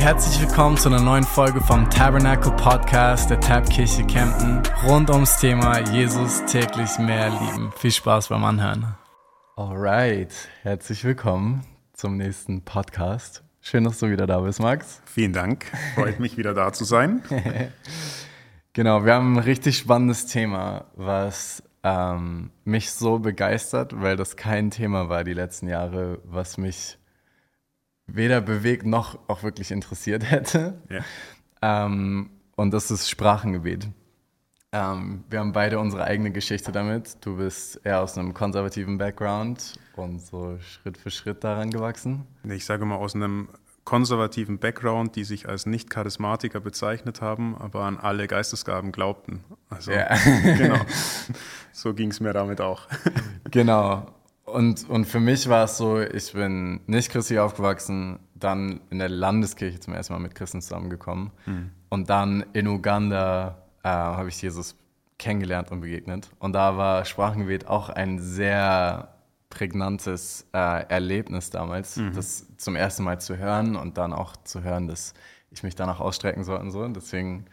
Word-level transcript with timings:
Herzlich 0.00 0.40
willkommen 0.40 0.78
zu 0.78 0.88
einer 0.88 1.02
neuen 1.02 1.24
Folge 1.24 1.60
vom 1.60 1.88
Tabernacle 1.90 2.52
Podcast 2.52 3.28
der 3.28 3.38
Tabkirche 3.38 4.02
Kempten 4.06 4.62
rund 4.86 5.10
ums 5.10 5.38
Thema 5.38 5.78
Jesus 5.90 6.42
täglich 6.46 6.98
mehr 6.98 7.28
lieben. 7.28 7.70
Viel 7.76 7.90
Spaß 7.90 8.28
beim 8.28 8.42
Anhören. 8.42 8.96
Alright, 9.56 10.32
herzlich 10.62 11.04
willkommen 11.04 11.66
zum 11.92 12.16
nächsten 12.16 12.64
Podcast. 12.64 13.44
Schön, 13.60 13.84
dass 13.84 13.98
du 13.98 14.10
wieder 14.10 14.26
da 14.26 14.40
bist, 14.40 14.58
Max. 14.58 15.02
Vielen 15.04 15.34
Dank. 15.34 15.66
Freut 15.94 16.18
mich 16.18 16.38
wieder 16.38 16.54
da 16.54 16.72
zu 16.72 16.84
sein. 16.84 17.22
genau, 18.72 19.04
wir 19.04 19.12
haben 19.12 19.34
ein 19.34 19.40
richtig 19.40 19.76
spannendes 19.76 20.24
Thema, 20.24 20.86
was 20.96 21.62
ähm, 21.82 22.52
mich 22.64 22.90
so 22.92 23.18
begeistert, 23.18 24.00
weil 24.00 24.16
das 24.16 24.36
kein 24.36 24.70
Thema 24.70 25.10
war 25.10 25.24
die 25.24 25.34
letzten 25.34 25.68
Jahre, 25.68 26.20
was 26.24 26.56
mich 26.56 26.96
weder 28.14 28.40
bewegt 28.40 28.86
noch 28.86 29.18
auch 29.28 29.42
wirklich 29.42 29.70
interessiert 29.70 30.30
hätte. 30.30 30.80
Ja. 30.88 31.04
Ähm, 31.62 32.30
und 32.56 32.72
das 32.72 32.90
ist 32.90 33.08
Sprachengebet. 33.08 33.88
Ähm, 34.72 35.24
wir 35.28 35.40
haben 35.40 35.52
beide 35.52 35.78
unsere 35.78 36.04
eigene 36.04 36.30
Geschichte 36.30 36.70
damit. 36.70 37.16
Du 37.24 37.36
bist 37.36 37.80
eher 37.84 38.02
aus 38.02 38.16
einem 38.16 38.34
konservativen 38.34 38.98
Background 38.98 39.74
und 39.96 40.20
so 40.20 40.58
Schritt 40.60 40.96
für 40.96 41.10
Schritt 41.10 41.42
daran 41.42 41.70
gewachsen. 41.70 42.26
Ich 42.44 42.64
sage 42.64 42.84
mal 42.84 42.96
aus 42.96 43.14
einem 43.16 43.48
konservativen 43.84 44.58
Background, 44.58 45.16
die 45.16 45.24
sich 45.24 45.48
als 45.48 45.66
Nicht-Charismatiker 45.66 46.60
bezeichnet 46.60 47.20
haben, 47.20 47.56
aber 47.56 47.82
an 47.82 47.96
alle 47.98 48.28
Geistesgaben 48.28 48.92
glaubten. 48.92 49.42
Also, 49.68 49.90
ja. 49.92 50.08
genau. 50.56 50.78
So 51.72 51.94
ging 51.94 52.10
es 52.10 52.20
mir 52.20 52.32
damit 52.32 52.60
auch. 52.60 52.88
Genau. 53.50 54.06
Und, 54.52 54.88
und 54.88 55.04
für 55.04 55.20
mich 55.20 55.48
war 55.48 55.64
es 55.64 55.76
so, 55.76 56.00
ich 56.00 56.32
bin 56.32 56.80
nicht 56.86 57.10
christlich 57.10 57.38
aufgewachsen, 57.38 58.18
dann 58.34 58.80
in 58.90 58.98
der 58.98 59.08
Landeskirche 59.08 59.80
zum 59.80 59.94
ersten 59.94 60.12
Mal 60.12 60.18
mit 60.20 60.34
Christen 60.34 60.60
zusammengekommen 60.60 61.30
mhm. 61.46 61.70
und 61.88 62.10
dann 62.10 62.44
in 62.52 62.66
Uganda 62.66 63.62
äh, 63.82 63.88
habe 63.88 64.28
ich 64.28 64.40
Jesus 64.40 64.76
kennengelernt 65.18 65.70
und 65.70 65.80
begegnet. 65.82 66.30
Und 66.38 66.54
da 66.54 66.76
war 66.76 67.04
Sprachengebet 67.04 67.66
auch 67.66 67.90
ein 67.90 68.18
sehr 68.18 69.14
prägnantes 69.50 70.46
äh, 70.52 70.86
Erlebnis 70.88 71.50
damals, 71.50 71.96
mhm. 71.96 72.14
das 72.14 72.46
zum 72.56 72.76
ersten 72.76 73.04
Mal 73.04 73.20
zu 73.20 73.36
hören 73.36 73.76
und 73.76 73.98
dann 73.98 74.12
auch 74.12 74.36
zu 74.44 74.62
hören, 74.62 74.86
dass 74.86 75.12
ich 75.50 75.62
mich 75.62 75.74
danach 75.74 76.00
ausstrecken 76.00 76.44
soll 76.44 76.58
und 76.58 76.70
so. 76.70 76.80
Und 76.82 76.94
deswegen 76.94 77.46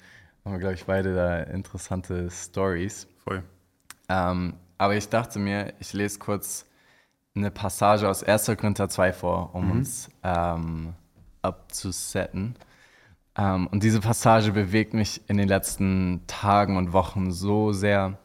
haben 0.46 0.54
wir, 0.54 0.60
glaube 0.60 0.76
ich, 0.76 0.86
beide 0.86 1.14
da 1.14 1.42
interessante 1.42 2.30
Stories. 2.30 3.08
Voll. 3.24 3.44
Ähm, 4.08 4.54
aber 4.78 4.96
ich 4.96 5.10
dachte 5.10 5.40
mir, 5.40 5.74
ich 5.80 5.94
lese 5.94 6.20
kurz 6.20 6.67
eine 7.38 7.52
Passage 7.52 8.10
aus 8.10 8.24
1. 8.24 8.46
Korinther 8.58 8.90
2 8.90 9.14
vor, 9.14 9.54
um 9.54 9.66
mhm. 9.66 9.72
uns 9.72 10.10
ähm, 10.24 10.94
abzusetten. 11.42 12.56
Ähm, 13.38 13.68
und 13.68 13.84
diese 13.84 14.00
Passage 14.00 14.52
bewegt 14.52 14.94
mich 14.94 15.22
in 15.28 15.38
den 15.38 15.48
letzten 15.48 16.22
Tagen 16.28 16.78
und 16.78 16.94
Wochen 16.94 17.32
so 17.32 17.72
sehr. 17.72 18.18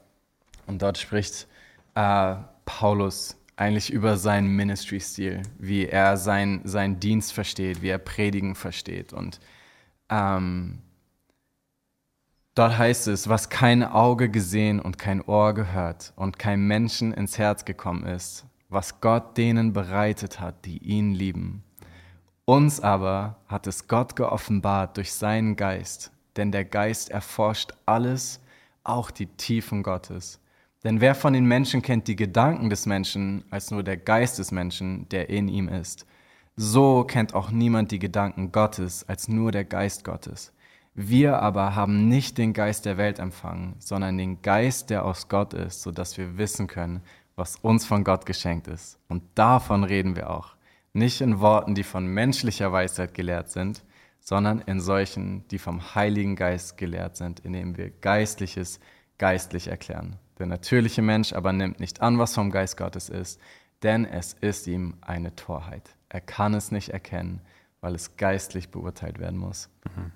Und 0.67 0.83
dort 0.83 0.99
spricht 0.99 1.47
äh, 1.95 2.37
Paulus 2.65 3.37
eigentlich 3.57 3.93
über 3.93 4.17
seinen 4.17 4.49
Ministry-Stil, 4.49 5.43
wie 5.59 5.87
er 5.87 6.17
sein, 6.17 6.63
seinen 6.65 6.99
Dienst 7.01 7.33
versteht, 7.33 7.83
wie 7.83 7.89
er 7.89 7.99
Predigen 7.99 8.55
versteht. 8.55 9.13
Und 9.13 9.41
ähm, 10.09 10.79
dort 12.55 12.77
heißt 12.79 13.09
es, 13.09 13.29
was 13.29 13.51
kein 13.51 13.85
Auge 13.85 14.31
gesehen 14.31 14.81
und 14.81 14.99
kein 14.99 15.21
Ohr 15.21 15.53
gehört 15.55 16.13
und 16.17 16.39
kein 16.39 16.67
Menschen 16.67 17.13
ins 17.13 17.39
Herz 17.39 17.65
gekommen 17.65 18.05
ist, 18.05 18.47
was 18.73 19.01
Gott 19.01 19.37
denen 19.37 19.73
bereitet 19.73 20.41
hat, 20.41 20.65
die 20.65 20.79
ihn 20.79 21.15
lieben. 21.15 21.63
Uns 22.45 22.81
aber 22.81 23.37
hat 23.47 23.67
es 23.67 23.87
Gott 23.87 24.17
geoffenbart 24.17 24.97
durch 24.97 25.13
seinen 25.13 25.57
Geist, 25.57 26.11
denn 26.37 26.51
der 26.51 26.65
Geist 26.65 27.11
erforscht 27.11 27.73
alles, 27.87 28.41
auch 28.85 29.11
die 29.11 29.27
Tiefen 29.27 29.83
Gottes. 29.83 30.41
Denn 30.83 31.01
wer 31.01 31.15
von 31.15 31.33
den 31.33 31.45
Menschen 31.45 31.83
kennt 31.83 32.09
die 32.09 32.17
Gedanken 32.17 32.69
des 32.69 32.87
Menschen 32.87 33.45
als 33.51 33.71
nur 33.71 33.85
der 33.85 33.97
Geist 33.97 34.39
des 34.39 34.51
Menschen, 34.51 35.09
der 35.11 35.31
in 35.31 35.49
ihm 35.49 35.69
ist? 35.69 36.07
So 36.57 37.05
kennt 37.05 37.35
auch 37.35 37.51
niemand 37.51 37.93
die 37.93 38.01
Gedanken 38.01 38.53
Gottes 38.53 39.09
als 39.09 39.29
nur 39.29 39.53
der 39.53 39.65
Geist 39.65 40.05
Gottes. 40.05 40.53
Wir 40.95 41.41
aber 41.41 41.75
haben 41.75 42.09
nicht 42.09 42.37
den 42.37 42.53
Geist 42.53 42.85
der 42.85 42.99
Welt 42.99 43.19
empfangen, 43.19 43.77
sondern 43.79 44.19
den 44.19 44.43
Geist, 44.43 44.91
der 44.91 45.07
aus 45.07 45.29
Gott 45.29 45.55
ist, 45.55 45.81
so 45.83 45.91
dass 45.91 46.19
wir 46.19 46.37
wissen 46.37 46.67
können, 46.67 47.03
was 47.37 47.57
uns 47.57 47.85
von 47.85 48.05
Gott 48.05 48.27
geschenkt 48.27 48.69
ist. 48.69 48.99
Und 49.09 49.23
davon 49.35 49.85
reden 49.85 50.17
wir 50.17 50.31
auch. 50.31 50.55
Nicht 50.93 51.21
in 51.21 51.41
Worten, 51.41 51.75
die 51.75 51.85
von 51.85 52.07
menschlicher 52.07 52.73
Weisheit 52.73 53.15
gelehrt 53.15 53.51
sind, 53.51 53.83
sondern 54.21 54.61
in 54.61 54.81
solchen, 54.81 55.47
die 55.49 55.59
vom 55.59 55.95
Heiligen 55.95 56.37
Geist 56.37 56.77
gelehrt 56.77 57.17
sind, 57.17 57.41
indem 57.41 57.77
wir 57.77 57.91
Geistliches 57.91 58.79
geistlich 59.19 59.69
erklären. 59.69 60.17
Der 60.39 60.47
natürliche 60.47 61.03
Mensch 61.03 61.33
aber 61.33 61.53
nimmt 61.53 61.81
nicht 61.81 62.01
an, 62.01 62.19
was 62.19 62.35
vom 62.35 62.51
Geist 62.51 62.77
Gottes 62.77 63.09
ist, 63.09 63.41
denn 63.83 64.05
es 64.05 64.35
ist 64.35 64.67
ihm 64.67 64.95
eine 65.01 65.35
Torheit. 65.35 65.91
Er 66.09 66.21
kann 66.21 66.55
es 66.55 66.71
nicht 66.71 66.91
erkennen, 66.91 67.41
weil 67.81 67.95
es 67.95 68.17
geistlich 68.17 68.71
beurteilt 68.71 69.19
werden 69.19 69.39
muss. 69.39 69.69
Mhm. 69.85 70.13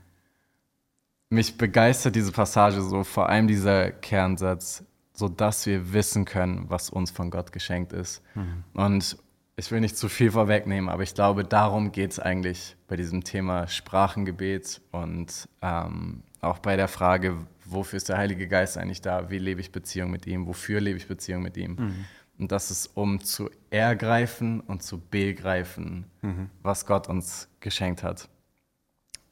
Mich 1.28 1.58
begeistert 1.58 2.14
diese 2.14 2.30
Passage 2.30 2.80
so, 2.82 3.02
vor 3.02 3.28
allem 3.28 3.48
dieser 3.48 3.90
Kernsatz, 3.90 4.84
sodass 5.16 5.66
wir 5.66 5.92
wissen 5.92 6.24
können, 6.24 6.66
was 6.68 6.90
uns 6.90 7.10
von 7.10 7.30
Gott 7.30 7.52
geschenkt 7.52 7.92
ist. 7.92 8.22
Mhm. 8.34 8.64
Und 8.74 9.16
ich 9.56 9.70
will 9.70 9.80
nicht 9.80 9.96
zu 9.96 10.10
viel 10.10 10.30
vorwegnehmen, 10.30 10.90
aber 10.90 11.02
ich 11.02 11.14
glaube, 11.14 11.42
darum 11.42 11.90
geht 11.90 12.12
es 12.12 12.20
eigentlich 12.20 12.76
bei 12.86 12.96
diesem 12.96 13.24
Thema 13.24 13.66
Sprachengebet 13.66 14.82
und 14.92 15.48
ähm, 15.62 16.22
auch 16.42 16.58
bei 16.58 16.76
der 16.76 16.88
Frage, 16.88 17.38
wofür 17.64 17.96
ist 17.96 18.10
der 18.10 18.18
Heilige 18.18 18.46
Geist 18.46 18.76
eigentlich 18.76 19.00
da? 19.00 19.30
Wie 19.30 19.38
lebe 19.38 19.62
ich 19.62 19.72
Beziehung 19.72 20.10
mit 20.10 20.26
ihm? 20.26 20.46
Wofür 20.46 20.80
lebe 20.80 20.98
ich 20.98 21.08
Beziehung 21.08 21.42
mit 21.42 21.56
ihm? 21.56 21.76
Mhm. 21.76 22.04
Und 22.38 22.52
das 22.52 22.70
ist, 22.70 22.90
um 22.94 23.20
zu 23.20 23.48
ergreifen 23.70 24.60
und 24.60 24.82
zu 24.82 25.00
begreifen, 25.00 26.04
mhm. 26.20 26.50
was 26.62 26.84
Gott 26.84 27.08
uns 27.08 27.48
geschenkt 27.60 28.02
hat. 28.02 28.28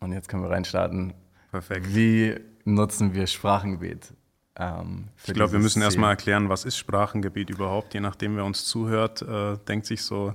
Und 0.00 0.12
jetzt 0.12 0.28
können 0.28 0.42
wir 0.42 0.50
reinstarten. 0.50 1.12
Perfekt. 1.50 1.94
Wie 1.94 2.34
nutzen 2.64 3.12
wir 3.12 3.26
Sprachengebet? 3.26 4.14
Ähm, 4.56 5.08
ich 5.26 5.34
glaube, 5.34 5.52
wir 5.52 5.58
müssen 5.58 5.82
erstmal 5.82 6.10
erklären, 6.10 6.48
was 6.48 6.64
ist 6.64 6.76
Sprachengebet 6.76 7.50
überhaupt. 7.50 7.94
Je 7.94 8.00
nachdem, 8.00 8.36
wer 8.36 8.44
uns 8.44 8.64
zuhört, 8.66 9.22
äh, 9.22 9.56
denkt 9.66 9.86
sich 9.86 10.02
so, 10.02 10.34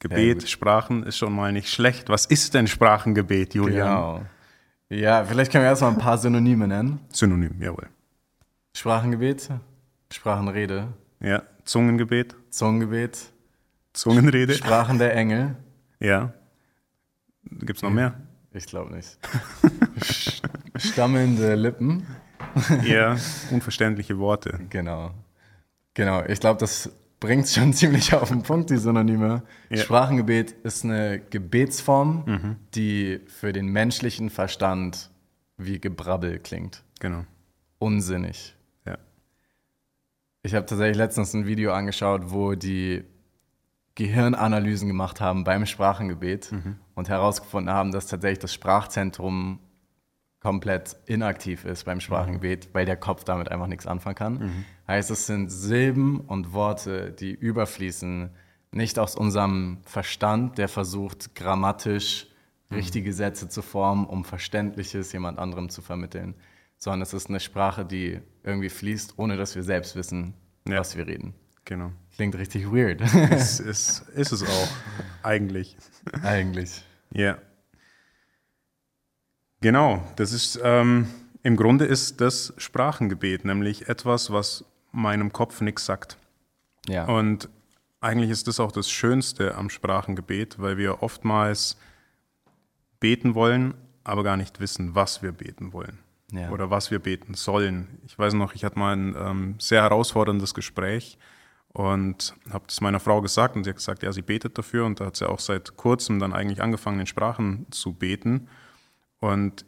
Gebet, 0.00 0.42
ja, 0.42 0.48
Sprachen 0.48 1.04
ist 1.04 1.16
schon 1.16 1.32
mal 1.32 1.52
nicht 1.52 1.70
schlecht. 1.70 2.08
Was 2.08 2.26
ist 2.26 2.54
denn 2.54 2.66
Sprachengebet, 2.66 3.54
Julian? 3.54 3.88
Genau. 3.88 4.22
Ja, 4.90 5.24
vielleicht 5.24 5.50
können 5.50 5.64
wir 5.64 5.68
erstmal 5.68 5.92
ein 5.92 5.98
paar 5.98 6.18
Synonyme 6.18 6.68
nennen. 6.68 7.00
Synonym, 7.10 7.60
jawohl. 7.60 7.88
Sprachengebet, 8.74 9.48
Sprachenrede. 10.12 10.88
Ja, 11.20 11.42
Zungengebet. 11.64 12.36
Zungengebet. 12.50 13.32
Zungenrede. 13.94 14.54
Sprachen 14.54 14.98
der 14.98 15.14
Engel. 15.14 15.56
Ja. 16.00 16.34
Gibt 17.44 17.78
es 17.78 17.82
noch 17.82 17.90
mehr? 17.90 18.20
Ich 18.52 18.66
glaube 18.66 18.94
nicht. 18.94 19.18
Stammelnde 20.76 21.54
Lippen. 21.54 22.06
Ja, 22.84 23.16
unverständliche 23.50 24.18
Worte. 24.18 24.60
Genau. 24.70 25.12
Genau. 25.94 26.24
Ich 26.26 26.40
glaube, 26.40 26.60
das 26.60 26.90
bringt 27.20 27.44
es 27.44 27.54
schon 27.54 27.72
ziemlich 27.74 28.14
auf 28.14 28.28
den 28.28 28.42
Punkt, 28.42 28.70
die 28.70 28.76
Synonyme. 28.76 29.42
Ja. 29.70 29.76
Sprachengebet 29.78 30.52
ist 30.62 30.84
eine 30.84 31.20
Gebetsform, 31.20 32.24
mhm. 32.26 32.56
die 32.74 33.20
für 33.26 33.52
den 33.52 33.66
menschlichen 33.66 34.30
Verstand 34.30 35.10
wie 35.56 35.80
Gebrabbel 35.80 36.38
klingt. 36.38 36.82
Genau. 37.00 37.24
Unsinnig. 37.78 38.56
Ja. 38.84 38.98
Ich 40.42 40.54
habe 40.54 40.66
tatsächlich 40.66 40.96
letztens 40.96 41.34
ein 41.34 41.46
Video 41.46 41.72
angeschaut, 41.72 42.22
wo 42.26 42.54
die 42.54 43.04
Gehirnanalysen 43.94 44.88
gemacht 44.88 45.20
haben 45.20 45.44
beim 45.44 45.66
Sprachengebet 45.66 46.50
mhm. 46.50 46.76
und 46.94 47.08
herausgefunden 47.08 47.72
haben, 47.72 47.92
dass 47.92 48.06
tatsächlich 48.06 48.40
das 48.40 48.52
Sprachzentrum 48.52 49.60
komplett 50.44 50.98
inaktiv 51.06 51.64
ist 51.64 51.84
beim 51.84 52.00
Sprachengebet, 52.00 52.68
weil 52.74 52.84
der 52.84 52.98
Kopf 52.98 53.24
damit 53.24 53.50
einfach 53.50 53.66
nichts 53.66 53.86
anfangen 53.86 54.14
kann. 54.14 54.34
Mhm. 54.34 54.64
Heißt, 54.86 55.10
es 55.10 55.26
sind 55.26 55.48
Silben 55.48 56.20
und 56.20 56.52
Worte, 56.52 57.12
die 57.12 57.32
überfließen, 57.32 58.28
nicht 58.70 58.98
aus 58.98 59.16
unserem 59.16 59.78
Verstand, 59.86 60.58
der 60.58 60.68
versucht, 60.68 61.34
grammatisch 61.34 62.26
mhm. 62.68 62.76
richtige 62.76 63.14
Sätze 63.14 63.48
zu 63.48 63.62
formen, 63.62 64.04
um 64.04 64.26
Verständliches 64.26 65.14
jemand 65.14 65.38
anderem 65.38 65.70
zu 65.70 65.80
vermitteln, 65.80 66.34
sondern 66.76 67.00
es 67.00 67.14
ist 67.14 67.30
eine 67.30 67.40
Sprache, 67.40 67.86
die 67.86 68.20
irgendwie 68.42 68.68
fließt, 68.68 69.14
ohne 69.16 69.38
dass 69.38 69.54
wir 69.54 69.62
selbst 69.62 69.96
wissen, 69.96 70.34
ja. 70.68 70.78
was 70.78 70.94
wir 70.94 71.06
reden. 71.06 71.32
Genau. 71.64 71.90
Klingt 72.16 72.36
richtig 72.36 72.70
weird. 72.70 73.00
ist, 73.32 73.60
ist, 73.60 74.10
ist 74.10 74.32
es 74.32 74.42
auch, 74.42 74.68
eigentlich. 75.22 75.78
Eigentlich. 76.22 76.84
Ja. 77.14 77.38
Genau, 79.64 80.02
das 80.16 80.34
ist 80.34 80.60
ähm, 80.62 81.06
im 81.42 81.56
Grunde 81.56 81.86
ist 81.86 82.20
das 82.20 82.52
Sprachengebet, 82.58 83.46
nämlich 83.46 83.88
etwas, 83.88 84.30
was 84.30 84.66
meinem 84.92 85.32
Kopf 85.32 85.62
nichts 85.62 85.86
sagt. 85.86 86.18
Ja. 86.86 87.06
Und 87.06 87.48
eigentlich 87.98 88.28
ist 88.28 88.46
das 88.46 88.60
auch 88.60 88.72
das 88.72 88.90
Schönste 88.90 89.54
am 89.54 89.70
Sprachengebet, 89.70 90.58
weil 90.58 90.76
wir 90.76 91.02
oftmals 91.02 91.78
beten 93.00 93.34
wollen, 93.34 93.72
aber 94.04 94.22
gar 94.22 94.36
nicht 94.36 94.60
wissen, 94.60 94.94
was 94.94 95.22
wir 95.22 95.32
beten 95.32 95.72
wollen 95.72 95.98
ja. 96.30 96.50
oder 96.50 96.68
was 96.68 96.90
wir 96.90 96.98
beten 96.98 97.32
sollen. 97.32 97.88
Ich 98.06 98.18
weiß 98.18 98.34
noch, 98.34 98.54
ich 98.54 98.66
hatte 98.66 98.78
mal 98.78 98.94
ein 98.94 99.16
ähm, 99.18 99.54
sehr 99.58 99.80
herausforderndes 99.80 100.52
Gespräch 100.52 101.16
und 101.68 102.34
habe 102.50 102.64
das 102.66 102.82
meiner 102.82 103.00
Frau 103.00 103.22
gesagt 103.22 103.56
und 103.56 103.64
sie 103.64 103.70
hat 103.70 103.78
gesagt, 103.78 104.02
ja, 104.02 104.12
sie 104.12 104.20
betet 104.20 104.58
dafür 104.58 104.84
und 104.84 105.00
da 105.00 105.06
hat 105.06 105.16
sie 105.16 105.26
auch 105.26 105.40
seit 105.40 105.78
kurzem 105.78 106.18
dann 106.18 106.34
eigentlich 106.34 106.62
angefangen, 106.62 107.00
in 107.00 107.06
Sprachen 107.06 107.64
zu 107.70 107.94
beten. 107.94 108.46
Und 109.20 109.64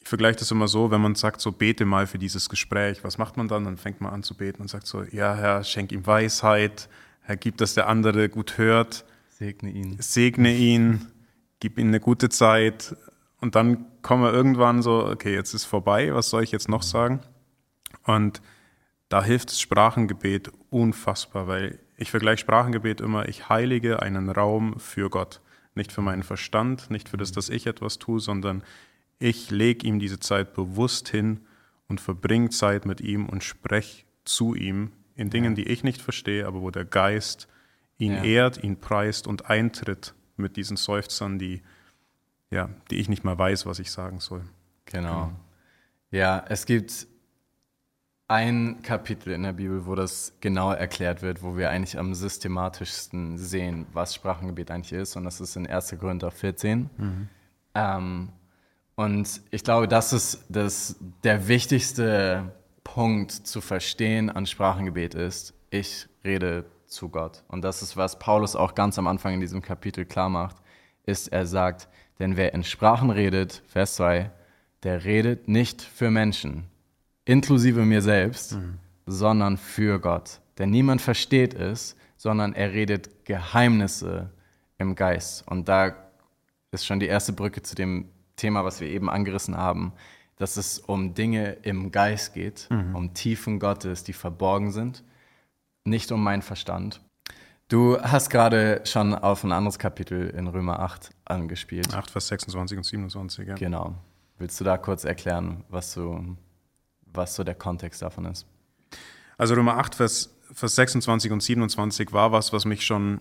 ich 0.00 0.08
vergleiche 0.08 0.38
das 0.38 0.50
immer 0.50 0.68
so, 0.68 0.90
wenn 0.90 1.00
man 1.00 1.14
sagt, 1.14 1.40
so 1.40 1.52
bete 1.52 1.84
mal 1.84 2.06
für 2.06 2.18
dieses 2.18 2.48
Gespräch, 2.48 3.04
was 3.04 3.18
macht 3.18 3.36
man 3.36 3.48
dann? 3.48 3.64
Dann 3.64 3.76
fängt 3.76 4.00
man 4.00 4.12
an 4.12 4.22
zu 4.22 4.36
beten 4.36 4.62
und 4.62 4.68
sagt 4.68 4.86
so, 4.86 5.02
ja, 5.02 5.34
Herr, 5.34 5.62
schenk 5.64 5.92
ihm 5.92 6.06
Weisheit, 6.06 6.88
Herr, 7.22 7.36
gib, 7.36 7.58
dass 7.58 7.74
der 7.74 7.88
andere 7.88 8.28
gut 8.28 8.58
hört. 8.58 9.04
Segne 9.28 9.70
ihn. 9.70 9.96
Segne 10.00 10.54
ihn, 10.54 11.06
gib 11.60 11.78
ihm 11.78 11.88
eine 11.88 12.00
gute 12.00 12.28
Zeit. 12.28 12.96
Und 13.40 13.54
dann 13.54 13.86
kommen 14.02 14.22
wir 14.22 14.32
irgendwann 14.32 14.82
so, 14.82 15.06
okay, 15.06 15.34
jetzt 15.34 15.54
ist 15.54 15.64
vorbei, 15.64 16.14
was 16.14 16.30
soll 16.30 16.42
ich 16.42 16.52
jetzt 16.52 16.68
noch 16.68 16.82
sagen? 16.82 17.20
Und 18.04 18.40
da 19.08 19.22
hilft 19.22 19.50
das 19.50 19.60
Sprachengebet 19.60 20.50
unfassbar, 20.70 21.46
weil 21.46 21.78
ich 21.96 22.10
vergleiche 22.10 22.38
Sprachengebet 22.38 23.00
immer, 23.00 23.28
ich 23.28 23.48
heilige 23.48 24.00
einen 24.00 24.30
Raum 24.30 24.78
für 24.78 25.10
Gott. 25.10 25.40
Nicht 25.80 25.92
für 25.92 26.02
meinen 26.02 26.22
Verstand, 26.22 26.90
nicht 26.90 27.08
für 27.08 27.16
das, 27.16 27.32
dass 27.32 27.48
ich 27.48 27.66
etwas 27.66 27.98
tue, 27.98 28.20
sondern 28.20 28.62
ich 29.18 29.50
lege 29.50 29.86
ihm 29.86 29.98
diese 29.98 30.20
Zeit 30.20 30.52
bewusst 30.52 31.08
hin 31.08 31.40
und 31.88 32.02
verbringe 32.02 32.50
Zeit 32.50 32.84
mit 32.84 33.00
ihm 33.00 33.26
und 33.26 33.42
spreche 33.42 34.04
zu 34.26 34.54
ihm 34.54 34.92
in 35.16 35.30
Dingen, 35.30 35.54
die 35.54 35.66
ich 35.66 35.82
nicht 35.82 36.02
verstehe, 36.02 36.46
aber 36.46 36.60
wo 36.60 36.70
der 36.70 36.84
Geist 36.84 37.48
ihn 37.96 38.12
ja. 38.12 38.24
ehrt, 38.24 38.62
ihn 38.62 38.78
preist 38.78 39.26
und 39.26 39.48
eintritt 39.48 40.12
mit 40.36 40.58
diesen 40.58 40.76
Seufzern, 40.76 41.38
die, 41.38 41.62
ja, 42.50 42.68
die 42.90 42.96
ich 42.96 43.08
nicht 43.08 43.24
mal 43.24 43.38
weiß, 43.38 43.64
was 43.64 43.78
ich 43.78 43.90
sagen 43.90 44.20
soll. 44.20 44.42
Genau. 44.84 45.28
genau. 45.28 45.32
Ja, 46.10 46.44
es 46.46 46.66
gibt 46.66 47.06
ein 48.30 48.80
Kapitel 48.82 49.32
in 49.32 49.42
der 49.42 49.52
Bibel, 49.52 49.86
wo 49.86 49.96
das 49.96 50.34
genau 50.40 50.70
erklärt 50.70 51.20
wird, 51.20 51.42
wo 51.42 51.56
wir 51.56 51.68
eigentlich 51.68 51.98
am 51.98 52.14
systematischsten 52.14 53.36
sehen, 53.36 53.86
was 53.92 54.14
Sprachengebet 54.14 54.70
eigentlich 54.70 54.92
ist. 54.92 55.16
Und 55.16 55.24
das 55.24 55.40
ist 55.40 55.56
in 55.56 55.66
1. 55.66 55.96
Korinther 55.98 56.30
14. 56.30 56.90
Mhm. 56.96 57.28
Ähm, 57.74 58.28
und 58.94 59.40
ich 59.50 59.64
glaube, 59.64 59.88
das 59.88 60.12
ist 60.12 60.44
das, 60.48 60.94
der 61.24 61.48
wichtigste 61.48 62.52
Punkt 62.84 63.32
zu 63.32 63.60
verstehen 63.60 64.30
an 64.30 64.46
Sprachengebet 64.46 65.14
ist, 65.14 65.52
ich 65.70 66.06
rede 66.24 66.66
zu 66.86 67.08
Gott. 67.08 67.42
Und 67.48 67.62
das 67.62 67.82
ist, 67.82 67.96
was 67.96 68.20
Paulus 68.20 68.54
auch 68.54 68.76
ganz 68.76 68.96
am 68.96 69.08
Anfang 69.08 69.34
in 69.34 69.40
diesem 69.40 69.60
Kapitel 69.60 70.04
klar 70.04 70.28
macht, 70.28 70.56
ist, 71.04 71.32
er 71.32 71.46
sagt, 71.46 71.88
denn 72.20 72.36
wer 72.36 72.54
in 72.54 72.62
Sprachen 72.62 73.10
redet, 73.10 73.64
Vers 73.66 73.96
2, 73.96 74.30
der 74.84 75.04
redet 75.04 75.48
nicht 75.48 75.82
für 75.82 76.12
Menschen, 76.12 76.69
inklusive 77.30 77.84
mir 77.84 78.02
selbst, 78.02 78.54
mhm. 78.54 78.78
sondern 79.06 79.56
für 79.56 80.00
Gott. 80.00 80.40
Denn 80.58 80.70
niemand 80.70 81.00
versteht 81.00 81.54
es, 81.54 81.96
sondern 82.16 82.52
er 82.54 82.72
redet 82.72 83.24
Geheimnisse 83.24 84.30
im 84.78 84.94
Geist. 84.96 85.46
Und 85.48 85.68
da 85.68 85.94
ist 86.72 86.84
schon 86.84 87.00
die 87.00 87.06
erste 87.06 87.32
Brücke 87.32 87.62
zu 87.62 87.74
dem 87.74 88.08
Thema, 88.36 88.64
was 88.64 88.80
wir 88.80 88.88
eben 88.88 89.08
angerissen 89.08 89.56
haben, 89.56 89.92
dass 90.36 90.56
es 90.56 90.78
um 90.78 91.14
Dinge 91.14 91.52
im 91.62 91.92
Geist 91.92 92.34
geht, 92.34 92.66
mhm. 92.70 92.96
um 92.96 93.14
Tiefen 93.14 93.60
Gottes, 93.60 94.02
die 94.02 94.12
verborgen 94.12 94.72
sind, 94.72 95.04
nicht 95.84 96.10
um 96.12 96.22
meinen 96.24 96.42
Verstand. 96.42 97.00
Du 97.68 98.00
hast 98.00 98.30
gerade 98.30 98.80
schon 98.84 99.14
auf 99.14 99.44
ein 99.44 99.52
anderes 99.52 99.78
Kapitel 99.78 100.30
in 100.30 100.48
Römer 100.48 100.80
8 100.80 101.10
angespielt. 101.24 101.94
8, 101.94 102.10
Vers 102.10 102.28
26 102.28 102.78
und 102.78 102.84
27, 102.84 103.48
ja. 103.48 103.54
Genau. 103.54 103.94
Willst 104.38 104.58
du 104.58 104.64
da 104.64 104.76
kurz 104.76 105.04
erklären, 105.04 105.62
was 105.68 105.92
so, 105.92 106.24
was 107.14 107.34
so 107.34 107.44
der 107.44 107.54
Kontext 107.54 108.02
davon 108.02 108.26
ist? 108.26 108.46
Also 109.38 109.54
Römer 109.54 109.78
8, 109.78 109.94
Vers, 109.94 110.36
Vers 110.52 110.74
26 110.76 111.32
und 111.32 111.42
27 111.42 112.12
war 112.12 112.32
was, 112.32 112.52
was 112.52 112.64
mich 112.64 112.84
schon 112.84 113.20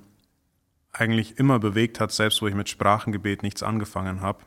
eigentlich 0.91 1.38
immer 1.38 1.59
bewegt 1.59 2.00
hat, 2.00 2.12
selbst 2.12 2.41
wo 2.41 2.47
ich 2.47 2.56
mit 2.56 2.68
Sprachengebet 2.68 3.44
nichts 3.44 3.63
angefangen 3.63 4.21
habe 4.21 4.44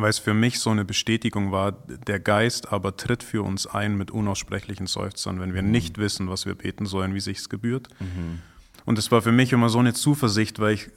weil 0.00 0.08
es 0.08 0.18
für 0.18 0.32
mich 0.32 0.58
so 0.58 0.70
eine 0.70 0.84
Bestätigung 0.84 1.52
war, 1.52 1.72
der 1.72 2.18
Geist 2.18 2.72
aber 2.72 2.96
tritt 2.96 3.22
für 3.22 3.42
uns 3.42 3.66
ein 3.66 3.96
mit 3.96 4.10
unaussprechlichen 4.10 4.86
Seufzern, 4.86 5.38
wenn 5.38 5.54
wir 5.54 5.62
mhm. 5.62 5.70
nicht 5.70 5.98
wissen, 5.98 6.30
was 6.30 6.46
wir 6.46 6.54
beten 6.54 6.86
sollen, 6.86 7.14
wie 7.14 7.20
sich's 7.20 7.48
gebührt. 7.50 7.88
Mhm. 8.00 8.40
Und 8.86 8.98
es 8.98 9.12
war 9.12 9.20
für 9.20 9.32
mich 9.32 9.52
immer 9.52 9.68
so 9.68 9.78
eine 9.78 9.92
Zuversicht, 9.92 10.58
weil 10.60 10.74
ich, 10.74 10.90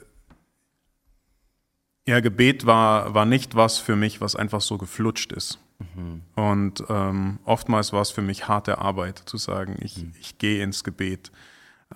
ja, 2.06 2.20
Gebet 2.20 2.64
war, 2.64 3.12
war 3.14 3.26
nicht 3.26 3.54
was 3.54 3.78
für 3.78 3.96
mich, 3.96 4.20
was 4.20 4.34
einfach 4.34 4.62
so 4.62 4.78
geflutscht 4.78 5.32
ist. 5.32 5.58
Mhm. 5.78 6.22
Und 6.34 6.84
ähm, 6.88 7.38
oftmals 7.44 7.92
war 7.92 8.02
es 8.02 8.10
für 8.10 8.22
mich 8.22 8.48
harte 8.48 8.78
Arbeit, 8.78 9.22
zu 9.26 9.36
sagen, 9.36 9.76
ich, 9.80 9.98
mhm. 9.98 10.12
ich 10.20 10.38
gehe 10.38 10.62
ins 10.62 10.84
Gebet. 10.84 11.30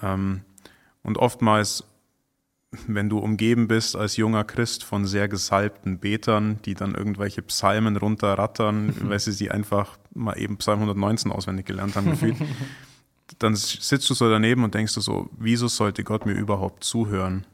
Ähm, 0.03 0.43
und 1.03 1.19
oftmals 1.19 1.85
wenn 2.87 3.09
du 3.09 3.19
umgeben 3.19 3.67
bist 3.67 3.97
als 3.97 4.17
junger 4.17 4.45
Christ 4.45 4.85
von 4.85 5.05
sehr 5.05 5.29
gesalbten 5.29 5.99
Betern, 5.99 6.61
die 6.65 6.75
dann 6.75 6.95
irgendwelche 6.95 7.43
Psalmen 7.43 7.97
runterrattern, 7.97 8.95
weil 9.03 9.19
sie 9.19 9.33
sie 9.33 9.51
einfach 9.51 9.99
mal 10.15 10.39
eben 10.39 10.57
Psalm 10.59 10.79
119 10.79 11.33
auswendig 11.33 11.67
gelernt 11.67 11.97
haben 11.97 12.11
gefühlt, 12.11 12.37
dann 13.39 13.57
sitzt 13.57 14.09
du 14.09 14.15
so 14.15 14.31
daneben 14.31 14.65
und 14.65 14.75
denkst 14.75 14.95
du 14.95 15.01
so, 15.01 15.29
wieso 15.37 15.69
sollte 15.69 16.05
Gott 16.05 16.27
mir 16.27 16.35
überhaupt 16.35 16.85
zuhören? 16.85 17.45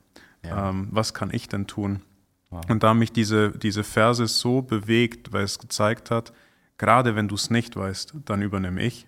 Ja. 0.44 0.70
Ähm, 0.70 0.88
was 0.90 1.14
kann 1.14 1.30
ich 1.32 1.48
denn 1.48 1.66
tun? 1.66 2.02
Wow. 2.50 2.62
Und 2.68 2.82
da 2.82 2.94
mich 2.94 3.12
diese, 3.12 3.50
diese 3.50 3.84
Verse 3.84 4.26
so 4.26 4.62
bewegt, 4.62 5.32
weil 5.32 5.44
es 5.44 5.58
gezeigt 5.58 6.10
hat, 6.10 6.32
gerade 6.78 7.16
wenn 7.16 7.28
du 7.28 7.34
es 7.34 7.50
nicht 7.50 7.76
weißt, 7.76 8.14
dann 8.24 8.42
übernehme 8.42 8.82
ich. 8.82 9.06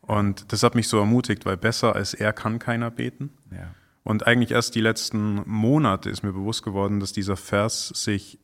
Und 0.00 0.52
das 0.52 0.62
hat 0.62 0.74
mich 0.74 0.88
so 0.88 0.98
ermutigt, 0.98 1.46
weil 1.46 1.56
besser 1.56 1.94
als 1.94 2.14
er 2.14 2.32
kann 2.32 2.58
keiner 2.58 2.90
beten. 2.90 3.30
Ja. 3.50 3.74
Und 4.04 4.26
eigentlich 4.26 4.50
erst 4.50 4.74
die 4.74 4.80
letzten 4.80 5.42
Monate 5.48 6.10
ist 6.10 6.22
mir 6.22 6.32
bewusst 6.32 6.64
geworden, 6.64 6.98
dass 6.98 7.12
dieser 7.12 7.36
Vers 7.36 7.88
sich 7.88 8.38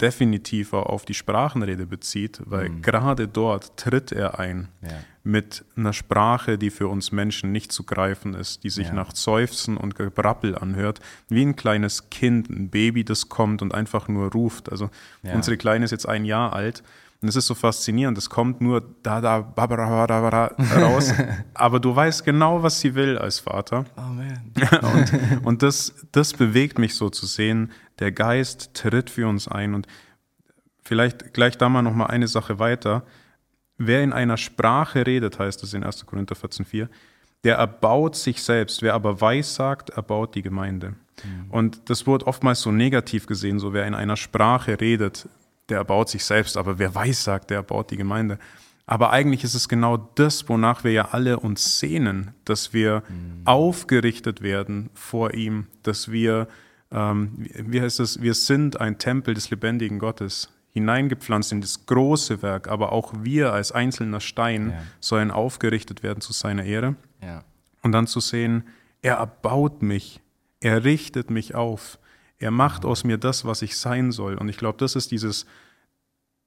definitiver 0.00 0.90
auf 0.90 1.04
die 1.04 1.14
Sprachenrede 1.14 1.86
bezieht, 1.86 2.40
weil 2.44 2.70
mhm. 2.70 2.82
gerade 2.82 3.28
dort 3.28 3.76
tritt 3.76 4.12
er 4.12 4.38
ein 4.38 4.68
ja. 4.82 4.88
mit 5.22 5.64
einer 5.76 5.92
Sprache, 5.92 6.58
die 6.58 6.70
für 6.70 6.88
uns 6.88 7.12
Menschen 7.12 7.52
nicht 7.52 7.72
zu 7.72 7.84
greifen 7.84 8.34
ist, 8.34 8.64
die 8.64 8.70
sich 8.70 8.88
ja. 8.88 8.94
nach 8.94 9.14
Seufzen 9.14 9.76
und 9.76 9.94
Gebrappel 9.94 10.56
anhört, 10.56 11.00
wie 11.28 11.42
ein 11.42 11.56
kleines 11.56 12.10
Kind, 12.10 12.48
ein 12.50 12.70
Baby, 12.70 13.04
das 13.04 13.28
kommt 13.28 13.62
und 13.62 13.74
einfach 13.74 14.08
nur 14.08 14.32
ruft. 14.32 14.70
Also 14.70 14.90
ja. 15.22 15.34
unsere 15.34 15.56
Kleine 15.56 15.84
ist 15.84 15.90
jetzt 15.90 16.08
ein 16.08 16.24
Jahr 16.24 16.52
alt 16.52 16.82
und 17.22 17.28
es 17.28 17.36
ist 17.36 17.46
so 17.46 17.54
faszinierend, 17.54 18.16
es 18.16 18.30
kommt 18.30 18.62
nur 18.62 18.80
da, 19.02 19.20
da, 19.20 19.40
babara, 19.40 20.06
babara 20.06 20.54
raus, 20.74 21.12
aber 21.54 21.78
du 21.78 21.94
weißt 21.94 22.24
genau, 22.24 22.62
was 22.62 22.80
sie 22.80 22.94
will 22.94 23.18
als 23.18 23.38
Vater. 23.38 23.84
Amen. 23.96 24.52
und 25.42 25.46
und 25.46 25.62
das, 25.62 25.94
das 26.12 26.32
bewegt 26.32 26.78
mich 26.78 26.94
so 26.94 27.10
zu 27.10 27.26
sehen, 27.26 27.72
der 27.98 28.12
Geist 28.12 28.72
tritt 28.72 29.10
für 29.10 29.28
uns 29.28 29.48
ein 29.48 29.74
und 29.74 29.86
vielleicht 30.82 31.34
gleich 31.34 31.58
da 31.58 31.68
mal 31.68 31.82
nochmal 31.82 32.08
eine 32.08 32.26
Sache 32.26 32.58
weiter. 32.58 33.02
Wer 33.76 34.02
in 34.02 34.12
einer 34.12 34.36
Sprache 34.36 35.06
redet, 35.06 35.38
heißt 35.38 35.62
es 35.62 35.74
in 35.74 35.84
1. 35.84 36.06
Korinther 36.06 36.34
14,4, 36.34 36.88
der 37.44 37.56
erbaut 37.56 38.16
sich 38.16 38.42
selbst. 38.42 38.82
Wer 38.82 38.94
aber 38.94 39.20
weiß 39.20 39.54
sagt, 39.54 39.90
erbaut 39.90 40.34
die 40.34 40.42
Gemeinde. 40.42 40.90
Mhm. 41.22 41.50
Und 41.50 41.90
das 41.90 42.06
wird 42.06 42.24
oftmals 42.24 42.60
so 42.62 42.72
negativ 42.72 43.26
gesehen, 43.26 43.58
so 43.58 43.72
wer 43.72 43.86
in 43.86 43.94
einer 43.94 44.16
Sprache 44.16 44.80
redet, 44.80 45.28
der 45.70 45.78
erbaut 45.78 46.08
sich 46.08 46.24
selbst, 46.24 46.56
aber 46.56 46.78
wer 46.78 46.94
weiß, 46.94 47.24
sagt, 47.24 47.50
der 47.50 47.58
erbaut 47.58 47.90
die 47.90 47.96
Gemeinde. 47.96 48.38
Aber 48.86 49.10
eigentlich 49.12 49.44
ist 49.44 49.54
es 49.54 49.68
genau 49.68 49.96
das, 50.16 50.48
wonach 50.48 50.82
wir 50.82 50.90
ja 50.90 51.08
alle 51.12 51.38
uns 51.38 51.78
sehnen, 51.78 52.32
dass 52.44 52.72
wir 52.72 53.04
mhm. 53.08 53.42
aufgerichtet 53.44 54.42
werden 54.42 54.90
vor 54.94 55.32
ihm, 55.32 55.68
dass 55.84 56.10
wir, 56.10 56.48
ähm, 56.90 57.46
wie 57.54 57.80
heißt 57.80 58.00
es, 58.00 58.20
wir 58.20 58.34
sind 58.34 58.80
ein 58.80 58.98
Tempel 58.98 59.34
des 59.34 59.48
lebendigen 59.50 60.00
Gottes, 60.00 60.50
hineingepflanzt 60.72 61.52
in 61.52 61.60
das 61.60 61.86
große 61.86 62.42
Werk, 62.42 62.68
aber 62.68 62.92
auch 62.92 63.12
wir 63.22 63.52
als 63.52 63.72
einzelner 63.72 64.20
Stein 64.20 64.70
ja. 64.70 64.82
sollen 65.00 65.30
aufgerichtet 65.30 66.02
werden 66.02 66.20
zu 66.20 66.32
seiner 66.32 66.64
Ehre. 66.64 66.96
Ja. 67.22 67.44
Und 67.82 67.92
dann 67.92 68.06
zu 68.06 68.20
sehen, 68.20 68.64
er 69.02 69.16
erbaut 69.16 69.82
mich, 69.82 70.20
er 70.60 70.84
richtet 70.84 71.30
mich 71.30 71.54
auf, 71.54 71.98
er 72.40 72.50
macht 72.50 72.84
aus 72.84 73.04
mir 73.04 73.18
das, 73.18 73.44
was 73.44 73.62
ich 73.62 73.76
sein 73.76 74.12
soll. 74.12 74.34
Und 74.34 74.48
ich 74.48 74.56
glaube, 74.56 74.78
das 74.78 74.96
ist 74.96 75.12
dieses, 75.12 75.46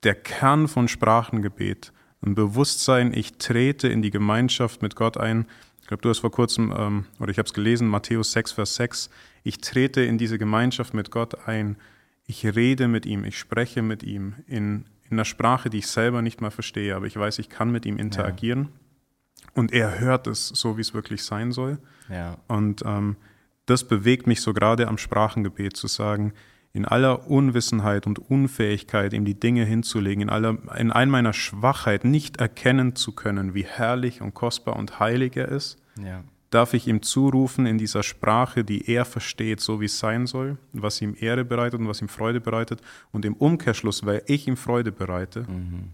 der 0.02 0.16
Kern 0.16 0.68
von 0.68 0.88
Sprachengebet. 0.88 1.94
Ein 2.26 2.36
Bewusstsein, 2.36 3.14
ich 3.14 3.38
trete 3.38 3.88
in 3.88 4.02
die 4.02 4.10
Gemeinschaft 4.10 4.82
mit 4.82 4.96
Gott 4.96 5.18
ein. 5.18 5.46
Ich 5.82 5.88
glaube, 5.88 6.02
du 6.02 6.10
hast 6.10 6.20
vor 6.20 6.32
kurzem, 6.32 6.74
ähm, 6.76 7.06
oder 7.20 7.30
ich 7.30 7.38
habe 7.38 7.46
es 7.46 7.54
gelesen, 7.54 7.88
Matthäus 7.88 8.32
6, 8.32 8.54
Vers 8.54 8.76
6. 8.76 9.10
Ich 9.44 9.60
trete 9.60 10.02
in 10.02 10.18
diese 10.18 10.40
Gemeinschaft 10.40 10.94
mit 10.94 11.12
Gott 11.12 11.48
ein. 11.48 11.78
Ich 12.26 12.44
rede 12.46 12.88
mit 12.88 13.06
ihm, 13.06 13.24
ich 13.24 13.38
spreche 13.38 13.82
mit 13.82 14.02
ihm 14.02 14.36
in, 14.48 14.86
in 15.10 15.12
einer 15.12 15.26
Sprache, 15.26 15.70
die 15.70 15.80
ich 15.80 15.88
selber 15.88 16.22
nicht 16.22 16.42
mal 16.42 16.52
verstehe, 16.52 16.96
aber 16.96 17.06
ich 17.06 17.18
weiß, 17.18 17.38
ich 17.38 17.50
kann 17.50 17.72
mit 17.72 17.86
ihm 17.86 17.98
interagieren. 17.98 18.62
Ja. 18.62 19.50
Und 19.56 19.74
er 19.74 20.00
hört 20.00 20.26
es 20.26 20.48
so, 20.48 20.78
wie 20.78 20.82
es 20.82 20.94
wirklich 20.94 21.24
sein 21.24 21.52
soll. 21.52 21.78
Ja. 22.10 22.38
Und 22.48 22.82
ähm, 22.86 23.18
das 23.66 23.88
bewegt 23.88 24.28
mich 24.28 24.42
so 24.42 24.54
gerade 24.54 24.88
am 24.88 24.98
Sprachengebet 24.98 25.78
zu 25.78 25.88
sagen, 25.88 26.34
in 26.74 26.86
aller 26.86 27.30
Unwissenheit 27.30 28.08
und 28.08 28.18
Unfähigkeit, 28.18 29.14
ihm 29.14 29.26
die 29.26 29.40
Dinge 29.40 29.64
hinzulegen, 29.64 30.24
in, 30.24 30.30
aller, 30.30 30.58
in 30.76 30.92
all 30.92 31.06
meiner 31.06 31.34
Schwachheit 31.34 32.04
nicht 32.04 32.38
erkennen 32.38 32.96
zu 32.96 33.12
können, 33.12 33.54
wie 33.54 33.64
herrlich 33.64 34.22
und 34.22 34.34
kostbar 34.34 34.76
und 34.76 35.00
heilig 35.00 35.38
er 35.38 35.50
ist, 35.50 35.78
ja. 36.02 36.24
darf 36.50 36.74
ich 36.74 36.88
ihm 36.88 37.04
zurufen 37.04 37.68
in 37.68 37.78
dieser 37.78 38.02
Sprache, 38.02 38.64
die 38.64 38.90
er 38.90 39.06
versteht, 39.06 39.60
so 39.60 39.82
wie 39.82 39.86
es 39.86 40.00
sein 40.00 40.26
soll, 40.26 40.58
was 40.74 41.00
ihm 41.00 41.16
Ehre 41.20 41.46
bereitet 41.46 41.80
und 41.80 41.88
was 41.88 42.02
ihm 42.02 42.10
Freude 42.10 42.42
bereitet. 42.42 42.82
Und 43.12 43.24
im 43.24 43.36
Umkehrschluss, 43.36 44.04
weil 44.04 44.24
ich 44.26 44.48
ihm 44.48 44.58
Freude 44.58 44.92
bereite, 44.92 45.42
mhm. 45.42 45.92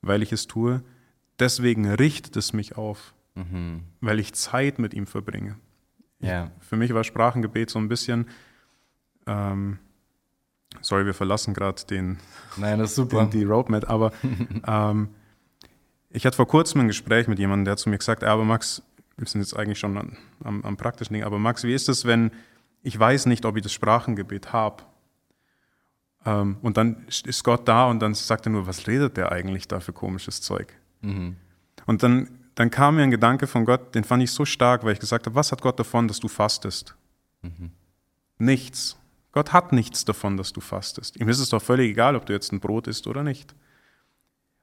weil 0.00 0.22
ich 0.22 0.30
es 0.30 0.46
tue, 0.46 0.80
deswegen 1.40 1.90
richtet 1.90 2.36
es 2.36 2.52
mich 2.52 2.76
auf, 2.76 3.14
mhm. 3.34 3.82
weil 4.00 4.20
ich 4.20 4.32
Zeit 4.34 4.78
mit 4.78 4.94
ihm 4.94 5.08
verbringe. 5.08 5.56
Ja. 6.20 6.50
Für 6.60 6.76
mich 6.76 6.92
war 6.94 7.04
Sprachengebet 7.04 7.70
so 7.70 7.78
ein 7.78 7.88
bisschen, 7.88 8.26
ähm, 9.26 9.78
Sorry, 10.82 11.04
wir 11.04 11.14
verlassen 11.14 11.52
gerade 11.52 11.84
den, 11.84 12.18
Nein, 12.56 12.78
das 12.78 12.90
ist 12.90 12.96
super. 12.96 13.26
Den, 13.26 13.30
die 13.30 13.44
Roadmap, 13.44 13.90
aber 13.90 14.12
ähm, 14.66 15.08
ich 16.10 16.24
hatte 16.24 16.36
vor 16.36 16.46
kurzem 16.46 16.82
ein 16.82 16.88
Gespräch 16.88 17.28
mit 17.28 17.38
jemandem, 17.38 17.64
der 17.64 17.72
hat 17.72 17.78
zu 17.80 17.88
mir 17.90 17.98
gesagt, 17.98 18.24
aber 18.24 18.44
Max, 18.44 18.82
wir 19.16 19.26
sind 19.26 19.40
jetzt 19.40 19.56
eigentlich 19.56 19.78
schon 19.78 19.98
am, 19.98 20.16
am, 20.44 20.64
am 20.64 20.76
praktischen 20.76 21.14
Ding, 21.14 21.24
aber 21.24 21.38
Max, 21.38 21.64
wie 21.64 21.74
ist 21.74 21.88
es, 21.88 22.04
wenn 22.04 22.30
ich 22.82 22.98
weiß 22.98 23.26
nicht, 23.26 23.44
ob 23.44 23.56
ich 23.56 23.62
das 23.62 23.72
Sprachengebet 23.72 24.52
habe? 24.52 24.84
Ähm, 26.24 26.56
und 26.62 26.76
dann 26.76 27.04
ist 27.08 27.44
Gott 27.44 27.68
da 27.68 27.86
und 27.86 28.00
dann 28.00 28.14
sagt 28.14 28.46
er 28.46 28.52
nur, 28.52 28.66
was 28.66 28.86
redet 28.86 29.16
der 29.16 29.32
eigentlich 29.32 29.68
da 29.68 29.80
für 29.80 29.92
komisches 29.92 30.40
Zeug? 30.40 30.72
Mhm. 31.02 31.36
Und 31.86 32.02
dann, 32.02 32.28
dann 32.60 32.70
kam 32.70 32.96
mir 32.96 33.04
ein 33.04 33.10
Gedanke 33.10 33.46
von 33.46 33.64
Gott, 33.64 33.94
den 33.94 34.04
fand 34.04 34.22
ich 34.22 34.32
so 34.32 34.44
stark, 34.44 34.84
weil 34.84 34.92
ich 34.92 34.98
gesagt 34.98 35.24
habe, 35.24 35.34
was 35.34 35.50
hat 35.50 35.62
Gott 35.62 35.78
davon, 35.78 36.08
dass 36.08 36.20
du 36.20 36.28
fastest? 36.28 36.94
Mhm. 37.40 37.70
Nichts. 38.36 38.98
Gott 39.32 39.54
hat 39.54 39.72
nichts 39.72 40.04
davon, 40.04 40.36
dass 40.36 40.52
du 40.52 40.60
fastest. 40.60 41.16
Ihm 41.16 41.30
ist 41.30 41.38
es 41.38 41.48
doch 41.48 41.62
völlig 41.62 41.92
egal, 41.92 42.16
ob 42.16 42.26
du 42.26 42.34
jetzt 42.34 42.52
ein 42.52 42.60
Brot 42.60 42.86
isst 42.86 43.06
oder 43.06 43.22
nicht. 43.22 43.54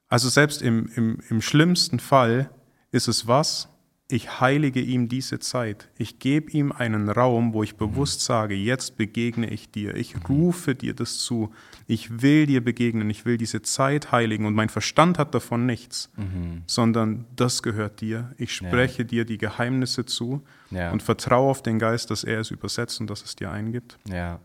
Also 0.10 0.30
selbst 0.30 0.62
im, 0.62 0.92
im, 0.94 1.24
im 1.30 1.42
schlimmsten 1.42 2.00
Fall 2.00 2.52
ist 2.92 3.08
es 3.08 3.26
was? 3.26 3.68
Ich 4.10 4.40
heilige 4.40 4.80
ihm 4.80 5.10
diese 5.10 5.40
Zeit. 5.40 5.90
Ich 5.98 6.20
gebe 6.20 6.50
ihm 6.52 6.72
einen 6.72 7.10
Raum, 7.10 7.54
wo 7.54 7.62
ich 7.62 7.76
bewusst 7.76 8.22
sage, 8.22 8.56
jetzt 8.56 8.96
begegne 8.96 9.50
ich 9.50 9.70
dir. 9.70 9.96
Ich 9.96 10.16
rufe 10.30 10.76
dir 10.76 10.94
das 10.94 11.18
zu. 11.18 11.54
Ich 11.88 12.22
will 12.22 12.46
dir 12.46 12.64
begegnen. 12.64 13.10
Ich 13.10 13.26
will 13.26 13.38
diese 13.38 13.62
Zeit 13.64 14.14
heiligen. 14.14 14.46
Und 14.46 14.54
mein 14.54 14.70
Verstand 14.70 15.20
hat 15.20 15.36
davon 15.36 15.66
nichts, 15.66 16.10
mhm. 16.16 16.64
sondern 16.68 17.26
das 17.36 17.62
gehört 17.62 18.00
dir. 18.00 18.32
Ich 18.38 18.54
spreche 18.54 19.02
ja. 19.02 19.08
dir 19.08 19.26
die 19.26 19.38
Geheimnisse 19.38 20.06
zu 20.06 20.42
ja. 20.72 20.92
und 20.92 21.04
vertraue 21.04 21.52
auf 21.52 21.62
den 21.62 21.78
Geist, 21.78 22.10
dass 22.10 22.24
er 22.24 22.40
es 22.40 22.50
übersetzt 22.50 23.02
und 23.02 23.10
dass 23.10 23.24
es 23.24 23.36
dir 23.36 23.52
eingibt. 23.52 24.00
Ja, 24.10 24.40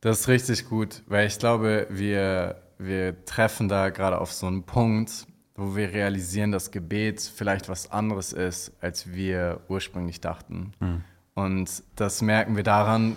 das 0.00 0.20
ist 0.20 0.28
richtig 0.28 0.68
gut, 0.68 1.02
weil 1.06 1.26
ich 1.26 1.38
glaube, 1.38 1.86
wir, 1.90 2.62
wir 2.78 3.24
treffen 3.24 3.68
da 3.68 3.90
gerade 3.90 4.20
auf 4.20 4.32
so 4.32 4.46
einen 4.46 4.64
Punkt, 4.64 5.26
wo 5.56 5.74
wir 5.74 5.92
realisieren, 5.92 6.52
dass 6.52 6.70
Gebet 6.70 7.20
vielleicht 7.20 7.68
was 7.68 7.90
anderes 7.90 8.32
ist, 8.32 8.72
als 8.80 9.12
wir 9.12 9.60
ursprünglich 9.68 10.20
dachten. 10.20 10.72
Mhm. 10.80 11.04
Und 11.34 11.82
das 11.96 12.22
merken 12.22 12.56
wir 12.56 12.62
daran, 12.62 13.16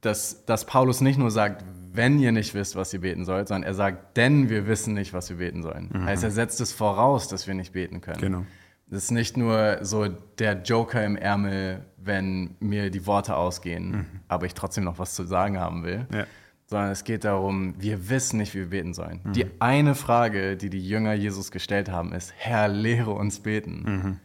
dass, 0.00 0.44
dass 0.44 0.66
Paulus 0.66 1.00
nicht 1.00 1.18
nur 1.18 1.30
sagt, 1.30 1.64
wenn 1.92 2.18
ihr 2.18 2.32
nicht 2.32 2.54
wisst, 2.54 2.76
was 2.76 2.92
ihr 2.92 3.00
beten 3.00 3.24
sollt, 3.24 3.48
sondern 3.48 3.62
er 3.62 3.74
sagt, 3.74 4.16
denn 4.16 4.48
wir 4.48 4.66
wissen 4.66 4.94
nicht, 4.94 5.12
was 5.12 5.30
wir 5.30 5.36
beten 5.36 5.62
sollen. 5.62 5.90
Mhm. 5.92 6.04
Heißt, 6.04 6.24
er 6.24 6.30
setzt 6.30 6.60
es 6.60 6.72
voraus, 6.72 7.28
dass 7.28 7.46
wir 7.46 7.54
nicht 7.54 7.72
beten 7.72 8.00
können. 8.00 8.20
Genau. 8.20 8.46
Das 8.86 9.04
ist 9.04 9.10
nicht 9.10 9.36
nur 9.36 9.78
so 9.80 10.08
der 10.38 10.62
Joker 10.62 11.04
im 11.04 11.16
Ärmel, 11.16 11.84
wenn 11.96 12.56
mir 12.60 12.90
die 12.90 13.06
Worte 13.06 13.34
ausgehen, 13.34 13.90
mhm. 13.90 14.06
aber 14.28 14.46
ich 14.46 14.54
trotzdem 14.54 14.84
noch 14.84 14.98
was 14.98 15.14
zu 15.14 15.24
sagen 15.24 15.58
haben 15.58 15.84
will. 15.84 16.06
Ja. 16.12 16.26
Sondern 16.74 16.90
es 16.90 17.04
geht 17.04 17.22
darum, 17.22 17.76
wir 17.78 18.08
wissen 18.08 18.38
nicht, 18.38 18.52
wie 18.52 18.58
wir 18.58 18.70
beten 18.70 18.94
sollen. 18.94 19.20
Mhm. 19.22 19.32
Die 19.32 19.46
eine 19.60 19.94
Frage, 19.94 20.56
die 20.56 20.70
die 20.70 20.84
Jünger 20.84 21.14
Jesus 21.14 21.52
gestellt 21.52 21.88
haben, 21.88 22.12
ist, 22.12 22.34
Herr, 22.36 22.66
lehre 22.66 23.12
uns 23.12 23.38
beten. 23.38 23.84
Mhm. 23.86 24.20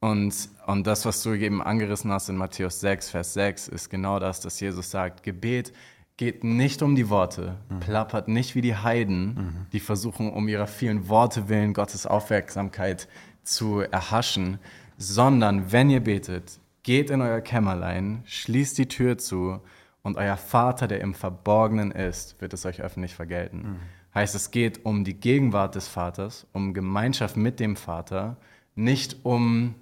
Und, 0.00 0.50
und 0.66 0.86
das, 0.86 1.06
was 1.06 1.22
du 1.22 1.32
eben 1.32 1.62
angerissen 1.62 2.12
hast 2.12 2.28
in 2.28 2.36
Matthäus 2.36 2.80
6, 2.80 3.08
Vers 3.08 3.32
6, 3.32 3.68
ist 3.68 3.88
genau 3.88 4.18
das, 4.18 4.40
dass 4.40 4.60
Jesus 4.60 4.90
sagt, 4.90 5.22
Gebet 5.22 5.72
geht 6.18 6.44
nicht 6.44 6.82
um 6.82 6.96
die 6.96 7.08
Worte, 7.08 7.56
mhm. 7.70 7.80
plappert 7.80 8.28
nicht 8.28 8.54
wie 8.54 8.60
die 8.60 8.76
Heiden, 8.76 9.26
mhm. 9.28 9.66
die 9.72 9.80
versuchen, 9.80 10.30
um 10.30 10.48
ihrer 10.48 10.66
vielen 10.66 11.08
Worte 11.08 11.48
willen 11.48 11.72
Gottes 11.72 12.06
Aufmerksamkeit 12.06 13.08
zu 13.42 13.80
erhaschen, 13.80 14.58
sondern 14.98 15.72
wenn 15.72 15.88
ihr 15.88 16.00
betet, 16.00 16.60
geht 16.82 17.08
in 17.08 17.22
euer 17.22 17.40
Kämmerlein, 17.40 18.22
schließt 18.26 18.76
die 18.76 18.88
Tür 18.88 19.16
zu 19.16 19.62
und 20.06 20.16
euer 20.16 20.36
Vater, 20.36 20.86
der 20.86 21.00
im 21.00 21.14
Verborgenen 21.14 21.90
ist, 21.90 22.40
wird 22.40 22.54
es 22.54 22.64
euch 22.64 22.80
öffentlich 22.80 23.16
vergelten. 23.16 23.58
Mhm. 23.58 23.76
Heißt, 24.14 24.36
es 24.36 24.52
geht 24.52 24.86
um 24.86 25.02
die 25.02 25.14
Gegenwart 25.14 25.74
des 25.74 25.88
Vaters, 25.88 26.46
um 26.52 26.74
Gemeinschaft 26.74 27.36
mit 27.36 27.58
dem 27.58 27.74
Vater, 27.74 28.36
nicht 28.76 29.16
um 29.24 29.74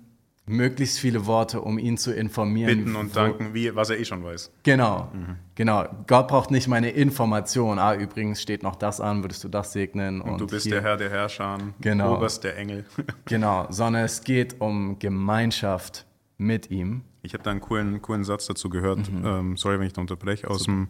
möglichst 0.46 0.98
viele 0.98 1.26
Worte, 1.26 1.60
um 1.60 1.78
ihn 1.78 1.98
zu 1.98 2.10
informieren. 2.10 2.78
Bitten 2.78 2.96
und 2.96 3.14
danken, 3.14 3.52
wie, 3.52 3.76
was 3.76 3.90
er 3.90 3.98
eh 4.00 4.04
schon 4.06 4.24
weiß. 4.24 4.50
Genau, 4.62 5.10
mhm. 5.12 5.36
genau. 5.54 5.84
Gott 6.06 6.28
braucht 6.28 6.50
nicht 6.50 6.68
meine 6.68 6.88
Information. 6.88 7.78
Ah, 7.78 7.94
übrigens 7.94 8.40
steht 8.40 8.62
noch 8.62 8.76
das 8.76 9.02
an, 9.02 9.22
würdest 9.22 9.44
du 9.44 9.48
das 9.48 9.72
segnen? 9.74 10.22
Und, 10.22 10.32
und 10.32 10.40
du 10.40 10.46
bist 10.46 10.64
hier, 10.64 10.76
der 10.76 10.82
Herr 10.82 10.96
der 10.96 11.10
Herrscher, 11.10 11.58
genau. 11.82 12.16
Oberst 12.16 12.44
der 12.44 12.56
Engel. 12.56 12.86
genau, 13.26 13.66
sondern 13.68 14.04
es 14.04 14.24
geht 14.24 14.58
um 14.62 14.98
Gemeinschaft 14.98 16.06
mit 16.38 16.70
ihm. 16.70 17.02
Ich 17.24 17.34
habe 17.34 17.42
da 17.42 17.50
einen 17.50 17.60
coolen, 17.60 18.02
coolen 18.02 18.24
Satz 18.24 18.46
dazu 18.46 18.68
gehört. 18.68 19.10
Mhm. 19.10 19.24
Ähm, 19.24 19.56
sorry, 19.56 19.78
wenn 19.78 19.86
ich 19.86 19.92
da 19.92 20.00
unterbreche. 20.00 20.48
Aus 20.48 20.64
dem 20.64 20.88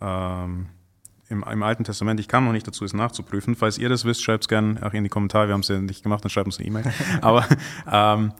ähm, 0.00 0.66
im, 1.28 1.42
im, 1.42 1.62
Alten 1.62 1.84
Testament. 1.84 2.20
Ich 2.20 2.28
kam 2.28 2.44
noch 2.44 2.52
nicht 2.52 2.66
dazu, 2.66 2.84
es 2.84 2.92
nachzuprüfen. 2.92 3.56
Falls 3.56 3.78
ihr 3.78 3.88
das 3.88 4.04
wisst, 4.04 4.22
schreibt 4.22 4.44
es 4.44 4.48
gerne 4.48 4.84
auch 4.84 4.92
in 4.92 5.02
die 5.02 5.10
Kommentare. 5.10 5.48
Wir 5.48 5.54
haben 5.54 5.60
es 5.60 5.68
ja 5.68 5.80
nicht 5.80 6.02
gemacht, 6.02 6.24
dann 6.24 6.30
schreibt 6.30 6.46
uns 6.46 6.58
eine 6.58 6.68
E-Mail. 6.68 6.84
Aber 7.20 7.46
ähm, 7.90 8.32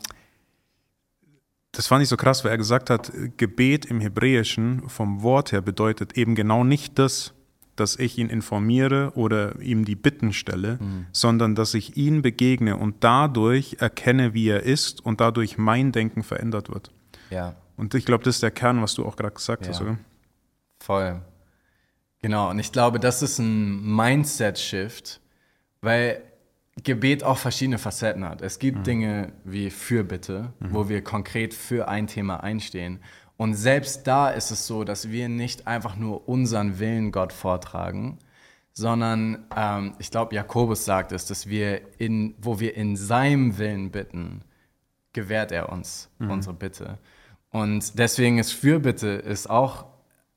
das 1.73 1.87
fand 1.87 2.03
ich 2.03 2.09
so 2.09 2.17
krass, 2.17 2.45
weil 2.45 2.53
er 2.53 2.59
gesagt 2.59 2.91
hat, 2.91 3.11
Gebet 3.39 3.87
im 3.87 4.01
Hebräischen 4.01 4.89
vom 4.89 5.23
Wort 5.23 5.53
her 5.53 5.63
bedeutet 5.63 6.19
eben 6.19 6.35
genau 6.35 6.65
nicht 6.65 6.99
das, 6.99 7.33
dass 7.77 7.99
ich 7.99 8.19
ihn 8.19 8.29
informiere 8.29 9.13
oder 9.15 9.59
ihm 9.61 9.87
die 9.87 9.97
Bitten 9.97 10.35
stelle, 10.35 10.79
mhm. 10.81 11.07
sondern 11.13 11.55
dass 11.55 11.73
ich 11.73 11.97
ihn 11.97 12.21
begegne 12.21 12.77
und 12.77 12.97
dadurch 13.01 13.79
erkenne, 13.81 14.35
wie 14.35 14.49
er 14.49 14.65
ist 14.65 15.05
und 15.05 15.23
dadurch 15.23 15.57
mein 15.57 15.93
Denken 15.93 16.23
verändert 16.23 16.69
wird. 16.69 16.91
Ja. 17.33 17.55
Und 17.77 17.95
ich 17.95 18.05
glaube, 18.05 18.25
das 18.25 18.37
ist 18.37 18.43
der 18.43 18.51
Kern, 18.51 18.83
was 18.83 18.95
du 18.95 19.05
auch 19.05 19.17
gerade 19.17 19.35
gesagt 19.35 19.65
ja. 19.65 19.73
hast, 19.73 19.81
oder? 19.81 19.99
Voll. 20.79 21.21
Genau, 22.21 22.51
und 22.51 22.59
ich 22.59 22.71
glaube, 22.71 23.01
das 23.01 23.23
ist 23.23 23.39
ein 23.39 23.83
Mindset-Shift, 23.97 25.21
weil 25.81 26.23
Gebet 26.83 27.25
auch 27.25 27.39
verschiedene 27.39 27.79
Facetten 27.79 28.25
hat. 28.25 28.43
Es 28.43 28.59
gibt 28.59 28.79
mhm. 28.79 28.85
Dinge 28.85 29.33
wie 29.45 29.71
Fürbitte, 29.71 30.53
mhm. 30.61 30.73
wo 30.73 30.89
wir 30.89 31.03
konkret 31.03 31.55
für 31.55 31.89
ein 31.89 32.07
Thema 32.07 32.43
einstehen. 32.43 33.01
Und 33.37 33.55
selbst 33.55 34.07
da 34.07 34.31
ist 34.31 34.51
es 34.51 34.67
so, 34.67 34.85
dass 34.85 35.11
wir 35.11 35.29
nicht 35.29 35.67
einfach 35.67 35.97
nur 35.97 36.29
unseren 36.29 36.79
Willen 36.79 37.11
Gott 37.11 37.33
vortragen, 37.33 38.19
sondern 38.73 39.47
ähm, 39.57 39.95
ich 39.99 40.11
glaube, 40.11 40.35
Jakobus 40.35 40.85
sagt 40.85 41.13
es, 41.13 41.27
dass 41.27 41.49
wir 41.49 41.81
in, 41.99 42.35
wo 42.39 42.61
wir 42.61 42.77
in 42.77 42.97
seinem 42.97 43.59
Willen 43.59 43.91
bitten, 43.91 44.43
gewährt 45.13 45.53
er 45.53 45.71
uns 45.71 46.09
mhm. 46.19 46.31
unsere 46.31 46.55
Bitte. 46.55 46.99
Und 47.53 47.99
deswegen 47.99 48.39
ist 48.39 48.53
Fürbitte 48.53 49.09
ist 49.09 49.49
auch 49.49 49.87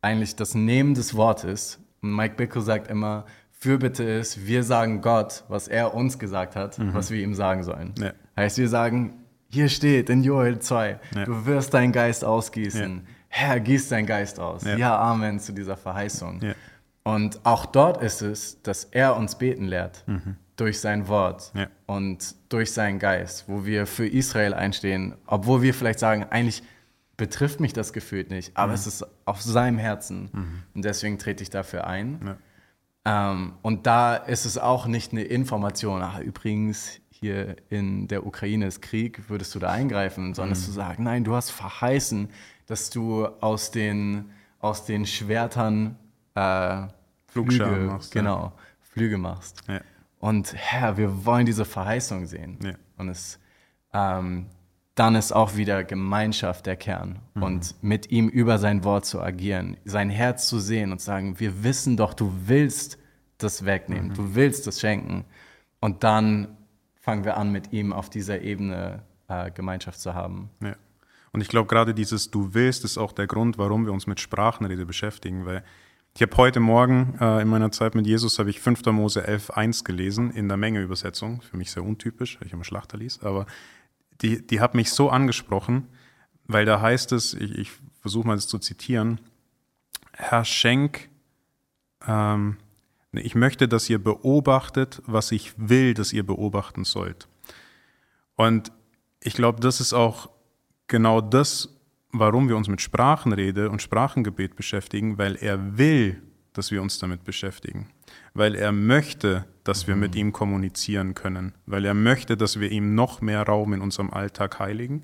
eigentlich 0.02 0.36
das 0.36 0.54
Nehmen 0.54 0.94
des 0.94 1.16
Wortes. 1.16 1.80
Und 2.02 2.14
Mike 2.14 2.36
Bickle 2.36 2.62
sagt 2.62 2.90
immer, 2.90 3.26
Fürbitte 3.52 4.04
ist, 4.04 4.46
wir 4.46 4.64
sagen 4.64 5.02
Gott, 5.02 5.44
was 5.48 5.68
er 5.68 5.96
uns 5.96 6.20
gesagt 6.20 6.56
hat, 6.56 6.78
mhm. 6.78 6.94
was 6.94 7.10
wir 7.10 7.24
ihm 7.24 7.34
sagen 7.34 7.64
sollen. 7.64 7.94
Ja. 7.98 8.12
Heißt, 8.36 8.58
wir 8.58 8.70
sagen, 8.70 9.14
hier 9.50 9.70
steht 9.70 10.10
in 10.10 10.24
Joel 10.24 10.60
2, 10.60 11.00
ja. 11.16 11.26
du 11.26 11.46
wirst 11.46 11.74
deinen 11.74 11.94
Geist 11.94 12.26
ausgießen. 12.26 12.96
Ja. 12.98 13.02
Herr, 13.30 13.60
gieß 13.60 13.90
deinen 13.90 14.06
Geist 14.06 14.40
aus. 14.40 14.64
Ja. 14.66 14.78
ja, 14.78 15.00
Amen 15.00 15.40
zu 15.40 15.54
dieser 15.54 15.78
Verheißung. 15.78 16.42
Und 17.04 17.46
auch 17.46 17.66
dort 17.66 18.02
ist 18.04 18.22
es, 18.22 18.62
dass 18.62 18.86
er 18.86 19.16
uns 19.16 19.38
beten 19.38 19.66
lehrt. 19.66 20.04
Mhm. 20.08 20.36
Durch 20.58 20.80
sein 20.80 21.10
Wort 21.10 21.52
und 21.86 22.36
durch 22.48 22.72
seinen 22.72 22.98
Geist, 22.98 23.46
wo 23.48 23.66
wir 23.66 23.86
für 23.86 24.08
Israel 24.08 24.54
einstehen, 24.54 25.16
obwohl 25.28 25.62
wir 25.62 25.74
vielleicht 25.74 26.00
sagen, 26.00 26.26
eigentlich 26.30 26.64
betrifft 27.18 27.60
mich 27.60 27.74
das 27.74 27.94
gefühlt 27.94 28.30
nicht, 28.30 28.58
aber 28.58 28.70
mhm. 28.70 28.76
es 28.76 28.88
ist 28.88 29.06
auf 29.26 29.42
seinem 29.42 29.78
Herzen. 29.78 30.30
Mhm. 30.32 30.64
Und 30.74 30.86
deswegen 30.86 31.18
trete 31.18 31.44
ich 31.44 31.50
dafür 31.50 31.88
ein. 31.88 32.38
Ähm, 33.06 33.54
und 33.62 33.86
da 33.86 34.16
ist 34.16 34.46
es 34.46 34.58
auch 34.58 34.88
nicht 34.88 35.12
eine 35.12 35.24
Information, 35.24 36.02
ach, 36.02 36.20
übrigens, 36.20 37.00
hier 37.10 37.56
in 37.70 38.08
der 38.08 38.26
Ukraine 38.26 38.68
ist 38.68 38.82
Krieg, 38.82 39.30
würdest 39.30 39.56
du 39.56 39.60
da 39.60 39.72
eingreifen, 39.72 40.34
sondern 40.34 40.58
mhm. 40.58 40.64
zu 40.64 40.72
sagen, 40.72 41.04
nein, 41.04 41.24
du 41.24 41.34
hast 41.36 41.52
verheißen, 41.52 42.30
dass 42.66 42.90
du 42.90 43.26
aus 43.26 43.72
den, 43.72 44.32
aus 44.60 44.86
den 44.86 45.06
Schwertern 45.06 45.98
äh, 46.34 46.88
Flüge, 47.28 47.66
machst, 47.66 48.12
genau, 48.12 48.38
ja. 48.38 48.54
Flüge 48.82 49.18
machst. 49.18 49.62
Ja. 49.68 49.82
Und 50.20 50.54
Herr, 50.56 50.98
wir 50.98 51.26
wollen 51.26 51.46
diese 51.46 51.66
Verheißung 51.66 52.26
sehen. 52.26 52.58
Ja. 52.64 52.74
Und 52.98 53.10
es, 53.10 53.40
ähm, 53.94 54.48
dann 54.96 55.16
ist 55.16 55.34
auch 55.34 55.58
wieder 55.58 55.84
Gemeinschaft 55.84 56.66
der 56.66 56.78
Kern. 56.78 57.20
Mhm. 57.34 57.44
Und 57.44 57.76
mit 57.84 58.12
ihm 58.12 58.30
über 58.30 58.58
sein 58.58 58.84
Wort 58.84 59.06
zu 59.06 59.22
agieren, 59.22 59.78
sein 59.84 60.10
Herz 60.10 60.48
zu 60.48 60.60
sehen 60.60 60.92
und 60.92 61.02
sagen, 61.02 61.40
wir 61.40 61.64
wissen 61.64 61.98
doch, 61.98 62.14
du 62.14 62.34
willst 62.46 62.98
das 63.38 63.66
wegnehmen, 63.66 64.10
mhm. 64.10 64.14
du 64.14 64.36
willst 64.36 64.66
das 64.66 64.80
schenken. 64.80 65.26
Und 65.82 66.04
dann 66.04 66.58
fangen 66.96 67.26
wir 67.26 67.38
an, 67.38 67.52
mit 67.52 67.74
ihm 67.74 67.92
auf 67.94 68.10
dieser 68.10 68.42
Ebene 68.42 69.04
äh, 69.28 69.52
Gemeinschaft 69.52 70.00
zu 70.00 70.14
haben. 70.14 70.50
Ja. 70.64 70.76
Und 71.34 71.42
ich 71.42 71.50
glaube, 71.50 71.68
gerade 71.68 71.94
dieses 71.94 72.32
Du 72.32 72.54
willst 72.54 72.86
ist 72.86 72.98
auch 72.98 73.12
der 73.12 73.28
Grund, 73.28 73.58
warum 73.58 73.86
wir 73.86 73.92
uns 73.92 74.08
mit 74.08 74.22
Sprachenrede 74.22 74.86
beschäftigen, 74.86 75.46
weil 75.46 75.64
ich 76.16 76.22
habe 76.22 76.38
heute 76.38 76.62
Morgen 76.62 77.18
äh, 77.20 77.42
in 77.42 77.50
meiner 77.50 77.72
Zeit 77.72 77.94
mit 77.94 78.08
Jesus 78.08 78.40
habe 78.40 78.50
ich 78.50 78.62
5. 78.62 78.86
Mose 78.86 79.28
11.1 79.28 79.84
gelesen 79.84 80.32
in 80.32 80.48
der 80.48 80.56
Menge-Übersetzung. 80.56 81.42
Für 81.42 81.58
mich 81.58 81.72
sehr 81.72 81.84
untypisch, 81.84 82.40
weil 82.40 82.48
ich 82.48 82.54
immer 82.54 82.64
Schlachter 82.64 82.98
liest, 82.98 83.26
aber 83.26 83.48
die, 84.22 84.46
die 84.46 84.60
hat 84.60 84.76
mich 84.76 84.92
so 84.92 85.10
angesprochen, 85.10 85.88
weil 86.48 86.66
da 86.66 86.82
heißt 86.82 87.12
es, 87.12 87.34
ich, 87.34 87.52
ich 87.58 87.72
versuche 88.02 88.28
mal 88.28 88.36
das 88.36 88.48
zu 88.48 88.60
zitieren, 88.60 89.20
Herr 90.14 90.46
Schenk, 90.46 91.10
ähm, 92.08 92.58
ich 93.12 93.36
möchte, 93.36 93.68
dass 93.68 93.90
ihr 93.90 94.04
beobachtet, 94.04 95.02
was 95.06 95.32
ich 95.32 95.54
will, 95.58 95.94
dass 95.94 96.14
ihr 96.14 96.26
beobachten 96.26 96.84
sollt. 96.84 97.28
Und 98.36 98.72
ich 99.22 99.34
glaube, 99.34 99.62
das 99.62 99.80
ist 99.80 99.94
auch 99.94 100.30
genau 100.88 101.22
das, 101.22 101.70
warum 102.12 102.50
wir 102.50 102.58
uns 102.58 102.68
mit 102.68 102.82
Sprachenrede 102.82 103.70
und 103.70 103.82
Sprachengebet 103.82 104.56
beschäftigen, 104.56 105.18
weil 105.18 105.36
er 105.36 105.78
will, 105.78 106.22
dass 106.58 106.72
wir 106.72 106.82
uns 106.82 107.00
damit 107.00 107.24
beschäftigen, 107.24 107.90
weil 108.34 108.56
er 108.56 108.72
möchte, 108.72 109.46
dass 109.64 109.88
wir 109.88 109.96
mit 109.96 110.14
mhm. 110.14 110.20
ihm 110.20 110.34
kommunizieren 110.34 111.14
können, 111.14 111.54
weil 111.66 111.86
er 111.86 111.94
möchte, 111.94 112.38
dass 112.38 112.60
wir 112.60 112.72
ihm 112.72 112.96
noch 112.96 113.22
mehr 113.22 113.44
Raum 113.44 113.74
in 113.74 113.82
unserem 113.82 114.12
Alltag 114.12 114.60
heiligen. 114.60 115.04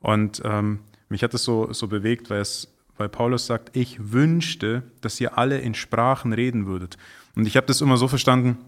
Und 0.00 0.40
ähm, 0.44 0.80
mich 1.08 1.22
hat 1.22 1.34
es 1.34 1.44
so, 1.44 1.72
so 1.72 1.86
bewegt, 1.86 2.30
weil, 2.30 2.40
es, 2.40 2.72
weil 2.96 3.08
Paulus 3.08 3.46
sagt, 3.46 3.76
ich 3.76 4.12
wünschte, 4.12 4.82
dass 5.02 5.20
ihr 5.20 5.36
alle 5.36 5.58
in 5.60 5.74
Sprachen 5.74 6.32
reden 6.32 6.66
würdet. 6.66 6.96
Und 7.36 7.46
ich 7.46 7.56
habe 7.56 7.66
das 7.66 7.80
immer 7.80 7.96
so 7.96 8.08
verstanden, 8.08 8.58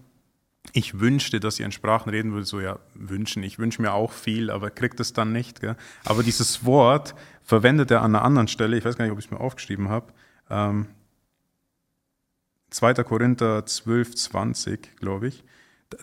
ich 0.73 1.01
wünschte, 1.01 1.41
dass 1.41 1.59
ihr 1.59 1.67
in 1.67 1.73
Sprachen 1.73 2.11
reden 2.11 2.33
würdet, 2.33 2.47
so 2.47 2.61
ja, 2.61 2.79
wünschen, 2.95 3.43
ich 3.43 3.59
wünsche 3.59 3.83
mir 3.83 3.93
auch 3.93 4.13
viel, 4.13 4.51
aber 4.51 4.71
kriegt 4.71 5.01
es 5.01 5.13
dann 5.13 5.33
nicht. 5.33 5.61
Gell? 5.61 5.77
Aber 6.05 6.23
dieses 6.23 6.65
Wort 6.65 7.15
verwendet 7.43 7.91
er 7.91 8.03
an 8.03 8.15
einer 8.15 8.25
anderen 8.25 8.49
Stelle, 8.49 8.77
ich 8.77 8.85
weiß 8.85 8.97
gar 8.97 9.05
nicht, 9.05 9.13
ob 9.13 9.19
ich 9.19 9.27
es 9.27 9.31
mir 9.31 9.41
aufgeschrieben 9.41 9.89
habe, 9.89 10.13
ähm, 10.51 10.87
2. 12.73 12.95
Korinther 13.05 13.65
12, 13.67 14.15
20, 14.15 14.97
glaube 14.97 15.29
ich. 15.29 15.45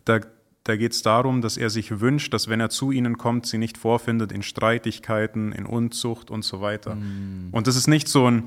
Da, 0.05 0.19
da 0.63 0.75
geht 0.75 0.93
es 0.93 1.01
darum, 1.01 1.41
dass 1.41 1.57
er 1.57 1.69
sich 1.69 1.99
wünscht, 1.99 2.33
dass 2.33 2.47
wenn 2.47 2.59
er 2.59 2.69
zu 2.69 2.91
ihnen 2.91 3.17
kommt, 3.17 3.45
sie 3.47 3.57
nicht 3.57 3.77
vorfindet 3.77 4.31
in 4.31 4.43
Streitigkeiten, 4.43 5.51
in 5.51 5.65
Unzucht 5.65 6.29
und 6.29 6.43
so 6.43 6.61
weiter. 6.61 6.95
Mm. 6.95 7.49
Und 7.51 7.67
das 7.67 7.75
ist 7.75 7.87
nicht 7.87 8.07
so 8.07 8.29
ein, 8.29 8.43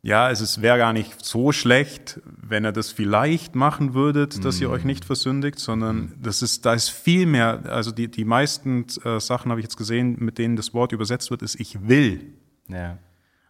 ja, 0.00 0.30
es 0.30 0.62
wäre 0.62 0.78
gar 0.78 0.92
nicht 0.92 1.24
so 1.24 1.52
schlecht, 1.52 2.20
wenn 2.24 2.64
ihr 2.64 2.72
das 2.72 2.90
vielleicht 2.90 3.54
machen 3.54 3.92
würdet, 3.92 4.44
dass 4.44 4.60
mm. 4.60 4.62
ihr 4.62 4.70
euch 4.70 4.84
nicht 4.84 5.04
versündigt, 5.04 5.58
sondern 5.58 5.96
mm. 5.96 6.12
das 6.22 6.40
ist, 6.40 6.64
da 6.64 6.72
ist 6.72 6.88
viel 6.88 7.26
mehr, 7.26 7.64
also 7.66 7.90
die, 7.90 8.08
die 8.08 8.24
meisten 8.24 8.86
äh, 9.04 9.20
Sachen 9.20 9.50
habe 9.50 9.60
ich 9.60 9.64
jetzt 9.64 9.76
gesehen, 9.76 10.16
mit 10.20 10.38
denen 10.38 10.56
das 10.56 10.72
Wort 10.72 10.92
übersetzt 10.92 11.30
wird, 11.30 11.42
ist 11.42 11.60
ich 11.60 11.86
will. 11.86 12.32
Ja. 12.68 12.96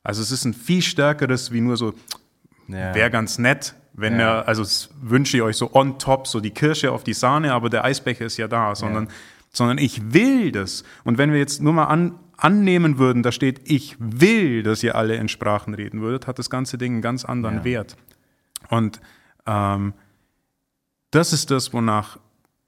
Also 0.02 0.22
es 0.22 0.32
ist 0.32 0.44
ein 0.44 0.54
viel 0.54 0.82
stärkeres 0.82 1.52
wie 1.52 1.60
nur 1.60 1.76
so, 1.76 1.92
ja. 2.66 2.94
wäre 2.94 3.10
ganz 3.10 3.38
nett, 3.38 3.74
wenn 4.00 4.18
ja. 4.18 4.38
er, 4.38 4.48
also 4.48 4.64
wünsche 5.00 5.36
ich 5.36 5.42
euch 5.42 5.56
so 5.56 5.74
on 5.74 5.98
top, 5.98 6.26
so 6.26 6.40
die 6.40 6.50
Kirsche 6.50 6.92
auf 6.92 7.04
die 7.04 7.14
Sahne, 7.14 7.52
aber 7.52 7.68
der 7.70 7.84
Eisbecher 7.84 8.24
ist 8.26 8.36
ja 8.36 8.48
da, 8.48 8.74
sondern, 8.74 9.06
ja. 9.06 9.10
sondern 9.52 9.78
ich 9.78 10.12
will 10.12 10.52
das. 10.52 10.84
Und 11.04 11.18
wenn 11.18 11.32
wir 11.32 11.38
jetzt 11.38 11.60
nur 11.60 11.72
mal 11.72 11.84
an, 11.84 12.18
annehmen 12.36 12.98
würden, 12.98 13.22
da 13.22 13.32
steht, 13.32 13.60
ich 13.64 13.96
will, 13.98 14.62
dass 14.62 14.82
ihr 14.82 14.94
alle 14.94 15.16
in 15.16 15.28
Sprachen 15.28 15.74
reden 15.74 16.00
würdet, 16.00 16.26
hat 16.26 16.38
das 16.38 16.50
ganze 16.50 16.78
Ding 16.78 16.94
einen 16.94 17.02
ganz 17.02 17.24
anderen 17.24 17.58
ja. 17.58 17.64
Wert. 17.64 17.96
Und 18.68 19.00
ähm, 19.46 19.94
das 21.10 21.32
ist 21.32 21.50
das, 21.50 21.72
wonach 21.72 22.18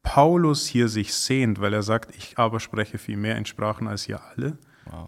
Paulus 0.02 0.66
hier 0.66 0.88
sich 0.88 1.14
sehnt, 1.14 1.60
weil 1.60 1.74
er 1.74 1.82
sagt, 1.82 2.16
ich 2.16 2.38
aber 2.38 2.58
spreche 2.58 2.98
viel 2.98 3.16
mehr 3.16 3.36
in 3.36 3.46
Sprachen 3.46 3.86
als 3.86 4.08
ihr 4.08 4.20
alle. 4.34 4.58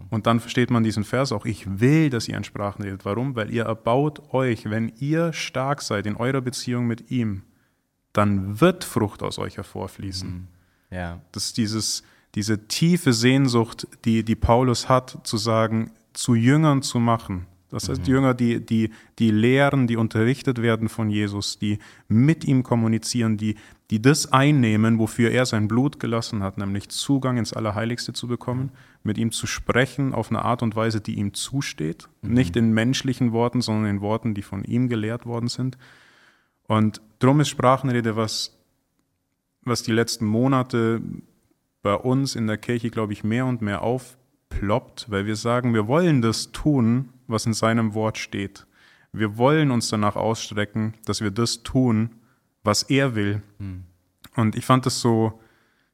Und 0.09 0.27
dann 0.27 0.39
versteht 0.39 0.69
man 0.71 0.83
diesen 0.83 1.03
Vers 1.03 1.31
auch, 1.31 1.45
ich 1.45 1.79
will, 1.79 2.09
dass 2.09 2.27
ihr 2.27 2.37
in 2.37 2.43
Sprachen 2.43 2.83
redet. 2.83 3.05
Warum? 3.05 3.35
Weil 3.35 3.51
ihr 3.51 3.63
erbaut 3.63 4.33
euch, 4.33 4.69
wenn 4.69 4.91
ihr 4.99 5.33
stark 5.33 5.81
seid 5.81 6.05
in 6.05 6.15
eurer 6.15 6.41
Beziehung 6.41 6.87
mit 6.87 7.11
ihm, 7.11 7.43
dann 8.13 8.61
wird 8.61 8.83
Frucht 8.83 9.23
aus 9.23 9.39
euch 9.39 9.57
hervorfließen. 9.57 10.29
Mhm. 10.29 10.47
Ja. 10.91 11.21
Das 11.31 11.45
ist 11.45 11.57
dieses, 11.57 12.03
diese 12.35 12.67
tiefe 12.67 13.13
Sehnsucht, 13.13 13.87
die, 14.05 14.23
die 14.23 14.35
Paulus 14.35 14.87
hat, 14.89 15.19
zu 15.23 15.37
sagen, 15.37 15.91
zu 16.13 16.35
Jüngern 16.35 16.81
zu 16.81 16.99
machen. 16.99 17.47
Das 17.69 17.89
heißt, 17.89 18.01
mhm. 18.01 18.13
Jünger, 18.13 18.33
die, 18.35 18.63
die, 18.63 18.91
die 19.17 19.31
lehren, 19.31 19.87
die 19.87 19.97
unterrichtet 19.97 20.61
werden 20.61 20.89
von 20.89 21.09
Jesus, 21.09 21.57
die 21.57 21.79
mit 22.07 22.45
ihm 22.45 22.61
kommunizieren, 22.61 23.37
die, 23.37 23.55
die 23.93 24.01
das 24.01 24.33
einnehmen, 24.33 24.97
wofür 24.97 25.29
er 25.29 25.45
sein 25.45 25.67
Blut 25.67 25.99
gelassen 25.99 26.41
hat, 26.41 26.57
nämlich 26.57 26.89
Zugang 26.89 27.37
ins 27.37 27.53
Allerheiligste 27.53 28.11
zu 28.11 28.27
bekommen, 28.27 28.71
mit 29.03 29.19
ihm 29.19 29.31
zu 29.31 29.45
sprechen 29.45 30.15
auf 30.15 30.31
eine 30.31 30.43
Art 30.43 30.63
und 30.63 30.75
Weise, 30.75 30.99
die 30.99 31.13
ihm 31.13 31.35
zusteht. 31.35 32.09
Mhm. 32.23 32.33
Nicht 32.33 32.55
in 32.55 32.73
menschlichen 32.73 33.33
Worten, 33.33 33.61
sondern 33.61 33.85
in 33.85 34.01
Worten, 34.01 34.33
die 34.33 34.41
von 34.41 34.63
ihm 34.63 34.89
gelehrt 34.89 35.27
worden 35.27 35.47
sind. 35.47 35.77
Und 36.63 37.01
drum 37.19 37.39
ist 37.39 37.49
Sprachenrede 37.49 38.15
was, 38.15 38.57
was 39.61 39.83
die 39.83 39.91
letzten 39.91 40.25
Monate 40.25 40.99
bei 41.83 41.93
uns 41.93 42.35
in 42.35 42.47
der 42.47 42.57
Kirche, 42.57 42.89
glaube 42.89 43.13
ich, 43.13 43.23
mehr 43.23 43.45
und 43.45 43.61
mehr 43.61 43.83
aufploppt, 43.83 45.11
weil 45.11 45.27
wir 45.27 45.35
sagen, 45.35 45.75
wir 45.75 45.87
wollen 45.87 46.23
das 46.23 46.51
tun, 46.51 47.09
was 47.27 47.45
in 47.45 47.53
seinem 47.53 47.93
Wort 47.93 48.17
steht. 48.17 48.65
Wir 49.11 49.37
wollen 49.37 49.69
uns 49.69 49.89
danach 49.89 50.15
ausstrecken, 50.15 50.95
dass 51.05 51.21
wir 51.21 51.29
das 51.29 51.61
tun, 51.61 52.09
was 52.63 52.83
er 52.83 53.15
will. 53.15 53.41
Mhm. 53.59 53.83
Und 54.35 54.55
ich 54.55 54.65
fand 54.65 54.85
das 54.85 54.99
so, 54.99 55.39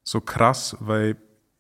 so 0.04 0.22
krass, 0.22 0.78
weil 0.80 1.18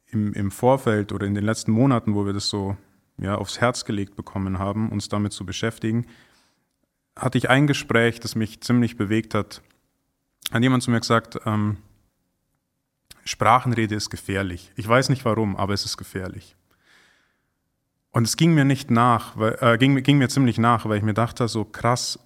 im, 0.08 0.34
im 0.34 0.52
Vorfeld 0.52 1.12
oder 1.12 1.28
in 1.28 1.36
den 1.36 1.43
letzten 1.43 1.72
Monaten, 1.72 2.15
wo 2.15 2.26
wir 2.26 2.34
das 2.34 2.50
so 2.50 2.78
ja, 3.17 3.36
aufs 3.36 3.60
Herz 3.60 3.86
gelegt 3.86 4.15
bekommen 4.15 4.60
haben, 4.60 4.89
uns 4.89 5.10
damit 5.10 5.34
zu 5.34 5.45
beschäftigen, 5.45 6.06
hatte 7.15 7.38
ich 7.38 7.50
ein 7.50 7.67
Gespräch, 7.67 8.19
das 8.19 8.36
mich 8.36 8.62
ziemlich 8.62 8.95
bewegt 8.95 9.34
hat. 9.34 9.62
Hat 10.52 10.63
jemand 10.63 10.84
zu 10.84 10.91
mir 10.91 11.00
gesagt, 11.00 11.38
ähm, 11.45 11.78
Sprachenrede 13.26 13.93
ist 13.93 14.10
gefährlich. 14.10 14.72
Ich 14.76 14.88
weiß 14.88 15.10
nicht 15.10 15.26
warum, 15.26 15.56
aber 15.58 15.74
es 15.74 15.86
ist 15.86 15.98
gefährlich. 15.98 16.56
Und 18.12 18.24
es 18.24 18.38
ging 18.38 18.54
mir 18.54 18.65
nicht 18.65 18.89
nach, 18.89 19.38
weil, 19.38 19.58
äh, 19.62 19.78
ging, 19.78 20.02
ging 20.02 20.17
mir 20.17 20.30
ziemlich 20.30 20.58
nach, 20.58 20.86
weil 20.86 20.98
ich 20.98 21.04
mir 21.04 21.13
dachte, 21.13 21.48
so 21.48 21.63
krass, 21.65 22.17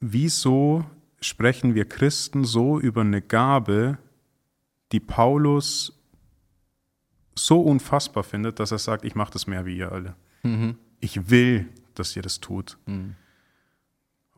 wieso 0.00 0.84
sprechen 1.24 1.74
wir 1.74 1.88
Christen 1.88 2.44
so 2.44 2.78
über 2.78 3.02
eine 3.02 3.22
Gabe, 3.22 3.98
die 4.92 5.00
Paulus 5.00 5.98
so 7.34 7.60
unfassbar 7.62 8.22
findet, 8.22 8.60
dass 8.60 8.72
er 8.72 8.78
sagt, 8.78 9.04
ich 9.04 9.14
mache 9.14 9.32
das 9.32 9.46
mehr 9.46 9.64
wie 9.64 9.76
ihr 9.76 9.92
alle. 9.92 10.14
Mhm. 10.42 10.76
Ich 11.00 11.30
will, 11.30 11.68
dass 11.94 12.14
ihr 12.14 12.22
das 12.22 12.40
tut. 12.40 12.78
Mhm. 12.86 13.14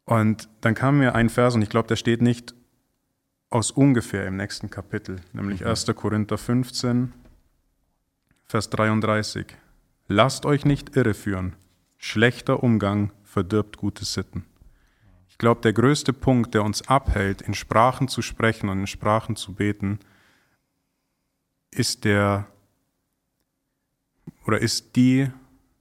Und 0.04 0.48
dann 0.60 0.74
kam 0.74 0.98
mir 0.98 1.14
ein 1.14 1.30
Vers, 1.30 1.54
und 1.54 1.62
ich 1.62 1.70
glaube, 1.70 1.88
der 1.88 1.96
steht 1.96 2.22
nicht 2.22 2.54
aus 3.50 3.70
ungefähr 3.70 4.26
im 4.26 4.36
nächsten 4.36 4.70
Kapitel, 4.70 5.16
nämlich 5.32 5.60
mhm. 5.60 5.68
1. 5.68 5.86
Korinther 5.94 6.38
15, 6.38 7.12
Vers 8.44 8.70
33. 8.70 9.46
Lasst 10.06 10.44
euch 10.44 10.64
nicht 10.64 10.96
irreführen. 10.96 11.56
Schlechter 11.96 12.62
Umgang 12.62 13.12
verdirbt 13.22 13.78
gute 13.78 14.04
Sitten. 14.04 14.44
Ich 15.34 15.38
glaube, 15.38 15.62
der 15.62 15.72
größte 15.72 16.12
Punkt, 16.12 16.54
der 16.54 16.62
uns 16.62 16.86
abhält, 16.86 17.42
in 17.42 17.54
Sprachen 17.54 18.06
zu 18.06 18.22
sprechen 18.22 18.68
und 18.68 18.78
in 18.78 18.86
Sprachen 18.86 19.34
zu 19.34 19.52
beten, 19.52 19.98
ist 21.72 22.04
der 22.04 22.46
oder 24.46 24.60
ist 24.60 24.94
die 24.94 25.28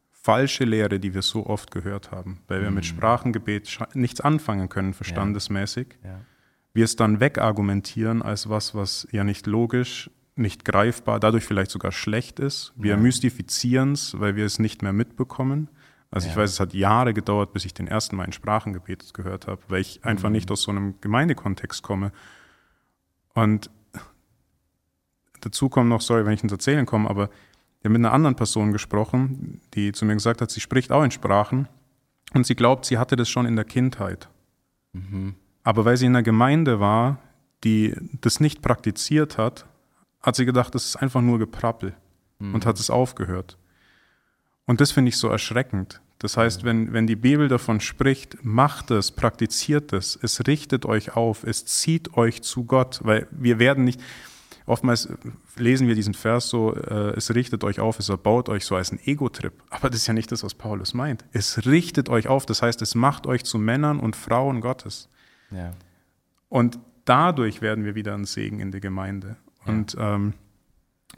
falsche 0.10 0.64
Lehre, 0.64 1.00
die 1.00 1.14
wir 1.14 1.22
so 1.22 1.46
oft 1.46 1.70
gehört 1.70 2.10
haben, 2.10 2.42
weil 2.48 2.64
wir 2.64 2.70
mhm. 2.70 2.78
mit 2.78 2.86
Sprachengebet 2.88 3.80
nichts 3.94 4.22
anfangen 4.22 4.70
können, 4.70 4.96
verstandesmäßig. 4.96 6.00
Ja. 6.02 6.10
Ja. 6.10 6.22
Wir 6.74 6.86
es 6.86 6.96
dann 6.96 7.20
wegargumentieren 7.20 8.24
als 8.24 8.50
was, 8.50 8.74
was 8.74 9.08
ja 9.12 9.24
nicht 9.24 9.46
logisch 9.46 10.10
nicht 10.36 10.66
greifbar, 10.66 11.20
dadurch 11.20 11.46
vielleicht 11.46 11.70
sogar 11.70 11.92
schlecht 11.92 12.40
ist. 12.40 12.74
Wir 12.76 12.92
ja. 12.92 12.98
mystifizieren 12.98 13.92
es, 13.92 14.20
weil 14.20 14.36
wir 14.36 14.46
es 14.48 14.58
nicht 14.58 14.82
mehr 14.82 14.94
mitbekommen. 14.94 15.70
Also 16.14 16.28
ja. 16.28 16.34
ich 16.34 16.38
weiß, 16.38 16.52
es 16.52 16.60
hat 16.60 16.76
Jahre 16.76 17.14
gedauert, 17.14 17.54
bis 17.54 17.66
ich 17.66 17.74
den 17.74 17.88
ersten 17.88 18.16
Mal 18.16 18.26
ein 18.26 18.34
Sprachengebet 18.34 19.16
gehört 19.16 19.48
habe, 19.48 19.62
weil 19.68 19.82
ich 19.82 20.06
einfach 20.06 20.30
mhm. 20.30 20.34
nicht 20.34 20.52
aus 20.52 20.62
so 20.62 20.70
einem 20.70 20.94
Gemeindekontext 21.02 21.82
komme. 21.82 22.12
Und 23.34 23.72
dazu 25.42 25.70
kommt 25.70 25.90
noch, 25.90 26.02
sorry, 26.02 26.24
wenn 26.24 26.34
ich 26.34 26.44
ins 26.44 26.52
Erzählen 26.52 26.86
komme, 26.86 27.10
aber 27.10 27.30
ich 27.80 27.86
habe 27.86 27.94
mit 27.94 28.02
einer 28.02 28.14
anderen 28.14 28.36
Person 28.36 28.72
gesprochen, 28.72 29.60
die 29.74 29.92
zu 29.92 30.06
mir 30.06 30.14
gesagt 30.14 30.42
hat, 30.42 30.52
sie 30.52 30.62
spricht 30.62 30.92
auch 30.92 31.04
in 31.04 31.10
Sprachen 31.10 31.68
und 32.34 32.46
sie 32.46 32.56
glaubt, 32.56 32.86
sie 32.86 33.00
hatte 33.00 33.16
das 33.16 33.28
schon 33.28 33.48
in 33.48 33.56
der 33.56 33.66
Kindheit. 33.66 34.30
Mhm. 34.94 35.34
Aber 35.64 35.84
weil 35.84 35.98
sie 35.98 36.06
in 36.06 36.12
einer 36.12 36.24
Gemeinde 36.24 36.80
war, 36.80 37.18
die 37.64 37.96
das 38.22 38.40
nicht 38.40 38.62
praktiziert 38.62 39.40
hat, 39.40 39.66
hat 40.22 40.36
sie 40.36 40.46
gedacht, 40.46 40.76
das 40.76 40.86
ist 40.86 40.96
einfach 40.96 41.22
nur 41.22 41.40
Geprappel. 41.40 41.96
mhm. 42.44 42.54
und 42.54 42.66
hat 42.66 42.80
es 42.80 42.90
aufgehört. 42.90 43.58
Und 44.66 44.82
das 44.82 44.92
finde 44.92 45.10
ich 45.10 45.18
so 45.18 45.28
erschreckend. 45.30 46.02
Das 46.20 46.38
heißt, 46.38 46.64
wenn, 46.64 46.94
wenn 46.94 47.06
die 47.06 47.18
Bibel 47.18 47.50
davon 47.50 47.82
spricht, 47.82 48.46
macht 48.46 48.92
es, 48.92 49.12
praktiziert 49.12 49.92
es, 49.92 50.18
es 50.22 50.48
richtet 50.48 50.86
euch 50.86 51.18
auf, 51.18 51.44
es 51.44 51.66
zieht 51.66 52.16
euch 52.16 52.42
zu 52.44 52.64
Gott, 52.64 53.02
weil 53.04 53.28
wir 53.32 53.60
werden 53.60 53.84
nicht, 53.84 54.00
oftmals 54.66 55.10
lesen 55.58 55.90
wir 55.90 55.96
diesen 55.96 56.14
Vers 56.14 56.48
so, 56.48 56.74
äh, 56.76 57.12
es 57.18 57.36
richtet 57.36 57.66
euch 57.66 57.82
auf, 57.82 58.00
es 58.00 58.08
erbaut 58.08 58.48
euch 58.48 58.64
so 58.64 58.78
als 58.78 58.94
ein 58.94 59.00
Ego-Trip. 59.04 59.52
Aber 59.70 59.90
das 59.90 60.00
ist 60.02 60.08
ja 60.08 60.14
nicht 60.14 60.32
das, 60.32 60.46
was 60.46 60.54
Paulus 60.54 60.94
meint. 60.94 61.26
Es 61.34 61.66
richtet 61.66 62.08
euch 62.08 62.30
auf, 62.30 62.46
das 62.46 62.62
heißt, 62.62 62.82
es 62.82 62.96
macht 62.96 63.28
euch 63.28 63.44
zu 63.44 63.58
Männern 63.58 64.00
und 64.00 64.16
Frauen 64.16 64.62
Gottes. 64.62 65.10
Ja. 65.52 65.74
Und 66.48 66.80
dadurch 67.04 67.62
werden 67.62 67.84
wir 67.84 67.96
wieder 67.96 68.14
ein 68.14 68.24
Segen 68.24 68.62
in 68.62 68.72
der 68.72 68.80
Gemeinde. 68.80 69.36
Und 69.66 69.98
ähm, 70.00 70.36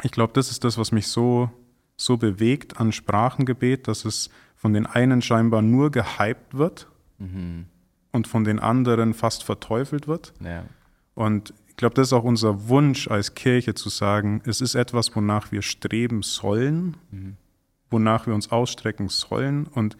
ich 0.02 0.12
glaube, 0.12 0.34
das 0.34 0.50
ist 0.50 0.64
das, 0.64 0.80
was 0.80 0.92
mich 0.92 1.08
so, 1.08 1.52
so 1.98 2.18
bewegt 2.18 2.80
an 2.80 2.92
Sprachengebet, 2.92 3.88
dass 3.88 4.06
es 4.06 4.30
von 4.56 4.74
den 4.74 4.86
einen 4.86 5.22
scheinbar 5.22 5.62
nur 5.62 5.92
gehypt 5.92 6.54
wird 6.58 6.88
mhm. 7.20 7.66
und 8.12 8.28
von 8.28 8.44
den 8.44 8.60
anderen 8.60 9.14
fast 9.14 9.44
verteufelt 9.44 10.08
wird. 10.08 10.34
Ja. 10.40 10.66
Und 11.14 11.54
ich 11.68 11.78
glaube, 11.78 11.96
das 11.96 12.08
ist 12.08 12.14
auch 12.14 12.24
unser 12.24 12.70
Wunsch 12.70 13.10
als 13.10 13.36
Kirche 13.36 13.74
zu 13.74 13.90
sagen, 13.90 14.42
es 14.46 14.62
ist 14.62 14.76
etwas, 14.76 15.16
wonach 15.16 15.52
wir 15.52 15.62
streben 15.62 16.22
sollen, 16.22 16.98
mhm. 17.12 17.38
wonach 17.90 18.28
wir 18.28 18.34
uns 18.34 18.52
ausstrecken 18.52 19.10
sollen 19.10 19.68
und 19.68 19.98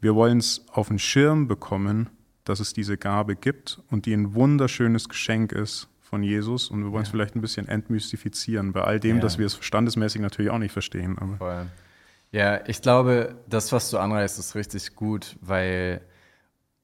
wir 0.00 0.14
wollen 0.14 0.38
es 0.38 0.64
auf 0.72 0.88
den 0.88 0.98
Schirm 0.98 1.46
bekommen, 1.46 2.08
dass 2.44 2.60
es 2.60 2.72
diese 2.72 2.96
Gabe 2.96 3.36
gibt 3.36 3.80
und 3.90 4.06
die 4.06 4.14
ein 4.14 4.34
wunderschönes 4.34 5.08
Geschenk 5.08 5.52
ist 5.52 5.88
von 6.12 6.22
Jesus 6.22 6.68
und 6.68 6.84
wir 6.84 6.92
wollen 6.92 7.04
es 7.04 7.08
ja. 7.08 7.12
vielleicht 7.12 7.34
ein 7.36 7.40
bisschen 7.40 7.68
entmystifizieren 7.68 8.72
bei 8.72 8.82
all 8.82 9.00
dem, 9.00 9.16
ja. 9.16 9.22
dass 9.22 9.38
wir 9.38 9.46
es 9.46 9.54
verstandesmäßig 9.54 10.20
natürlich 10.20 10.50
auch 10.50 10.58
nicht 10.58 10.72
verstehen. 10.72 11.16
Voll. 11.38 11.66
Ja, 12.32 12.60
ich 12.66 12.82
glaube, 12.82 13.36
das, 13.48 13.72
was 13.72 13.90
du 13.90 13.96
anreißt, 13.96 14.38
ist 14.38 14.54
richtig 14.54 14.94
gut, 14.94 15.36
weil 15.40 16.02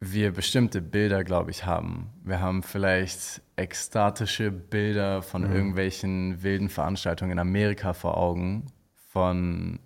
wir 0.00 0.32
bestimmte 0.32 0.80
Bilder, 0.80 1.24
glaube 1.24 1.50
ich, 1.50 1.66
haben. 1.66 2.08
Wir 2.24 2.40
haben 2.40 2.62
vielleicht 2.62 3.42
ekstatische 3.56 4.50
Bilder 4.50 5.20
von 5.20 5.46
mhm. 5.46 5.52
irgendwelchen 5.52 6.42
wilden 6.42 6.70
Veranstaltungen 6.70 7.32
in 7.32 7.38
Amerika 7.38 7.92
vor 7.92 8.16
Augen, 8.16 8.66
von 9.10 9.78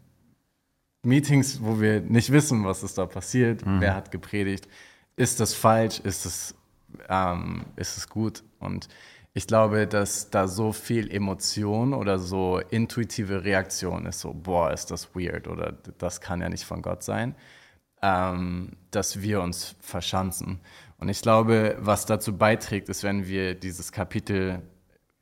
Meetings, 1.03 1.61
wo 1.63 1.81
wir 1.81 2.01
nicht 2.01 2.31
wissen, 2.31 2.65
was 2.65 2.85
ist 2.85 2.97
da 2.97 3.07
passiert, 3.07 3.67
mhm. 3.67 3.81
wer 3.81 3.97
hat 3.97 4.13
gepredigt 4.13 4.69
ist 5.17 5.41
das 5.41 5.55
falsch, 5.55 6.01
ist 6.01 6.27
es, 6.27 6.55
ähm, 7.09 7.65
ist 7.77 7.97
es 7.97 8.09
gut? 8.09 8.43
Und 8.59 8.89
ich 9.35 9.47
glaube, 9.47 9.87
dass 9.87 10.31
da 10.31 10.47
so 10.47 10.73
viel 10.73 11.11
Emotion 11.11 11.95
oder 11.95 12.19
so 12.19 12.59
intuitive 12.59 13.45
Reaktion 13.45 14.07
ist, 14.07 14.21
so, 14.21 14.35
boah, 14.35 14.71
ist 14.71 14.91
das 14.91 15.15
weird 15.15 15.49
oder 15.49 15.73
das 15.99 16.21
kann 16.21 16.41
ja 16.41 16.49
nicht 16.49 16.65
von 16.65 16.83
Gott 16.83 17.03
sein, 17.03 17.35
ähm, 18.03 18.73
dass 18.91 19.23
wir 19.23 19.41
uns 19.41 19.75
verschanzen. 19.81 20.61
Und 20.99 21.09
ich 21.09 21.23
glaube, 21.23 21.77
was 21.81 22.05
dazu 22.05 22.37
beiträgt, 22.37 22.89
ist, 22.89 23.03
wenn 23.03 23.27
wir 23.27 23.55
dieses 23.55 23.91
Kapitel 23.91 24.61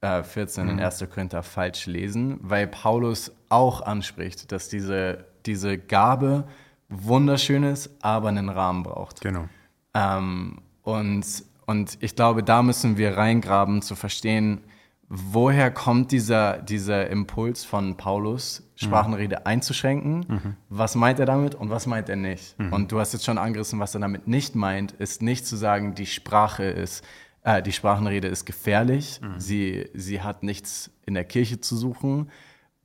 äh, 0.00 0.22
14 0.22 0.64
mhm. 0.64 0.70
in 0.70 0.80
1. 0.80 1.04
Korinther 1.08 1.42
falsch 1.42 1.86
lesen, 1.86 2.38
weil 2.42 2.66
Paulus 2.66 3.32
auch 3.48 3.80
anspricht, 3.82 4.50
dass 4.50 4.68
diese, 4.68 5.26
diese 5.46 5.78
Gabe 5.78 6.48
wunderschön 6.88 7.62
ist, 7.62 7.90
aber 8.02 8.28
einen 8.28 8.48
Rahmen 8.48 8.82
braucht. 8.82 9.20
Genau. 9.20 9.48
Ähm, 9.94 10.62
und, 10.82 11.44
und 11.70 11.98
ich 12.00 12.16
glaube, 12.16 12.42
da 12.42 12.64
müssen 12.64 12.98
wir 12.98 13.16
reingraben, 13.16 13.80
zu 13.80 13.94
verstehen, 13.94 14.62
woher 15.08 15.70
kommt 15.70 16.10
dieser, 16.10 16.58
dieser 16.58 17.08
Impuls 17.08 17.64
von 17.64 17.96
Paulus, 17.96 18.68
Sprachenrede 18.74 19.36
mhm. 19.36 19.42
einzuschränken? 19.44 20.18
Mhm. 20.26 20.56
Was 20.68 20.96
meint 20.96 21.20
er 21.20 21.26
damit 21.26 21.54
und 21.54 21.70
was 21.70 21.86
meint 21.86 22.08
er 22.08 22.16
nicht? 22.16 22.58
Mhm. 22.58 22.72
Und 22.72 22.90
du 22.90 22.98
hast 22.98 23.12
jetzt 23.12 23.24
schon 23.24 23.38
angerissen, 23.38 23.78
was 23.78 23.94
er 23.94 24.00
damit 24.00 24.26
nicht 24.26 24.56
meint, 24.56 24.90
ist 24.90 25.22
nicht 25.22 25.46
zu 25.46 25.54
sagen, 25.54 25.94
die 25.94 26.06
Sprache 26.06 26.64
ist, 26.64 27.04
äh, 27.44 27.62
die 27.62 27.70
Sprachenrede 27.70 28.26
ist 28.26 28.46
gefährlich, 28.46 29.20
mhm. 29.22 29.38
sie, 29.38 29.88
sie 29.94 30.22
hat 30.22 30.42
nichts 30.42 30.90
in 31.06 31.14
der 31.14 31.24
Kirche 31.24 31.60
zu 31.60 31.76
suchen, 31.76 32.32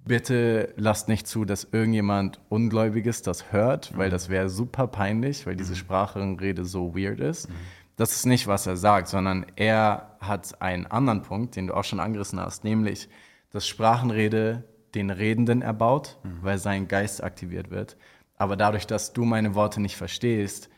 bitte 0.05 0.75
lasst 0.77 1.09
nicht 1.09 1.25
zu, 1.25 1.43
dass 1.43 1.63
irgendjemand 1.71 2.39
Ungläubiges 2.49 3.23
das 3.23 3.51
hört, 3.51 3.93
mhm. 3.93 3.97
weil 3.97 4.09
das 4.11 4.29
wäre 4.29 4.47
super 4.47 4.85
peinlich, 4.85 5.47
weil 5.47 5.55
diese 5.55 5.71
mhm. 5.71 5.77
Sprachenrede 5.77 6.65
so 6.65 6.95
weird 6.95 7.19
ist. 7.19 7.49
Das 7.95 8.13
ist 8.13 8.25
nicht, 8.25 8.47
was 8.47 8.67
er 8.67 8.75
sagt, 8.75 9.07
sondern 9.07 9.45
er 9.55 10.17
hat 10.19 10.61
einen 10.61 10.85
anderen 10.85 11.21
Punkt, 11.21 11.55
den 11.55 11.67
du 11.67 11.73
auch 11.73 11.83
schon 11.83 11.99
angerissen 11.99 12.39
hast, 12.39 12.63
nämlich, 12.63 13.09
dass 13.51 13.67
Sprachenrede 13.67 14.63
den 14.95 15.09
Redenden 15.09 15.61
erbaut, 15.61 16.17
mhm. 16.23 16.39
weil 16.41 16.57
sein 16.57 16.87
Geist 16.87 17.23
aktiviert 17.23 17.69
wird. 17.69 17.97
Aber 18.37 18.55
dadurch, 18.57 18.85
dass 18.87 19.13
du 19.13 19.23
meine 19.23 19.55
Worte 19.55 19.81
nicht 19.81 19.95
verstehst, 19.95 20.69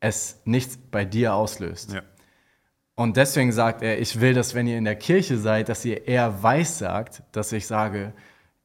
es 0.00 0.40
nichts 0.44 0.78
bei 0.90 1.04
dir 1.04 1.34
auslöst. 1.34 1.92
Ja. 1.92 2.02
Und 2.94 3.16
deswegen 3.16 3.52
sagt 3.52 3.82
er, 3.82 4.00
ich 4.00 4.20
will, 4.20 4.34
dass 4.34 4.54
wenn 4.54 4.66
ihr 4.66 4.76
in 4.76 4.84
der 4.84 4.96
Kirche 4.96 5.38
seid, 5.38 5.68
dass 5.68 5.84
ihr 5.84 6.06
eher 6.06 6.42
weiß 6.42 6.78
sagt, 6.78 7.22
dass 7.32 7.52
ich 7.52 7.66
sage, 7.66 8.12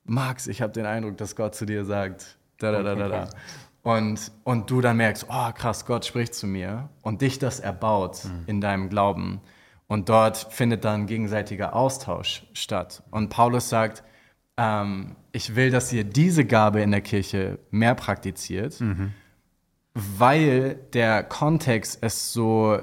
Max, 0.03 0.47
ich 0.47 0.61
habe 0.61 0.73
den 0.73 0.85
Eindruck, 0.85 1.17
dass 1.17 1.35
Gott 1.35 1.55
zu 1.55 1.65
dir 1.65 1.85
sagt, 1.85 2.37
da, 2.59 2.71
da, 2.71 2.83
da, 2.83 2.95
da, 2.95 3.07
da. 3.07 3.29
Und, 3.87 4.33
und 4.43 4.69
du 4.69 4.81
dann 4.81 4.97
merkst, 4.97 5.27
oh 5.29 5.51
krass, 5.53 5.85
Gott 5.85 6.03
spricht 6.03 6.35
zu 6.35 6.45
mir 6.45 6.89
und 7.03 7.21
dich 7.21 7.39
das 7.39 7.61
erbaut 7.61 8.25
mhm. 8.25 8.43
in 8.45 8.59
deinem 8.59 8.89
Glauben. 8.89 9.39
Und 9.87 10.09
dort 10.09 10.35
findet 10.35 10.83
dann 10.83 11.07
gegenseitiger 11.07 11.73
Austausch 11.73 12.45
statt. 12.51 13.01
Und 13.11 13.29
Paulus 13.29 13.69
sagt, 13.69 14.03
ähm, 14.57 15.15
ich 15.31 15.55
will, 15.55 15.71
dass 15.71 15.93
ihr 15.93 16.03
diese 16.03 16.43
Gabe 16.43 16.81
in 16.81 16.91
der 16.91 16.99
Kirche 16.99 17.59
mehr 17.71 17.95
praktiziert, 17.95 18.81
mhm. 18.81 19.13
weil 19.93 20.75
der 20.91 21.23
Kontext 21.23 21.99
es 22.01 22.33
so, 22.33 22.79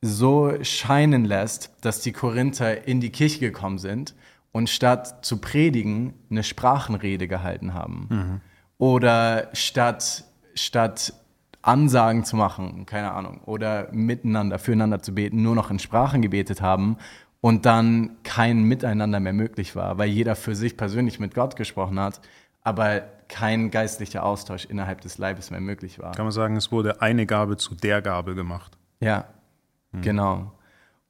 so 0.00 0.54
scheinen 0.62 1.26
lässt, 1.26 1.72
dass 1.82 2.00
die 2.00 2.12
Korinther 2.12 2.88
in 2.88 3.02
die 3.02 3.10
Kirche 3.10 3.40
gekommen 3.40 3.76
sind 3.76 4.14
und 4.52 4.70
statt 4.70 5.26
zu 5.26 5.42
predigen 5.42 6.14
eine 6.30 6.42
Sprachenrede 6.42 7.28
gehalten 7.28 7.74
haben. 7.74 8.06
Mhm. 8.08 8.40
Oder 8.78 9.50
statt, 9.52 10.24
statt 10.58 11.12
Ansagen 11.62 12.24
zu 12.24 12.36
machen, 12.36 12.86
keine 12.86 13.12
Ahnung, 13.12 13.40
oder 13.44 13.88
miteinander, 13.92 14.58
füreinander 14.58 15.02
zu 15.02 15.14
beten, 15.14 15.42
nur 15.42 15.54
noch 15.54 15.70
in 15.70 15.78
Sprachen 15.78 16.22
gebetet 16.22 16.62
haben 16.62 16.96
und 17.40 17.66
dann 17.66 18.16
kein 18.22 18.62
Miteinander 18.62 19.20
mehr 19.20 19.32
möglich 19.32 19.76
war, 19.76 19.98
weil 19.98 20.08
jeder 20.08 20.36
für 20.36 20.54
sich 20.54 20.76
persönlich 20.76 21.20
mit 21.20 21.34
Gott 21.34 21.56
gesprochen 21.56 21.98
hat, 22.00 22.20
aber 22.62 23.02
kein 23.28 23.70
geistlicher 23.70 24.24
Austausch 24.24 24.64
innerhalb 24.64 25.00
des 25.02 25.18
Leibes 25.18 25.50
mehr 25.50 25.60
möglich 25.60 25.98
war. 25.98 26.12
Kann 26.12 26.24
man 26.24 26.32
sagen, 26.32 26.56
es 26.56 26.72
wurde 26.72 27.02
eine 27.02 27.26
Gabe 27.26 27.56
zu 27.56 27.74
der 27.74 28.02
Gabe 28.02 28.34
gemacht. 28.34 28.76
Ja, 29.00 29.26
mhm. 29.92 30.02
genau. 30.02 30.52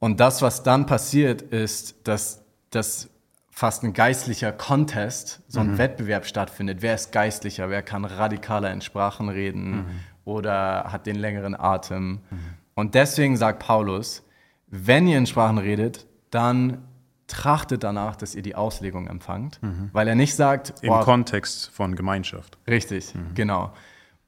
Und 0.01 0.21
das, 0.21 0.43
was 0.43 0.63
dann 0.63 0.87
passiert, 0.87 1.43
ist, 1.43 2.07
dass, 2.07 2.45
dass 2.71 3.11
fast 3.59 3.83
ein 3.83 3.93
geistlicher 3.93 4.53
Contest, 4.53 5.43
so 5.49 5.59
ein 5.59 5.73
mhm. 5.73 5.79
Wettbewerb 5.79 6.27
stattfindet. 6.27 6.81
Wer 6.81 6.95
ist 6.95 7.11
geistlicher? 7.11 7.69
Wer 7.71 7.83
kann 7.83 8.05
radikaler 8.05 8.73
in 8.73 8.83
Sprachen 8.83 9.29
reden 9.29 9.71
mhm. 9.71 9.87
oder 10.25 10.93
hat 10.93 11.07
den 11.07 11.17
längeren 11.17 11.59
Atem? 11.59 12.21
Mhm. 12.31 12.39
Und 12.75 12.95
deswegen 12.95 13.37
sagt 13.37 13.59
Paulus, 13.59 14.23
wenn 14.69 15.09
ihr 15.09 15.19
in 15.19 15.27
Sprachen 15.27 15.59
redet, 15.59 16.07
dann 16.31 16.85
trachtet 17.27 17.83
danach, 17.83 18.15
dass 18.15 18.37
ihr 18.37 18.43
die 18.43 18.55
Auslegung 18.55 19.09
empfangt, 19.09 19.61
mhm. 19.61 19.91
weil 19.93 20.07
er 20.07 20.15
nicht 20.15 20.37
sagt 20.37 20.75
im 20.83 20.91
boah, 20.91 21.03
Kontext 21.03 21.69
von 21.71 21.97
Gemeinschaft. 21.97 22.59
Richtig, 22.69 23.13
mhm. 23.13 23.35
genau. 23.35 23.73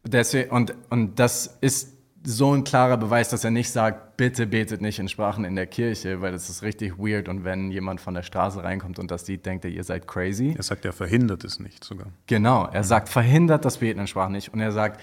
Deswegen, 0.03 0.51
und, 0.51 0.75
und 0.88 1.21
das 1.21 1.57
ist 1.61 2.00
so 2.22 2.54
ein 2.54 2.64
klarer 2.64 2.96
Beweis, 2.96 3.30
dass 3.30 3.44
er 3.44 3.50
nicht 3.50 3.70
sagt, 3.70 4.16
bitte 4.16 4.46
betet 4.46 4.80
nicht 4.80 4.98
in 4.98 5.09
Sprachen 5.09 5.44
in 5.44 5.56
der 5.56 5.66
Kirche, 5.66 6.20
weil 6.20 6.33
das 6.33 6.50
ist 6.50 6.62
richtig 6.62 6.98
weird 6.98 7.28
und 7.28 7.44
wenn 7.44 7.70
jemand 7.70 8.00
von 8.00 8.14
der 8.14 8.22
Straße 8.22 8.62
reinkommt 8.62 8.98
und 8.98 9.11
das 9.11 9.24
sieht, 9.24 9.46
denkt 9.46 9.64
er, 9.64 9.70
ihr 9.70 9.85
seid 9.85 10.06
crazy. 10.06 10.54
Er 10.56 10.62
sagt, 10.62 10.85
er 10.85 10.92
verhindert 10.92 11.44
es 11.44 11.61
nicht 11.61 11.83
sogar. 11.83 12.09
Genau, 12.26 12.66
er 12.66 12.80
mhm. 12.80 12.85
sagt, 12.85 13.09
verhindert 13.09 13.64
das 13.64 13.78
Beten 13.78 14.00
in 14.00 14.06
Sprachen 14.06 14.33
nicht 14.33 14.52
und 14.52 14.61
er 14.61 14.72
sagt, 14.72 15.00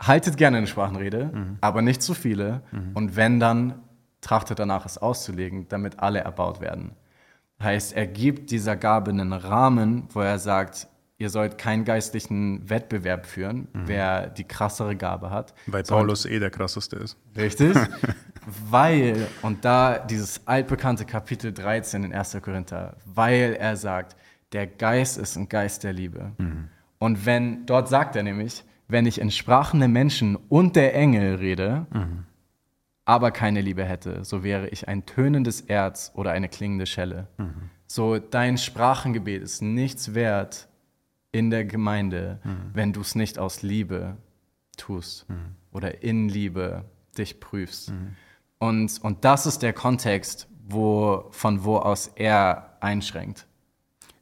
haltet 0.00 0.36
gerne 0.36 0.58
eine 0.58 0.66
Sprachenrede, 0.66 1.30
mhm. 1.32 1.58
aber 1.60 1.82
nicht 1.82 2.02
zu 2.02 2.14
viele 2.14 2.62
mhm. 2.72 2.90
und 2.94 3.16
wenn 3.16 3.38
dann, 3.38 3.80
trachtet 4.20 4.58
danach 4.58 4.86
es 4.86 4.98
auszulegen, 4.98 5.68
damit 5.68 6.00
alle 6.00 6.20
erbaut 6.20 6.60
werden. 6.60 6.92
Heißt, 7.62 7.92
er 7.92 8.06
gibt 8.06 8.50
dieser 8.50 8.74
Gabe 8.74 9.10
einen 9.10 9.32
Rahmen, 9.32 10.08
wo 10.10 10.20
er 10.20 10.38
sagt, 10.38 10.88
ihr 11.18 11.30
sollt 11.30 11.58
keinen 11.58 11.84
geistlichen 11.84 12.68
Wettbewerb 12.68 13.26
führen, 13.26 13.68
mhm. 13.72 13.82
wer 13.86 14.26
die 14.28 14.44
krassere 14.44 14.96
Gabe 14.96 15.30
hat. 15.30 15.54
Weil 15.66 15.84
Paulus 15.84 16.26
eh 16.26 16.38
der 16.38 16.50
krasseste 16.50 16.96
ist. 16.96 17.16
Richtig. 17.36 17.76
weil, 18.70 19.28
und 19.42 19.64
da 19.64 19.98
dieses 19.98 20.46
altbekannte 20.46 21.04
Kapitel 21.04 21.52
13 21.52 22.04
in 22.04 22.12
1. 22.12 22.38
Korinther, 22.42 22.96
weil 23.04 23.56
er 23.58 23.76
sagt, 23.76 24.16
der 24.52 24.66
Geist 24.66 25.18
ist 25.18 25.36
ein 25.36 25.48
Geist 25.48 25.84
der 25.84 25.92
Liebe. 25.92 26.32
Mhm. 26.38 26.68
Und 26.98 27.26
wenn, 27.26 27.66
dort 27.66 27.88
sagt 27.88 28.16
er 28.16 28.22
nämlich, 28.22 28.64
wenn 28.88 29.06
ich 29.06 29.20
in 29.20 29.30
Sprachen 29.30 29.80
der 29.80 29.88
Menschen 29.88 30.36
und 30.36 30.76
der 30.76 30.94
Engel 30.94 31.36
rede, 31.36 31.86
mhm. 31.92 32.24
aber 33.04 33.30
keine 33.30 33.60
Liebe 33.60 33.84
hätte, 33.84 34.24
so 34.24 34.42
wäre 34.42 34.68
ich 34.68 34.88
ein 34.88 35.06
tönendes 35.06 35.60
Erz 35.60 36.12
oder 36.14 36.32
eine 36.32 36.48
klingende 36.48 36.86
Schelle. 36.86 37.28
Mhm. 37.38 37.70
So, 37.86 38.18
dein 38.18 38.58
Sprachengebet 38.58 39.42
ist 39.42 39.62
nichts 39.62 40.14
wert 40.14 40.68
in 41.34 41.50
der 41.50 41.64
Gemeinde, 41.64 42.38
mhm. 42.44 42.70
wenn 42.74 42.92
du 42.92 43.00
es 43.00 43.16
nicht 43.16 43.40
aus 43.40 43.62
Liebe 43.62 44.16
tust 44.76 45.28
mhm. 45.28 45.56
oder 45.72 46.02
in 46.02 46.28
Liebe 46.28 46.84
dich 47.18 47.40
prüfst. 47.40 47.90
Mhm. 47.90 48.14
Und, 48.58 49.00
und 49.02 49.24
das 49.24 49.44
ist 49.44 49.58
der 49.58 49.72
Kontext, 49.72 50.46
wo, 50.64 51.26
von 51.32 51.64
wo 51.64 51.78
aus 51.78 52.06
er 52.14 52.76
einschränkt. 52.80 53.46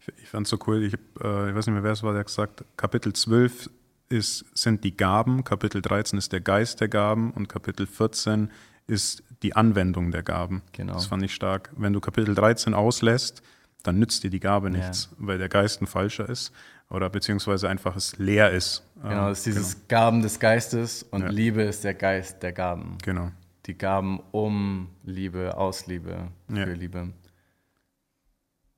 Ich, 0.01 0.23
ich 0.23 0.29
fand 0.29 0.47
es 0.47 0.51
so 0.51 0.59
cool, 0.67 0.83
ich, 0.83 0.95
äh, 0.95 1.51
ich 1.51 1.55
weiß 1.55 1.67
nicht 1.67 1.75
mehr, 1.75 1.83
wer 1.83 1.93
es 1.93 2.03
war, 2.03 2.15
der 2.15 2.25
gesagt 2.25 2.65
Kapitel 2.79 3.13
12 3.13 3.69
ist, 4.09 4.47
sind 4.55 4.83
die 4.83 4.97
Gaben, 4.97 5.45
Kapitel 5.45 5.83
13 5.83 6.19
ist 6.19 6.33
der 6.33 6.41
Geist 6.41 6.81
der 6.81 6.89
Gaben 6.89 7.31
und 7.33 7.49
Kapitel 7.49 7.87
14 7.87 8.51
ist 8.87 9.23
die 9.43 9.55
Anwendung 9.55 10.13
der 10.13 10.23
Gaben. 10.23 10.63
Genau. 10.73 10.95
Das 10.95 11.07
fand 11.07 11.23
ich 11.23 11.35
stark. 11.35 11.71
Wenn 11.77 11.93
du 11.93 12.01
Kapitel 12.01 12.35
13 12.35 12.73
auslässt, 12.73 13.43
dann 13.83 13.99
nützt 13.99 14.25
dir 14.25 14.31
die 14.31 14.41
Gabe 14.41 14.71
nichts, 14.71 15.11
ja. 15.11 15.27
weil 15.27 15.39
der 15.39 15.51
Geist 15.51 15.83
ein 15.83 15.87
falscher 15.87 16.27
ist 16.29 16.53
oder 16.93 17.09
beziehungsweise 17.09 17.69
einfach 17.69 17.97
es 17.97 18.19
leer 18.19 18.51
ist. 18.51 18.85
Genau, 19.03 19.31
es 19.31 19.39
ist 19.39 19.47
dieses 19.47 19.75
genau. 19.75 19.85
Gaben 19.89 20.23
des 20.23 20.39
Geistes 20.39 21.03
und 21.05 21.23
ja. 21.23 21.29
Liebe 21.29 21.63
ist 21.63 21.85
der 21.85 21.95
Geist 21.95 22.43
der 22.43 22.53
Gaben. 22.53 22.99
Genau. 23.03 23.33
Die 23.67 23.77
Gaben 23.77 24.21
um 24.31 24.89
Liebe, 25.03 25.57
aus 25.57 25.87
Liebe, 25.87 26.29
für 26.49 26.57
ja. 26.57 26.65
Liebe. 26.67 27.13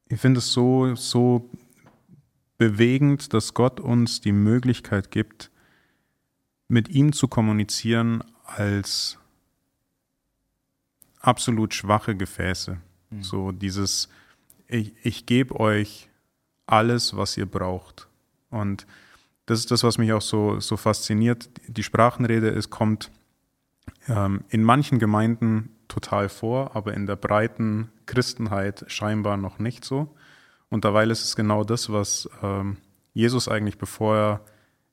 Ich 0.08 0.20
finde 0.20 0.38
es 0.38 0.52
so, 0.52 0.94
so 0.94 1.50
bewegend, 2.56 3.34
dass 3.34 3.52
Gott 3.52 3.80
uns 3.80 4.20
die 4.20 4.32
Möglichkeit 4.32 5.10
gibt, 5.10 5.50
mit 6.68 6.88
ihm 6.88 7.12
zu 7.12 7.26
kommunizieren 7.26 8.22
als 8.44 9.18
absolut 11.18 11.74
schwache 11.74 12.14
Gefäße. 12.14 12.78
Mhm. 13.10 13.22
So 13.22 13.50
dieses, 13.50 14.08
ich, 14.68 14.94
ich 15.02 15.26
gebe 15.26 15.58
euch 15.58 16.08
alles, 16.66 17.16
was 17.16 17.36
ihr 17.36 17.46
braucht. 17.46 18.08
Und 18.50 18.86
das 19.46 19.58
ist 19.58 19.70
das, 19.70 19.84
was 19.84 19.98
mich 19.98 20.12
auch 20.12 20.22
so, 20.22 20.60
so 20.60 20.76
fasziniert. 20.76 21.50
Die 21.66 21.82
Sprachenrede 21.82 22.48
es 22.48 22.70
kommt 22.70 23.10
ähm, 24.08 24.44
in 24.48 24.62
manchen 24.64 24.98
Gemeinden 24.98 25.70
total 25.88 26.28
vor, 26.28 26.74
aber 26.74 26.94
in 26.94 27.06
der 27.06 27.16
breiten 27.16 27.90
Christenheit 28.06 28.84
scheinbar 28.88 29.36
noch 29.36 29.58
nicht 29.58 29.84
so. 29.84 30.14
Und 30.70 30.84
derweil 30.84 31.10
ist 31.10 31.24
es 31.24 31.36
genau 31.36 31.62
das, 31.62 31.92
was 31.92 32.28
ähm, 32.42 32.78
Jesus 33.12 33.48
eigentlich, 33.48 33.78
bevor 33.78 34.16
er 34.16 34.40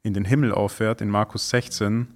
in 0.04 0.14
den 0.14 0.26
Himmel 0.26 0.52
auffährt, 0.52 1.02
in 1.02 1.10
Markus 1.10 1.50
16 1.50 2.08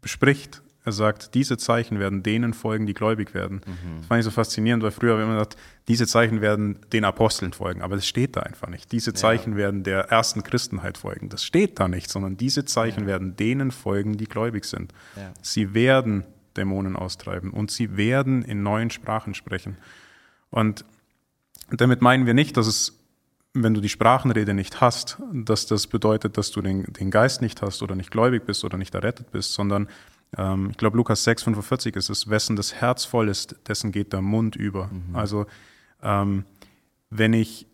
bespricht. 0.00 0.62
Er 0.86 0.92
sagt, 0.92 1.34
diese 1.34 1.56
Zeichen 1.56 1.98
werden 1.98 2.22
denen 2.22 2.52
folgen, 2.52 2.86
die 2.86 2.92
gläubig 2.92 3.32
werden. 3.32 3.62
Mhm. 3.66 3.98
Das 3.98 4.06
fand 4.06 4.18
ich 4.18 4.24
so 4.24 4.30
faszinierend, 4.30 4.82
weil 4.82 4.90
früher 4.90 5.20
immer 5.20 5.32
gesagt, 5.32 5.56
diese 5.88 6.06
Zeichen 6.06 6.42
werden 6.42 6.78
den 6.92 7.04
Aposteln 7.04 7.54
folgen, 7.54 7.80
aber 7.80 7.96
das 7.96 8.06
steht 8.06 8.36
da 8.36 8.40
einfach 8.40 8.68
nicht. 8.68 8.92
Diese 8.92 9.14
Zeichen 9.14 9.52
ja. 9.52 9.58
werden 9.58 9.82
der 9.82 10.10
ersten 10.10 10.42
Christenheit 10.42 10.98
folgen. 10.98 11.30
Das 11.30 11.42
steht 11.42 11.80
da 11.80 11.88
nicht, 11.88 12.10
sondern 12.10 12.36
diese 12.36 12.66
Zeichen 12.66 13.02
ja. 13.02 13.06
werden 13.06 13.34
denen 13.34 13.70
folgen, 13.70 14.18
die 14.18 14.26
gläubig 14.26 14.66
sind. 14.66 14.92
Ja. 15.16 15.32
Sie 15.40 15.72
werden 15.72 16.24
Dämonen 16.54 16.96
austreiben 16.96 17.50
und 17.50 17.70
sie 17.70 17.96
werden 17.96 18.42
in 18.42 18.62
neuen 18.62 18.90
Sprachen 18.90 19.32
sprechen. 19.32 19.78
Und 20.50 20.84
damit 21.70 22.02
meinen 22.02 22.26
wir 22.26 22.34
nicht, 22.34 22.58
dass 22.58 22.66
es, 22.66 23.00
wenn 23.54 23.72
du 23.72 23.80
die 23.80 23.88
Sprachenrede 23.88 24.52
nicht 24.52 24.82
hast, 24.82 25.18
dass 25.32 25.66
das 25.66 25.86
bedeutet, 25.86 26.36
dass 26.36 26.50
du 26.50 26.60
den, 26.60 26.84
den 26.92 27.10
Geist 27.10 27.40
nicht 27.40 27.62
hast 27.62 27.82
oder 27.82 27.94
nicht 27.94 28.10
gläubig 28.10 28.44
bist 28.44 28.64
oder 28.64 28.76
nicht 28.76 28.94
errettet 28.94 29.32
bist, 29.32 29.54
sondern 29.54 29.88
ähm, 30.36 30.68
ich 30.70 30.76
glaube, 30.76 30.96
Lukas 30.96 31.24
6, 31.24 31.44
45 31.44 31.96
ist 31.96 32.10
es, 32.10 32.28
wessen 32.28 32.56
das 32.56 32.74
Herz 32.74 33.04
voll 33.04 33.28
ist, 33.28 33.56
dessen 33.68 33.92
geht 33.92 34.12
der 34.12 34.22
Mund 34.22 34.56
über. 34.56 34.88
Mhm. 34.88 35.16
Also, 35.16 35.46
ähm, 36.02 36.44
wenn 37.10 37.32
ich, 37.32 37.66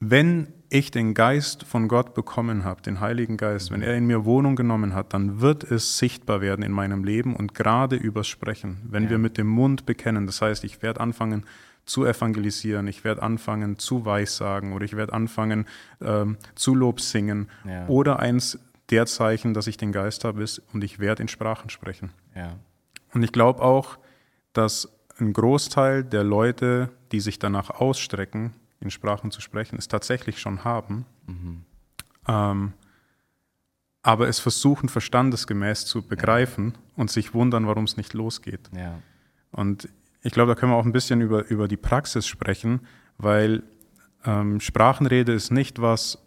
wenn 0.00 0.48
ich 0.70 0.90
den 0.90 1.14
Geist 1.14 1.64
von 1.64 1.88
Gott 1.88 2.14
bekommen 2.14 2.64
habe, 2.64 2.82
den 2.82 3.00
Heiligen 3.00 3.36
Geist, 3.36 3.70
mhm. 3.70 3.76
wenn 3.76 3.82
er 3.82 3.96
in 3.96 4.06
mir 4.06 4.24
Wohnung 4.24 4.56
genommen 4.56 4.94
hat, 4.94 5.14
dann 5.14 5.40
wird 5.40 5.64
es 5.64 5.98
sichtbar 5.98 6.40
werden 6.40 6.62
in 6.62 6.72
meinem 6.72 7.04
Leben 7.04 7.34
und 7.34 7.54
gerade 7.54 7.96
übers 7.96 8.26
Sprechen. 8.26 8.78
Wenn 8.84 9.04
ja. 9.04 9.10
wir 9.10 9.18
mit 9.18 9.38
dem 9.38 9.46
Mund 9.46 9.86
bekennen, 9.86 10.26
das 10.26 10.42
heißt, 10.42 10.64
ich 10.64 10.82
werde 10.82 11.00
anfangen 11.00 11.44
zu 11.86 12.04
evangelisieren, 12.04 12.86
ich 12.86 13.02
werde 13.02 13.22
anfangen 13.22 13.78
zu 13.78 14.04
Weissagen 14.04 14.74
oder 14.74 14.84
ich 14.84 14.94
werde 14.94 15.14
anfangen 15.14 15.66
ähm, 16.02 16.36
zu 16.54 16.74
Lob 16.74 17.00
singen 17.00 17.48
ja. 17.64 17.86
oder 17.86 18.18
eins 18.18 18.58
der 18.90 19.06
Zeichen, 19.06 19.54
dass 19.54 19.66
ich 19.66 19.76
den 19.76 19.92
Geist 19.92 20.24
habe, 20.24 20.42
ist 20.42 20.62
und 20.72 20.82
ich 20.82 20.98
werde 20.98 21.22
in 21.22 21.28
Sprachen 21.28 21.70
sprechen. 21.70 22.10
Ja. 22.34 22.56
Und 23.12 23.22
ich 23.22 23.32
glaube 23.32 23.62
auch, 23.62 23.98
dass 24.52 24.88
ein 25.18 25.32
Großteil 25.32 26.04
der 26.04 26.24
Leute, 26.24 26.90
die 27.12 27.20
sich 27.20 27.38
danach 27.38 27.70
ausstrecken, 27.70 28.52
in 28.80 28.90
Sprachen 28.90 29.30
zu 29.30 29.40
sprechen, 29.40 29.76
es 29.78 29.88
tatsächlich 29.88 30.38
schon 30.40 30.64
haben, 30.64 31.04
mhm. 31.26 31.64
ähm, 32.28 32.72
aber 34.02 34.28
es 34.28 34.38
versuchen, 34.38 34.88
verstandesgemäß 34.88 35.84
zu 35.84 36.02
begreifen 36.02 36.74
ja. 36.74 37.02
und 37.02 37.10
sich 37.10 37.34
wundern, 37.34 37.66
warum 37.66 37.84
es 37.84 37.96
nicht 37.96 38.14
losgeht. 38.14 38.70
Ja. 38.74 39.00
Und 39.50 39.88
ich 40.22 40.32
glaube, 40.32 40.54
da 40.54 40.60
können 40.60 40.72
wir 40.72 40.76
auch 40.76 40.84
ein 40.84 40.92
bisschen 40.92 41.20
über, 41.20 41.46
über 41.48 41.68
die 41.68 41.76
Praxis 41.76 42.26
sprechen, 42.26 42.80
weil 43.18 43.64
ähm, 44.24 44.60
Sprachenrede 44.60 45.32
ist 45.32 45.50
nicht 45.50 45.80
was, 45.80 46.18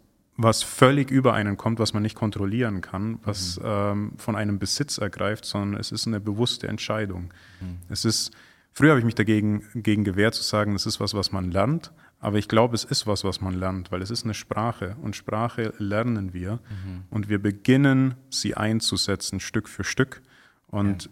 was 0.42 0.62
völlig 0.62 1.10
über 1.10 1.34
einen 1.34 1.56
kommt, 1.56 1.78
was 1.78 1.92
man 1.92 2.02
nicht 2.02 2.14
kontrollieren 2.14 2.80
kann, 2.80 3.18
was 3.24 3.58
mhm. 3.58 3.64
ähm, 3.66 4.12
von 4.16 4.36
einem 4.36 4.58
Besitz 4.58 4.98
ergreift, 4.98 5.44
sondern 5.44 5.80
es 5.80 5.92
ist 5.92 6.06
eine 6.06 6.20
bewusste 6.20 6.68
Entscheidung. 6.68 7.32
Mhm. 7.60 7.78
Es 7.88 8.04
ist, 8.04 8.32
früher 8.72 8.90
habe 8.90 9.00
ich 9.00 9.04
mich 9.04 9.14
dagegen 9.14 9.64
gegen 9.74 10.04
gewehrt 10.04 10.34
zu 10.34 10.42
sagen, 10.42 10.74
es 10.74 10.86
ist 10.86 11.00
was, 11.00 11.14
was 11.14 11.32
man 11.32 11.50
lernt, 11.50 11.92
aber 12.20 12.38
ich 12.38 12.48
glaube, 12.48 12.74
es 12.74 12.84
ist 12.84 13.06
was, 13.06 13.24
was 13.24 13.40
man 13.40 13.54
lernt, 13.54 13.90
weil 13.90 14.02
es 14.02 14.10
ist 14.10 14.24
eine 14.24 14.34
Sprache 14.34 14.96
und 15.02 15.16
Sprache 15.16 15.74
lernen 15.78 16.32
wir 16.32 16.52
mhm. 16.52 17.04
und 17.10 17.28
wir 17.28 17.40
beginnen 17.40 18.14
sie 18.30 18.54
einzusetzen, 18.54 19.40
Stück 19.40 19.68
für 19.68 19.84
Stück. 19.84 20.22
Und 20.68 21.04
ja. 21.04 21.10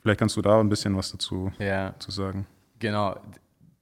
vielleicht 0.00 0.20
kannst 0.20 0.36
du 0.36 0.42
da 0.42 0.60
ein 0.60 0.68
bisschen 0.68 0.96
was 0.96 1.12
dazu 1.12 1.50
ja. 1.58 1.94
zu 1.98 2.10
sagen. 2.10 2.46
Genau 2.78 3.18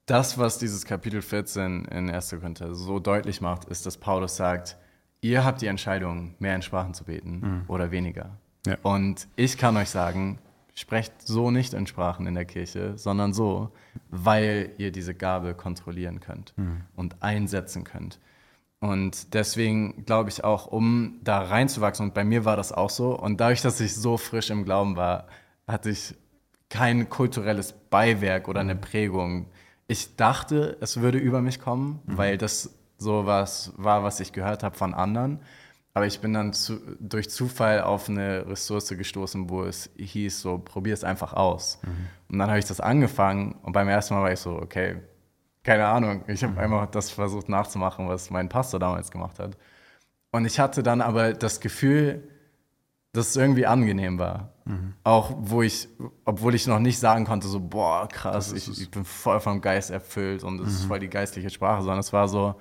das, 0.07 0.39
was 0.39 0.59
dieses 0.59 0.85
Kapitel 0.85 1.23
14 1.23 1.87
in 1.87 2.11
1. 2.11 2.31
Korinther 2.31 2.75
so 2.75 2.99
deutlich 2.99 3.41
macht, 3.41 3.65
ist, 3.65 3.87
dass 3.87 3.97
Paulus 3.97 4.37
sagt, 4.37 4.77
ihr 5.21 5.45
habt 5.45 5.63
die 5.63 5.67
Entscheidung, 5.67 6.35
mehr 6.39 6.55
in 6.55 6.63
Sprachen 6.63 6.95
zu 6.95 7.05
beten 7.05 7.41
mhm. 7.41 7.65
oder 7.69 7.91
weniger. 7.91 8.39
Ja. 8.67 8.77
Und 8.83 9.29
ich 9.37 9.57
kann 9.57 9.77
euch 9.77 9.91
sagen, 9.91 10.39
sprecht 10.75 11.13
so 11.23 11.51
nicht 11.51 11.73
in 11.73 11.87
Sprachen 11.87 12.27
in 12.27 12.35
der 12.35 12.45
Kirche, 12.45 12.99
sondern 12.99 13.33
so, 13.33 13.71
weil 14.11 14.73
ihr 14.79 14.93
diese 14.93 15.15
Gabe 15.15 15.55
kontrollieren 15.55 16.21
könnt 16.21 16.53
mhm. 16.57 16.83
und 16.97 17.23
einsetzen 17.23 17.85
könnt. 17.85 18.19
Und 18.81 19.33
deswegen 19.33 20.05
glaube 20.05 20.29
ich 20.29 20.45
auch, 20.45 20.67
um 20.67 21.21
da 21.23 21.41
reinzuwachsen, 21.41 22.09
und 22.09 22.15
bei 22.15 22.25
mir 22.25 22.45
war 22.45 22.57
das 22.57 22.73
auch 22.73 22.91
so, 22.91 23.19
und 23.19 23.41
dadurch, 23.41 23.63
dass 23.63 23.81
ich 23.81 23.95
so 23.95 24.19
frisch 24.19 24.51
im 24.51 24.65
Glauben 24.65 24.97
war, 24.97 25.29
hatte 25.67 25.89
ich 25.89 26.15
kein 26.69 27.09
kulturelles 27.09 27.73
Beiwerk 27.73 28.49
oder 28.49 28.61
eine 28.61 28.75
mhm. 28.75 28.81
Prägung, 28.81 29.47
ich 29.87 30.17
dachte, 30.17 30.77
es 30.81 31.01
würde 31.01 31.19
über 31.19 31.41
mich 31.41 31.61
kommen, 31.61 32.01
mhm. 32.07 32.19
weil 32.19 32.39
das 32.39 32.75
so 32.99 33.27
was 33.27 33.73
war, 33.77 34.03
was 34.03 34.21
ich 34.21 34.33
gehört 34.33 34.63
habe 34.63 34.77
von 34.77 34.95
anderen. 34.95 35.41
Aber 35.93 36.07
ich 36.07 36.21
bin 36.21 36.33
dann 36.33 36.53
zu, 36.53 36.81
durch 36.99 37.31
Zufall 37.31 37.83
auf 37.83 38.09
eine 38.09 38.47
Ressource 38.49 38.89
gestoßen, 38.89 39.49
wo 39.49 39.63
es 39.63 39.91
hieß, 39.97 40.41
so 40.41 40.59
probier 40.59 40.95
es 40.95 41.05
einfach 41.05 41.35
aus. 41.35 41.79
Mhm. 41.83 42.09
Und 42.31 42.39
dann 42.39 42.49
habe 42.49 42.59
ich 42.59 42.65
das 42.65 42.81
angefangen 42.81 43.53
und 43.63 43.73
beim 43.73 43.89
ersten 43.89 44.15
Mal 44.15 44.23
war 44.23 44.33
ich 44.33 44.41
so, 44.41 44.57
okay, 44.57 44.97
keine 45.63 45.87
Ahnung. 45.87 46.25
Ich 46.27 46.43
habe 46.43 46.55
mhm. 46.55 46.59
einfach 46.59 46.87
das 46.91 47.11
versucht 47.11 47.49
nachzumachen, 47.49 48.09
was 48.09 48.31
mein 48.31 48.49
Pastor 48.49 48.81
damals 48.81 49.11
gemacht 49.11 49.39
hat. 49.39 49.57
Und 50.33 50.47
ich 50.47 50.59
hatte 50.59 50.83
dann 50.83 51.01
aber 51.01 51.33
das 51.33 51.61
Gefühl, 51.61 52.29
dass 53.15 53.29
es 53.29 53.37
irgendwie 53.37 53.65
angenehm 53.65 54.19
war. 54.19 54.53
Mhm. 54.65 54.95
Auch 55.05 55.33
wo 55.39 55.63
ich, 55.63 55.89
obwohl 56.25 56.55
ich 56.55 56.67
noch 56.67 56.81
nicht 56.81 56.99
sagen 56.99 57.25
konnte, 57.25 57.47
so, 57.47 57.61
boah, 57.61 58.09
krass, 58.09 58.53
ich, 58.53 58.69
ich, 58.69 58.91
bin 58.91 59.05
voll 59.05 59.39
vom 59.41 59.61
Geist 59.61 59.91
erfüllt 59.91 60.43
und 60.43 60.61
es 60.61 60.67
mhm. 60.67 60.73
ist 60.73 60.85
voll 60.87 60.99
die 60.99 61.09
geistliche 61.09 61.49
Sprache, 61.49 61.83
sondern 61.83 62.01
es 62.01 62.13
war 62.13 62.27
so 62.27 62.57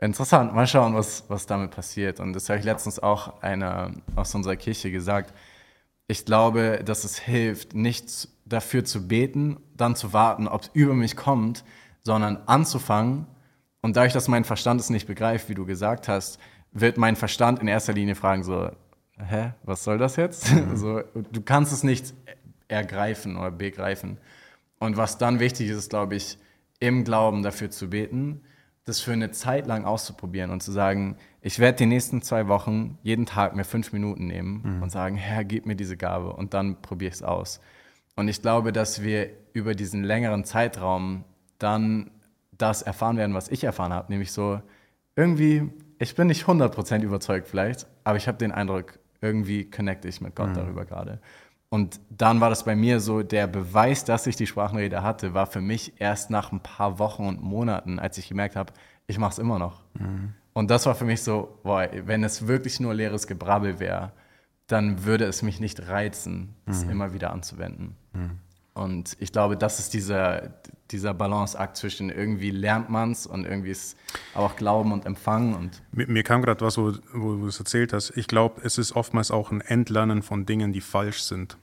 interessant. 0.00 0.52
Mal 0.52 0.66
schauen, 0.66 0.94
was, 0.94 1.24
was 1.28 1.46
damit 1.46 1.70
passiert. 1.70 2.18
Und 2.18 2.32
das 2.32 2.48
habe 2.48 2.58
ich 2.58 2.64
letztens 2.64 2.98
auch 2.98 3.40
einer 3.40 3.92
aus 4.16 4.34
unserer 4.34 4.56
Kirche 4.56 4.90
gesagt. 4.90 5.32
Ich 6.08 6.24
glaube, 6.24 6.82
dass 6.84 7.04
es 7.04 7.16
hilft, 7.16 7.74
nicht 7.74 8.28
dafür 8.44 8.84
zu 8.84 9.06
beten, 9.06 9.58
dann 9.76 9.94
zu 9.94 10.12
warten, 10.12 10.48
ob 10.48 10.62
es 10.62 10.70
über 10.74 10.94
mich 10.94 11.16
kommt, 11.16 11.64
sondern 12.02 12.38
anzufangen. 12.46 13.26
Und 13.80 13.96
dadurch, 13.96 14.12
dass 14.12 14.26
mein 14.26 14.44
Verstand 14.44 14.80
es 14.80 14.90
nicht 14.90 15.06
begreift, 15.06 15.48
wie 15.48 15.54
du 15.54 15.64
gesagt 15.64 16.08
hast, 16.08 16.40
wird 16.72 16.98
mein 16.98 17.14
Verstand 17.14 17.60
in 17.60 17.68
erster 17.68 17.92
Linie 17.92 18.16
fragen, 18.16 18.42
so, 18.42 18.70
hä, 19.18 19.52
was 19.62 19.84
soll 19.84 19.98
das 19.98 20.16
jetzt? 20.16 20.52
Mhm. 20.52 20.76
so, 20.76 21.02
du 21.32 21.42
kannst 21.42 21.72
es 21.72 21.82
nicht 21.82 22.14
ergreifen 22.68 23.36
oder 23.36 23.50
begreifen. 23.50 24.18
Und 24.78 24.96
was 24.96 25.18
dann 25.18 25.40
wichtig 25.40 25.68
ist, 25.68 25.78
ist, 25.78 25.90
glaube 25.90 26.16
ich, 26.16 26.38
im 26.80 27.04
Glauben 27.04 27.42
dafür 27.42 27.70
zu 27.70 27.90
beten, 27.90 28.42
das 28.84 29.00
für 29.00 29.12
eine 29.12 29.30
Zeit 29.30 29.66
lang 29.66 29.84
auszuprobieren 29.84 30.50
und 30.50 30.62
zu 30.62 30.70
sagen, 30.70 31.16
ich 31.40 31.58
werde 31.58 31.78
die 31.78 31.86
nächsten 31.86 32.20
zwei 32.20 32.48
Wochen 32.48 32.98
jeden 33.02 33.24
Tag 33.24 33.56
mir 33.56 33.64
fünf 33.64 33.92
Minuten 33.92 34.26
nehmen 34.26 34.62
mhm. 34.62 34.82
und 34.82 34.90
sagen, 34.90 35.16
Herr, 35.16 35.44
gib 35.44 35.64
mir 35.64 35.76
diese 35.76 35.96
Gabe 35.96 36.34
und 36.34 36.52
dann 36.52 36.82
probiere 36.82 37.08
ich 37.08 37.14
es 37.14 37.22
aus. 37.22 37.60
Und 38.16 38.28
ich 38.28 38.42
glaube, 38.42 38.72
dass 38.72 39.02
wir 39.02 39.30
über 39.54 39.74
diesen 39.74 40.04
längeren 40.04 40.44
Zeitraum 40.44 41.24
dann 41.58 42.10
das 42.52 42.82
erfahren 42.82 43.16
werden, 43.16 43.34
was 43.34 43.48
ich 43.48 43.64
erfahren 43.64 43.92
habe. 43.92 44.12
Nämlich 44.12 44.32
so, 44.32 44.60
irgendwie, 45.16 45.70
ich 45.98 46.14
bin 46.14 46.26
nicht 46.26 46.44
100% 46.44 47.02
überzeugt 47.02 47.48
vielleicht, 47.48 47.86
aber 48.04 48.16
ich 48.16 48.28
habe 48.28 48.38
den 48.38 48.52
Eindruck, 48.52 48.98
irgendwie 49.24 49.70
connecte 49.70 50.08
ich 50.08 50.20
mit 50.20 50.36
Gott 50.36 50.50
mhm. 50.50 50.54
darüber 50.54 50.84
gerade. 50.84 51.18
Und 51.70 52.00
dann 52.10 52.40
war 52.40 52.50
das 52.50 52.64
bei 52.64 52.76
mir 52.76 53.00
so, 53.00 53.22
der 53.22 53.46
Beweis, 53.48 54.04
dass 54.04 54.26
ich 54.26 54.36
die 54.36 54.46
Sprachenrede 54.46 55.02
hatte, 55.02 55.34
war 55.34 55.46
für 55.46 55.60
mich 55.60 55.94
erst 55.98 56.30
nach 56.30 56.52
ein 56.52 56.60
paar 56.60 56.98
Wochen 56.98 57.26
und 57.26 57.42
Monaten, 57.42 57.98
als 57.98 58.18
ich 58.18 58.28
gemerkt 58.28 58.54
habe, 58.54 58.72
ich 59.06 59.18
mache 59.18 59.32
es 59.32 59.38
immer 59.38 59.58
noch. 59.58 59.82
Mhm. 59.94 60.34
Und 60.52 60.70
das 60.70 60.86
war 60.86 60.94
für 60.94 61.04
mich 61.04 61.22
so, 61.22 61.58
boah, 61.64 61.88
wenn 62.04 62.22
es 62.22 62.46
wirklich 62.46 62.78
nur 62.78 62.94
leeres 62.94 63.26
Gebrabbel 63.26 63.80
wäre, 63.80 64.12
dann 64.66 65.04
würde 65.04 65.24
es 65.24 65.42
mich 65.42 65.58
nicht 65.58 65.88
reizen, 65.88 66.54
es 66.66 66.84
mhm. 66.84 66.90
immer 66.90 67.12
wieder 67.12 67.32
anzuwenden. 67.32 67.96
Mhm. 68.12 68.38
Und 68.74 69.16
ich 69.20 69.30
glaube, 69.30 69.56
das 69.56 69.78
ist 69.78 69.94
dieser, 69.94 70.52
dieser 70.90 71.14
Balanceakt 71.14 71.76
zwischen 71.76 72.10
irgendwie 72.10 72.50
lernt 72.50 72.90
man 72.90 73.12
es 73.12 73.24
und 73.24 73.44
irgendwie 73.44 73.70
ist 73.70 73.96
auch 74.34 74.56
Glauben 74.56 74.92
und 74.92 75.06
Empfangen. 75.06 75.54
Und 75.54 75.80
mir, 75.92 76.08
mir 76.08 76.24
kam 76.24 76.42
gerade 76.42 76.60
was, 76.64 76.76
wo, 76.76 76.92
wo 77.12 77.36
du 77.36 77.46
es 77.46 77.58
erzählt 77.60 77.92
hast. 77.92 78.16
Ich 78.16 78.26
glaube, 78.26 78.60
es 78.64 78.76
ist 78.76 78.96
oftmals 78.96 79.30
auch 79.30 79.52
ein 79.52 79.60
Entlernen 79.60 80.22
von 80.22 80.44
Dingen, 80.44 80.72
die 80.72 80.80
falsch 80.80 81.22
sind. 81.22 81.56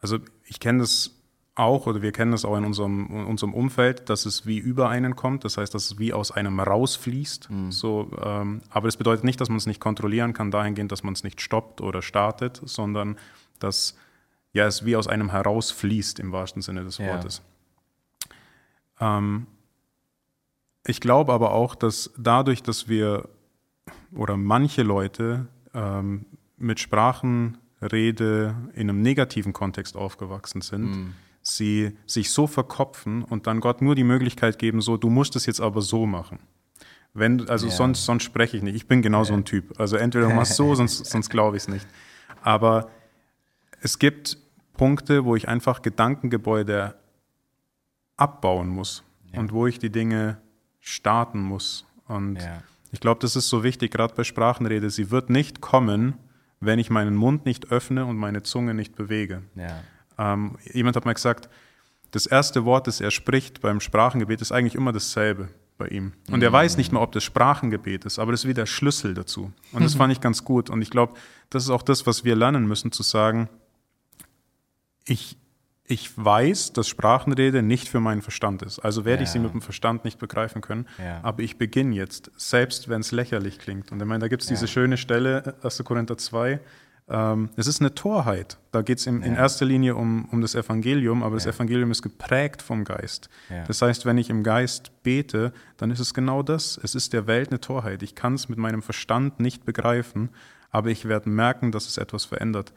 Also 0.00 0.18
ich 0.46 0.60
kenne 0.60 0.78
das 0.78 1.10
auch, 1.56 1.86
oder 1.86 2.00
wir 2.00 2.12
kennen 2.12 2.32
das 2.32 2.46
auch 2.46 2.56
in 2.56 2.64
unserem, 2.64 3.06
in 3.10 3.26
unserem 3.26 3.52
Umfeld, 3.52 4.08
dass 4.08 4.24
es 4.24 4.46
wie 4.46 4.56
über 4.56 4.88
einen 4.88 5.16
kommt. 5.16 5.44
Das 5.44 5.58
heißt, 5.58 5.74
dass 5.74 5.84
es 5.90 5.98
wie 5.98 6.14
aus 6.14 6.30
einem 6.30 6.58
rausfließt. 6.58 7.50
Mhm. 7.50 7.70
So, 7.70 8.10
ähm, 8.24 8.62
aber 8.70 8.88
das 8.88 8.96
bedeutet 8.96 9.24
nicht, 9.24 9.40
dass 9.42 9.50
man 9.50 9.58
es 9.58 9.66
nicht 9.66 9.80
kontrollieren 9.80 10.32
kann, 10.32 10.50
dahingehend, 10.50 10.90
dass 10.90 11.02
man 11.02 11.12
es 11.12 11.22
nicht 11.22 11.42
stoppt 11.42 11.82
oder 11.82 12.00
startet, 12.00 12.62
sondern 12.64 13.18
dass 13.58 13.94
ja, 14.52 14.66
es 14.66 14.84
wie 14.84 14.96
aus 14.96 15.06
einem 15.06 15.30
herausfließt 15.30 16.18
im 16.18 16.32
wahrsten 16.32 16.62
Sinne 16.62 16.84
des 16.84 16.98
Wortes. 16.98 17.42
Ja. 19.00 19.18
Ähm, 19.18 19.46
ich 20.86 21.00
glaube 21.00 21.32
aber 21.32 21.52
auch, 21.52 21.74
dass 21.74 22.10
dadurch, 22.16 22.62
dass 22.62 22.88
wir 22.88 23.28
oder 24.12 24.36
manche 24.36 24.82
Leute 24.82 25.46
ähm, 25.74 26.26
mit 26.56 26.80
Sprachenrede 26.80 28.54
in 28.74 28.90
einem 28.90 29.02
negativen 29.02 29.52
Kontext 29.52 29.96
aufgewachsen 29.96 30.62
sind, 30.62 30.90
mm. 30.90 31.14
sie 31.42 31.96
sich 32.06 32.30
so 32.30 32.46
verkopfen 32.46 33.22
und 33.22 33.46
dann 33.46 33.60
Gott 33.60 33.82
nur 33.82 33.94
die 33.94 34.04
Möglichkeit 34.04 34.58
geben, 34.58 34.80
so, 34.80 34.96
du 34.96 35.10
musst 35.10 35.36
es 35.36 35.46
jetzt 35.46 35.60
aber 35.60 35.80
so 35.80 36.06
machen. 36.06 36.40
Wenn, 37.12 37.48
also 37.48 37.66
yeah. 37.66 37.76
sonst, 37.76 38.04
sonst 38.04 38.22
spreche 38.22 38.56
ich 38.56 38.62
nicht. 38.62 38.76
Ich 38.76 38.86
bin 38.86 39.02
genau 39.02 39.24
so 39.24 39.34
ein 39.34 39.44
Typ. 39.44 39.78
Also 39.80 39.96
entweder 39.96 40.28
du 40.28 40.34
machst 40.34 40.54
so, 40.54 40.74
sonst, 40.74 41.06
sonst 41.06 41.28
glaube 41.28 41.56
ich 41.56 41.64
es 41.64 41.68
nicht. 41.68 41.86
Aber 42.42 42.88
es 43.80 43.98
gibt 43.98 44.38
Punkte, 44.74 45.24
wo 45.24 45.36
ich 45.36 45.48
einfach 45.48 45.82
Gedankengebäude 45.82 46.94
abbauen 48.16 48.68
muss 48.68 49.02
ja. 49.32 49.40
und 49.40 49.52
wo 49.52 49.66
ich 49.66 49.78
die 49.78 49.90
Dinge 49.90 50.38
starten 50.80 51.40
muss. 51.40 51.86
Und 52.06 52.36
ja. 52.36 52.62
ich 52.92 53.00
glaube, 53.00 53.20
das 53.20 53.36
ist 53.36 53.48
so 53.48 53.62
wichtig, 53.62 53.92
gerade 53.92 54.14
bei 54.14 54.24
Sprachenrede. 54.24 54.90
Sie 54.90 55.10
wird 55.10 55.30
nicht 55.30 55.60
kommen, 55.60 56.14
wenn 56.60 56.78
ich 56.78 56.90
meinen 56.90 57.16
Mund 57.16 57.46
nicht 57.46 57.70
öffne 57.70 58.04
und 58.04 58.16
meine 58.16 58.42
Zunge 58.42 58.74
nicht 58.74 58.94
bewege. 58.94 59.42
Ja. 59.54 59.82
Ähm, 60.18 60.56
jemand 60.72 60.96
hat 60.96 61.04
mal 61.04 61.14
gesagt, 61.14 61.48
das 62.10 62.26
erste 62.26 62.64
Wort, 62.64 62.86
das 62.86 63.00
er 63.00 63.10
spricht 63.10 63.60
beim 63.60 63.80
Sprachengebet, 63.80 64.40
ist 64.40 64.52
eigentlich 64.52 64.74
immer 64.74 64.92
dasselbe 64.92 65.48
bei 65.78 65.88
ihm. 65.88 66.12
Und 66.28 66.38
mhm. 66.38 66.42
er 66.42 66.52
weiß 66.52 66.76
nicht 66.76 66.92
mehr, 66.92 67.00
ob 67.00 67.12
das 67.12 67.24
Sprachengebet 67.24 68.04
ist, 68.04 68.18
aber 68.18 68.32
das 68.32 68.44
ist 68.44 68.48
wie 68.48 68.54
der 68.54 68.66
Schlüssel 68.66 69.14
dazu. 69.14 69.52
Und 69.72 69.82
das 69.82 69.94
fand 69.96 70.12
ich 70.12 70.20
ganz 70.20 70.44
gut. 70.44 70.68
Und 70.68 70.82
ich 70.82 70.90
glaube, 70.90 71.14
das 71.48 71.64
ist 71.64 71.70
auch 71.70 71.82
das, 71.82 72.06
was 72.06 72.24
wir 72.24 72.36
lernen 72.36 72.66
müssen, 72.66 72.92
zu 72.92 73.02
sagen, 73.02 73.48
ich, 75.10 75.36
ich 75.84 76.16
weiß, 76.16 76.72
dass 76.72 76.88
Sprachenrede 76.88 77.62
nicht 77.62 77.88
für 77.88 77.98
meinen 77.98 78.22
Verstand 78.22 78.62
ist. 78.62 78.78
Also 78.78 79.04
werde 79.04 79.22
ja. 79.22 79.24
ich 79.24 79.30
sie 79.30 79.40
mit 79.40 79.52
dem 79.52 79.60
Verstand 79.60 80.04
nicht 80.04 80.20
begreifen 80.20 80.62
können. 80.62 80.86
Ja. 80.98 81.20
Aber 81.22 81.42
ich 81.42 81.58
beginne 81.58 81.96
jetzt, 81.96 82.30
selbst 82.36 82.88
wenn 82.88 83.00
es 83.00 83.10
lächerlich 83.10 83.58
klingt. 83.58 83.90
Und 83.90 84.00
ich 84.00 84.06
meine, 84.06 84.20
da 84.20 84.28
gibt 84.28 84.42
es 84.42 84.48
ja. 84.48 84.54
diese 84.54 84.68
schöne 84.68 84.96
Stelle, 84.96 85.56
1. 85.62 85.82
Korinther 85.84 86.16
2. 86.16 86.60
Ähm, 87.08 87.50
es 87.56 87.66
ist 87.66 87.80
eine 87.80 87.92
Torheit. 87.92 88.58
Da 88.70 88.82
geht 88.82 88.98
es 88.98 89.06
in, 89.08 89.22
in, 89.22 89.34
erster 89.34 89.64
Linie 89.64 89.96
um, 89.96 90.26
um 90.26 90.40
das 90.40 90.54
Evangelium, 90.54 91.24
aber 91.24 91.34
das 91.34 91.46
Evangelium 91.46 91.90
ist 91.90 92.02
geprägt 92.02 92.62
vom 92.62 92.84
Geist. 92.84 93.28
Das 93.66 93.82
heißt, 93.82 94.06
wenn 94.06 94.16
ich 94.16 94.30
im 94.30 94.44
Geist 94.44 94.92
bete, 95.02 95.52
dann 95.76 95.90
ist 95.90 95.98
es 95.98 96.14
genau 96.14 96.44
das. 96.44 96.78
Es 96.80 96.94
ist 96.94 97.12
der 97.12 97.26
Welt 97.26 97.50
eine 97.50 97.60
Torheit. 97.60 98.04
Ich 98.04 98.14
kann 98.14 98.34
es 98.34 98.48
mit 98.48 98.60
meinem 98.60 98.80
Verstand 98.80 99.40
nicht 99.40 99.64
begreifen, 99.64 100.28
aber 100.70 100.90
ich 100.90 101.08
werde 101.08 101.28
merken, 101.28 101.72
dass 101.72 101.88
es 101.88 101.98
etwas 101.98 102.26
verändert. 102.26 102.72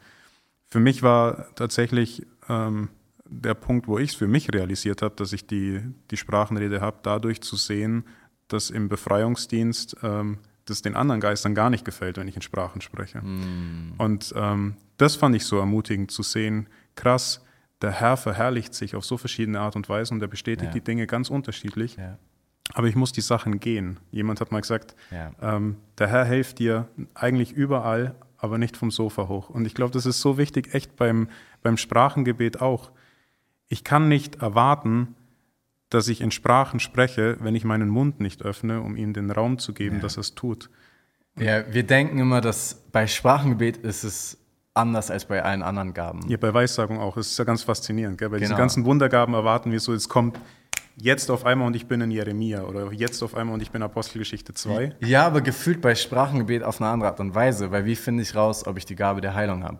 Für 0.74 0.80
mich 0.80 1.04
war 1.04 1.54
tatsächlich 1.54 2.26
ähm, 2.48 2.88
der 3.26 3.54
Punkt, 3.54 3.86
wo 3.86 3.96
ich 3.96 4.10
es 4.10 4.16
für 4.16 4.26
mich 4.26 4.52
realisiert 4.52 5.02
habe, 5.02 5.14
dass 5.14 5.32
ich 5.32 5.46
die, 5.46 5.80
die 6.10 6.16
Sprachenrede 6.16 6.80
habe, 6.80 6.98
dadurch 7.04 7.42
zu 7.42 7.54
sehen, 7.54 8.02
dass 8.48 8.70
im 8.70 8.88
Befreiungsdienst 8.88 9.98
ähm, 10.02 10.38
das 10.64 10.82
den 10.82 10.96
anderen 10.96 11.20
Geistern 11.20 11.54
gar 11.54 11.70
nicht 11.70 11.84
gefällt, 11.84 12.16
wenn 12.16 12.26
ich 12.26 12.34
in 12.34 12.42
Sprachen 12.42 12.80
spreche. 12.80 13.20
Mm. 13.20 13.92
Und 13.98 14.34
ähm, 14.36 14.74
das 14.96 15.14
fand 15.14 15.36
ich 15.36 15.44
so 15.44 15.58
ermutigend 15.58 16.10
zu 16.10 16.24
sehen, 16.24 16.68
krass, 16.96 17.40
der 17.80 17.92
Herr 17.92 18.16
verherrlicht 18.16 18.74
sich 18.74 18.96
auf 18.96 19.04
so 19.04 19.16
verschiedene 19.16 19.60
Art 19.60 19.76
und 19.76 19.88
Weise 19.88 20.12
und 20.12 20.22
er 20.22 20.26
bestätigt 20.26 20.70
ja. 20.70 20.72
die 20.72 20.80
Dinge 20.80 21.06
ganz 21.06 21.30
unterschiedlich. 21.30 21.94
Ja. 21.98 22.18
Aber 22.72 22.88
ich 22.88 22.96
muss 22.96 23.12
die 23.12 23.20
Sachen 23.20 23.60
gehen. 23.60 24.00
Jemand 24.10 24.40
hat 24.40 24.50
mal 24.50 24.60
gesagt, 24.60 24.96
ja. 25.12 25.30
ähm, 25.40 25.76
der 25.98 26.08
Herr 26.08 26.24
hilft 26.24 26.58
dir 26.58 26.88
eigentlich 27.14 27.52
überall, 27.52 28.16
aber 28.38 28.58
nicht 28.58 28.76
vom 28.76 28.90
Sofa 28.90 29.28
hoch. 29.28 29.50
Und 29.50 29.66
ich 29.66 29.74
glaube, 29.74 29.92
das 29.92 30.06
ist 30.06 30.20
so 30.20 30.38
wichtig, 30.38 30.74
echt 30.74 30.96
beim, 30.96 31.28
beim 31.62 31.76
Sprachengebet 31.76 32.60
auch. 32.60 32.90
Ich 33.68 33.84
kann 33.84 34.08
nicht 34.08 34.36
erwarten, 34.42 35.14
dass 35.88 36.08
ich 36.08 36.20
in 36.20 36.30
Sprachen 36.30 36.80
spreche, 36.80 37.36
wenn 37.40 37.54
ich 37.54 37.64
meinen 37.64 37.88
Mund 37.88 38.20
nicht 38.20 38.42
öffne, 38.42 38.80
um 38.80 38.96
ihm 38.96 39.12
den 39.12 39.30
Raum 39.30 39.58
zu 39.58 39.72
geben, 39.72 39.96
ja. 39.96 40.02
dass 40.02 40.16
er 40.16 40.22
es 40.22 40.34
tut. 40.34 40.70
Ja, 41.38 41.72
wir 41.72 41.82
denken 41.84 42.18
immer, 42.18 42.40
dass 42.40 42.82
bei 42.92 43.06
Sprachengebet 43.06 43.78
ist 43.78 44.04
es 44.04 44.38
anders 44.74 45.10
als 45.10 45.24
bei 45.24 45.42
allen 45.42 45.62
anderen 45.62 45.94
Gaben. 45.94 46.28
Ja, 46.28 46.36
bei 46.36 46.52
Weissagung 46.52 46.98
auch. 46.98 47.16
Es 47.16 47.30
ist 47.30 47.38
ja 47.38 47.44
ganz 47.44 47.62
faszinierend. 47.62 48.18
Gell? 48.18 48.28
Bei 48.28 48.36
genau. 48.36 48.48
diesen 48.48 48.56
ganzen 48.56 48.84
Wundergaben 48.84 49.34
erwarten 49.34 49.70
wir 49.70 49.80
so, 49.80 49.92
es 49.92 50.08
kommt 50.08 50.38
jetzt 50.96 51.30
auf 51.30 51.44
einmal 51.44 51.66
und 51.66 51.76
ich 51.76 51.86
bin 51.86 52.00
in 52.00 52.10
Jeremia 52.10 52.62
oder 52.62 52.92
jetzt 52.92 53.22
auf 53.22 53.34
einmal 53.34 53.54
und 53.54 53.62
ich 53.62 53.70
bin 53.70 53.82
Apostelgeschichte 53.82 54.54
2. 54.54 54.96
Ja, 55.00 55.26
aber 55.26 55.40
gefühlt 55.40 55.80
bei 55.80 55.94
Sprachengebet 55.94 56.62
auf 56.62 56.80
eine 56.80 56.90
andere 56.90 57.10
Art 57.10 57.20
und 57.20 57.34
Weise, 57.34 57.70
weil 57.70 57.84
wie 57.84 57.96
finde 57.96 58.22
ich 58.22 58.34
raus, 58.34 58.66
ob 58.66 58.76
ich 58.78 58.84
die 58.84 58.96
Gabe 58.96 59.20
der 59.20 59.34
Heilung 59.34 59.64
habe? 59.64 59.78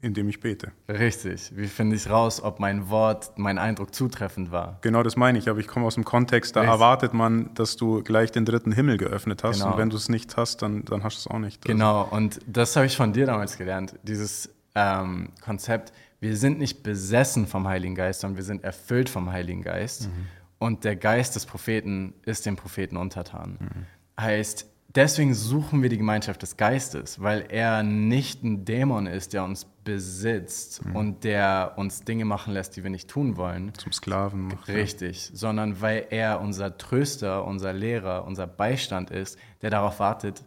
Indem 0.00 0.28
ich 0.28 0.40
bete. 0.40 0.72
Richtig. 0.88 1.52
Wie 1.54 1.68
finde 1.68 1.94
ich 1.94 2.10
raus, 2.10 2.42
ob 2.42 2.58
mein 2.58 2.88
Wort, 2.90 3.30
mein 3.36 3.56
Eindruck 3.56 3.94
zutreffend 3.94 4.50
war? 4.50 4.78
Genau 4.80 5.04
das 5.04 5.14
meine 5.14 5.38
ich, 5.38 5.48
aber 5.48 5.60
ich 5.60 5.68
komme 5.68 5.86
aus 5.86 5.94
dem 5.94 6.04
Kontext, 6.04 6.56
da 6.56 6.60
Richtig. 6.60 6.74
erwartet 6.74 7.14
man, 7.14 7.54
dass 7.54 7.76
du 7.76 8.02
gleich 8.02 8.32
den 8.32 8.44
dritten 8.44 8.72
Himmel 8.72 8.96
geöffnet 8.96 9.44
hast 9.44 9.60
genau. 9.60 9.72
und 9.72 9.78
wenn 9.78 9.90
du 9.90 9.96
es 9.96 10.08
nicht 10.08 10.36
hast, 10.36 10.60
dann, 10.60 10.84
dann 10.84 11.04
hast 11.04 11.18
du 11.18 11.28
es 11.28 11.32
auch 11.32 11.38
nicht. 11.38 11.64
Also 11.64 11.72
genau, 11.72 12.08
und 12.10 12.40
das 12.48 12.74
habe 12.74 12.86
ich 12.86 12.96
von 12.96 13.12
dir 13.12 13.26
damals 13.26 13.56
gelernt, 13.56 13.94
dieses 14.02 14.50
ähm, 14.74 15.28
Konzept, 15.40 15.92
wir 16.22 16.36
sind 16.36 16.60
nicht 16.60 16.84
besessen 16.84 17.48
vom 17.48 17.66
Heiligen 17.66 17.96
Geist, 17.96 18.20
sondern 18.20 18.36
wir 18.36 18.44
sind 18.44 18.62
erfüllt 18.62 19.08
vom 19.08 19.32
Heiligen 19.32 19.62
Geist. 19.62 20.06
Mhm. 20.06 20.28
Und 20.58 20.84
der 20.84 20.94
Geist 20.94 21.34
des 21.34 21.46
Propheten 21.46 22.14
ist 22.24 22.46
dem 22.46 22.54
Propheten 22.54 22.96
untertan. 22.96 23.58
Mhm. 23.58 24.22
Heißt, 24.22 24.70
deswegen 24.94 25.34
suchen 25.34 25.82
wir 25.82 25.88
die 25.88 25.98
Gemeinschaft 25.98 26.40
des 26.42 26.56
Geistes, 26.56 27.20
weil 27.20 27.46
er 27.48 27.82
nicht 27.82 28.44
ein 28.44 28.64
Dämon 28.64 29.08
ist, 29.08 29.32
der 29.32 29.42
uns 29.42 29.64
besitzt 29.82 30.84
mhm. 30.84 30.94
und 30.94 31.24
der 31.24 31.72
uns 31.74 32.02
Dinge 32.02 32.24
machen 32.24 32.54
lässt, 32.54 32.76
die 32.76 32.84
wir 32.84 32.90
nicht 32.90 33.10
tun 33.10 33.36
wollen. 33.36 33.74
Zum 33.74 33.90
Sklaven 33.90 34.42
macht. 34.42 34.68
Richtig, 34.68 35.30
ja. 35.30 35.36
sondern 35.36 35.80
weil 35.80 36.06
er 36.10 36.40
unser 36.40 36.78
Tröster, 36.78 37.44
unser 37.44 37.72
Lehrer, 37.72 38.24
unser 38.24 38.46
Beistand 38.46 39.10
ist, 39.10 39.36
der 39.60 39.70
darauf 39.70 39.98
wartet, 39.98 40.44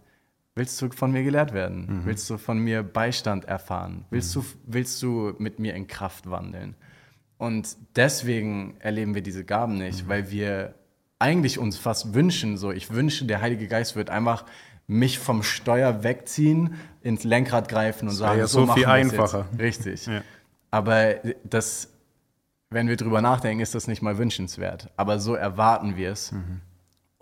Willst 0.57 0.81
du 0.81 0.89
von 0.89 1.11
mir 1.11 1.23
gelehrt 1.23 1.53
werden? 1.53 1.85
Mhm. 1.85 2.05
Willst 2.05 2.29
du 2.29 2.37
von 2.37 2.57
mir 2.59 2.81
Beistand 2.81 3.43
erfahren? 3.43 4.05
Willst, 4.09 4.35
mhm. 4.35 4.41
du, 4.41 4.47
willst 4.67 5.01
du 5.03 5.33
mit 5.37 5.59
mir 5.59 5.73
in 5.73 5.87
Kraft 5.87 6.29
wandeln? 6.29 6.75
Und 7.37 7.75
deswegen 7.97 8.77
erleben 8.79 9.15
wir 9.15 9.21
diese 9.21 9.43
Gaben 9.43 9.77
nicht, 9.77 10.05
mhm. 10.05 10.09
weil 10.09 10.31
wir 10.31 10.75
eigentlich 11.19 11.59
uns 11.59 11.77
fast 11.77 12.13
wünschen, 12.13 12.57
so 12.57 12.71
ich 12.71 12.91
wünsche, 12.91 13.25
der 13.25 13.41
Heilige 13.41 13.67
Geist 13.67 13.97
wird 13.97 14.09
einfach 14.09 14.45
mich 14.87 15.19
vom 15.19 15.43
Steuer 15.43 16.03
wegziehen, 16.03 16.75
ins 17.01 17.25
Lenkrad 17.25 17.67
greifen 17.67 18.03
und 18.03 18.13
das 18.13 18.17
sagen, 18.17 18.39
ja 18.39 18.47
so, 18.47 18.65
so 18.65 18.73
viel 18.73 18.85
einfacher. 18.85 19.47
Jetzt. 19.51 19.59
Richtig. 19.61 20.05
Ja. 20.05 20.21
Aber 20.71 21.15
das, 21.43 21.89
wenn 22.69 22.87
wir 22.87 22.95
drüber 22.95 23.21
nachdenken, 23.21 23.61
ist 23.61 23.75
das 23.75 23.87
nicht 23.87 24.01
mal 24.01 24.17
wünschenswert. 24.17 24.89
Aber 24.95 25.19
so 25.19 25.35
erwarten 25.35 25.97
wir 25.97 26.11
es. 26.11 26.31
Mhm 26.31 26.61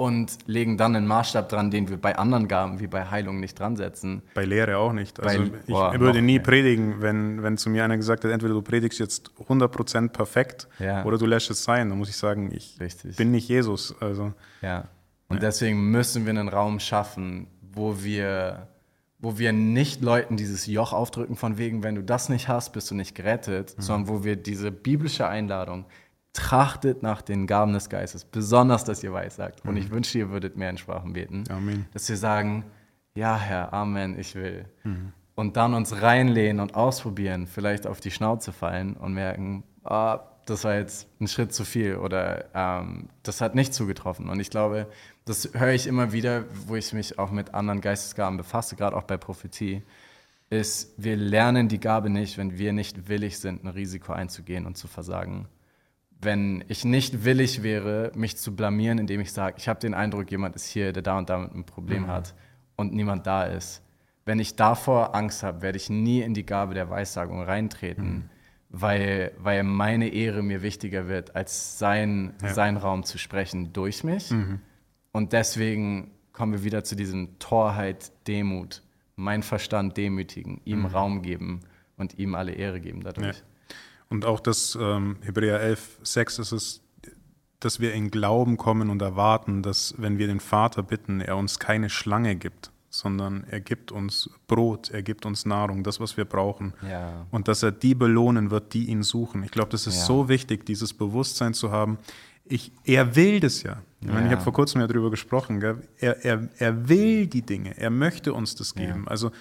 und 0.03 0.37
legen 0.47 0.75
dann 0.77 0.97
einen 0.97 1.07
Maßstab 1.07 1.47
dran, 1.47 1.71
den 1.71 1.87
wir 1.87 1.95
bei 1.95 2.17
anderen 2.17 2.49
Gaben 2.49 2.81
wie 2.81 2.87
bei 2.87 3.09
Heilung 3.09 3.39
nicht 3.39 3.57
dran 3.57 3.77
setzen. 3.77 4.21
Bei 4.33 4.43
Lehre 4.43 4.77
auch 4.77 4.91
nicht. 4.91 5.17
Also 5.21 5.39
bei, 5.39 5.51
ich 5.65 5.73
boah, 5.73 5.97
würde 5.97 6.21
nie 6.21 6.33
mehr. 6.33 6.43
predigen, 6.43 7.01
wenn, 7.01 7.41
wenn 7.41 7.57
zu 7.57 7.69
mir 7.69 7.85
einer 7.85 7.95
gesagt 7.95 8.25
hat, 8.25 8.31
entweder 8.31 8.53
du 8.53 8.61
predigst 8.61 8.99
jetzt 8.99 9.31
100% 9.47 10.09
perfekt 10.09 10.67
ja. 10.77 11.05
oder 11.05 11.17
du 11.17 11.25
lässt 11.25 11.49
es 11.51 11.63
sein. 11.63 11.87
Dann 11.87 11.97
muss 11.97 12.09
ich 12.09 12.17
sagen, 12.17 12.51
ich 12.53 12.77
Richtig. 12.81 13.15
bin 13.15 13.31
nicht 13.31 13.47
Jesus. 13.47 13.95
Also, 14.01 14.33
ja. 14.61 14.89
Und 15.29 15.37
ja. 15.37 15.47
deswegen 15.47 15.89
müssen 15.89 16.25
wir 16.25 16.31
einen 16.31 16.49
Raum 16.49 16.81
schaffen, 16.81 17.47
wo 17.61 18.03
wir, 18.03 18.67
wo 19.19 19.37
wir 19.37 19.53
nicht 19.53 20.01
Leuten 20.01 20.35
dieses 20.35 20.67
Joch 20.67 20.91
aufdrücken, 20.91 21.37
von 21.37 21.57
wegen, 21.57 21.81
wenn 21.81 21.95
du 21.95 22.03
das 22.03 22.27
nicht 22.27 22.49
hast, 22.49 22.73
bist 22.73 22.91
du 22.91 22.95
nicht 22.95 23.15
gerettet, 23.15 23.73
mhm. 23.77 23.81
sondern 23.81 24.09
wo 24.09 24.25
wir 24.25 24.35
diese 24.35 24.69
biblische 24.69 25.29
Einladung, 25.29 25.85
trachtet 26.33 27.03
nach 27.03 27.21
den 27.21 27.47
Gaben 27.47 27.73
des 27.73 27.89
Geistes, 27.89 28.25
besonders, 28.25 28.83
dass 28.83 29.03
ihr 29.03 29.13
weissagt. 29.13 29.63
Mhm. 29.63 29.69
Und 29.69 29.77
ich 29.77 29.89
mhm. 29.89 29.95
wünsche, 29.95 30.17
ihr 30.17 30.29
würdet 30.31 30.57
mehr 30.57 30.69
in 30.69 30.77
Sprachen 30.77 31.13
beten. 31.13 31.43
Amen. 31.49 31.85
Dass 31.93 32.09
wir 32.09 32.17
sagen, 32.17 32.65
ja, 33.15 33.37
Herr, 33.37 33.71
Amen, 33.73 34.17
ich 34.19 34.35
will. 34.35 34.65
Mhm. 34.83 35.13
Und 35.35 35.57
dann 35.57 35.73
uns 35.73 36.01
reinlehnen 36.01 36.59
und 36.59 36.75
ausprobieren, 36.75 37.47
vielleicht 37.47 37.87
auf 37.87 37.99
die 37.99 38.11
Schnauze 38.11 38.51
fallen 38.51 38.95
und 38.95 39.13
merken, 39.13 39.63
ah, 39.83 40.19
das 40.45 40.63
war 40.63 40.75
jetzt 40.75 41.07
ein 41.21 41.27
Schritt 41.27 41.53
zu 41.53 41.63
viel 41.63 41.95
oder 41.95 42.45
ähm, 42.53 43.09
das 43.23 43.39
hat 43.39 43.55
nicht 43.55 43.73
zugetroffen. 43.73 44.29
Und 44.29 44.39
ich 44.39 44.49
glaube, 44.49 44.87
das 45.25 45.51
höre 45.53 45.71
ich 45.71 45.87
immer 45.87 46.11
wieder, 46.11 46.45
wo 46.67 46.75
ich 46.75 46.93
mich 46.93 47.17
auch 47.17 47.31
mit 47.31 47.53
anderen 47.53 47.81
Geistesgaben 47.81 48.37
befasse, 48.37 48.75
gerade 48.75 48.95
auch 48.95 49.03
bei 49.03 49.17
Prophetie, 49.17 49.83
ist, 50.49 50.93
wir 50.97 51.15
lernen 51.15 51.67
die 51.67 51.79
Gabe 51.79 52.09
nicht, 52.09 52.37
wenn 52.37 52.57
wir 52.57 52.73
nicht 52.73 53.07
willig 53.07 53.39
sind, 53.39 53.63
ein 53.63 53.69
Risiko 53.69 54.13
einzugehen 54.13 54.65
und 54.65 54.77
zu 54.77 54.87
versagen. 54.87 55.47
Wenn 56.23 56.63
ich 56.67 56.85
nicht 56.85 57.25
willig 57.25 57.63
wäre, 57.63 58.11
mich 58.15 58.37
zu 58.37 58.55
blamieren, 58.55 58.97
indem 58.97 59.21
ich 59.21 59.31
sage, 59.31 59.55
ich 59.57 59.67
habe 59.67 59.79
den 59.79 59.93
Eindruck, 59.93 60.31
jemand 60.31 60.55
ist 60.55 60.65
hier, 60.65 60.93
der 60.93 61.03
da 61.03 61.17
und 61.17 61.29
damit 61.29 61.53
ein 61.53 61.65
Problem 61.65 62.03
mhm. 62.03 62.07
hat 62.07 62.33
und 62.75 62.93
niemand 62.93 63.27
da 63.27 63.43
ist. 63.43 63.81
Wenn 64.25 64.39
ich 64.39 64.55
davor 64.55 65.15
Angst 65.15 65.43
habe, 65.43 65.61
werde 65.61 65.77
ich 65.77 65.89
nie 65.89 66.21
in 66.21 66.33
die 66.33 66.45
Gabe 66.45 66.73
der 66.73 66.89
Weissagung 66.89 67.41
reintreten. 67.41 68.05
Mhm 68.05 68.29
weil, 68.73 69.31
weil 69.37 69.63
meine 69.63 70.09
Ehre 70.09 70.41
mir 70.41 70.63
wichtiger 70.63 71.07
wird, 71.07 71.35
als 71.35 71.77
sein, 71.77 72.33
ja. 72.41 72.53
sein 72.53 72.75
Raum 72.75 73.03
zu 73.03 73.19
sprechen 73.19 73.71
durch 73.71 74.03
mich. 74.03 74.31
Mhm. 74.31 74.59
Und 75.11 75.31
deswegen 75.31 76.09
kommen 76.33 76.53
wir 76.53 76.63
wieder 76.63 76.83
zu 76.83 76.95
diesem 76.95 77.37
Torheit, 77.37 78.11
Demut, 78.27 78.81
mein 79.15 79.43
Verstand 79.43 79.95
demütigen, 79.95 80.59
ihm 80.65 80.79
mhm. 80.79 80.85
Raum 80.87 81.21
geben 81.21 81.59
und 81.97 82.17
ihm 82.17 82.33
alle 82.33 82.53
Ehre 82.53 82.81
geben 82.81 83.01
dadurch. 83.01 83.37
Ja. 83.37 83.43
Und 84.09 84.25
auch 84.25 84.39
das 84.39 84.77
ähm, 84.79 85.17
Hebräer 85.21 85.59
11, 85.59 85.99
6 86.03 86.39
ist 86.39 86.51
es, 86.51 86.81
dass 87.59 87.79
wir 87.79 87.93
in 87.93 88.11
Glauben 88.11 88.57
kommen 88.57 88.89
und 88.89 89.01
erwarten, 89.01 89.63
dass 89.63 89.95
wenn 89.97 90.17
wir 90.17 90.27
den 90.27 90.39
Vater 90.39 90.83
bitten, 90.83 91.21
er 91.21 91.37
uns 91.37 91.59
keine 91.59 91.89
Schlange 91.89 92.35
gibt, 92.35 92.71
sondern 92.89 93.45
er 93.49 93.59
gibt 93.59 93.91
uns 93.91 94.29
Brot, 94.47 94.91
er 94.91 95.01
gibt 95.01 95.25
uns 95.25 95.45
Nahrung, 95.45 95.83
das, 95.83 95.99
was 95.99 96.15
wir 96.15 96.25
brauchen. 96.25 96.73
Ja. 96.87 97.25
Und 97.31 97.47
dass 97.47 97.63
er 97.63 97.71
die 97.71 97.95
belohnen 97.95 98.51
wird, 98.51 98.73
die 98.73 98.85
ihn 98.85 99.01
suchen. 99.01 99.43
Ich 99.43 99.51
glaube, 99.51 99.69
das 99.69 99.87
ist 99.87 99.97
ja. 99.97 100.05
so 100.05 100.29
wichtig, 100.29 100.65
dieses 100.65 100.93
Bewusstsein 100.93 101.55
zu 101.55 101.71
haben. 101.71 101.97
Ich, 102.45 102.71
er 102.83 103.15
will 103.15 103.39
das 103.39 103.63
ja. 103.63 103.81
Ich, 104.01 104.07
meine, 104.07 104.27
ich 104.27 104.31
habe 104.31 104.43
vor 104.43 104.53
kurzem 104.53 104.81
ja 104.81 104.87
darüber 104.87 105.09
gesprochen. 105.09 105.61
Er, 105.97 106.23
er, 106.23 106.49
er 106.57 106.89
will 106.89 107.25
die 107.25 107.41
Dinge, 107.41 107.75
er 107.77 107.89
möchte 107.89 108.33
uns 108.33 108.53
das 108.53 108.75
geben. 108.75 109.07
Also 109.07 109.31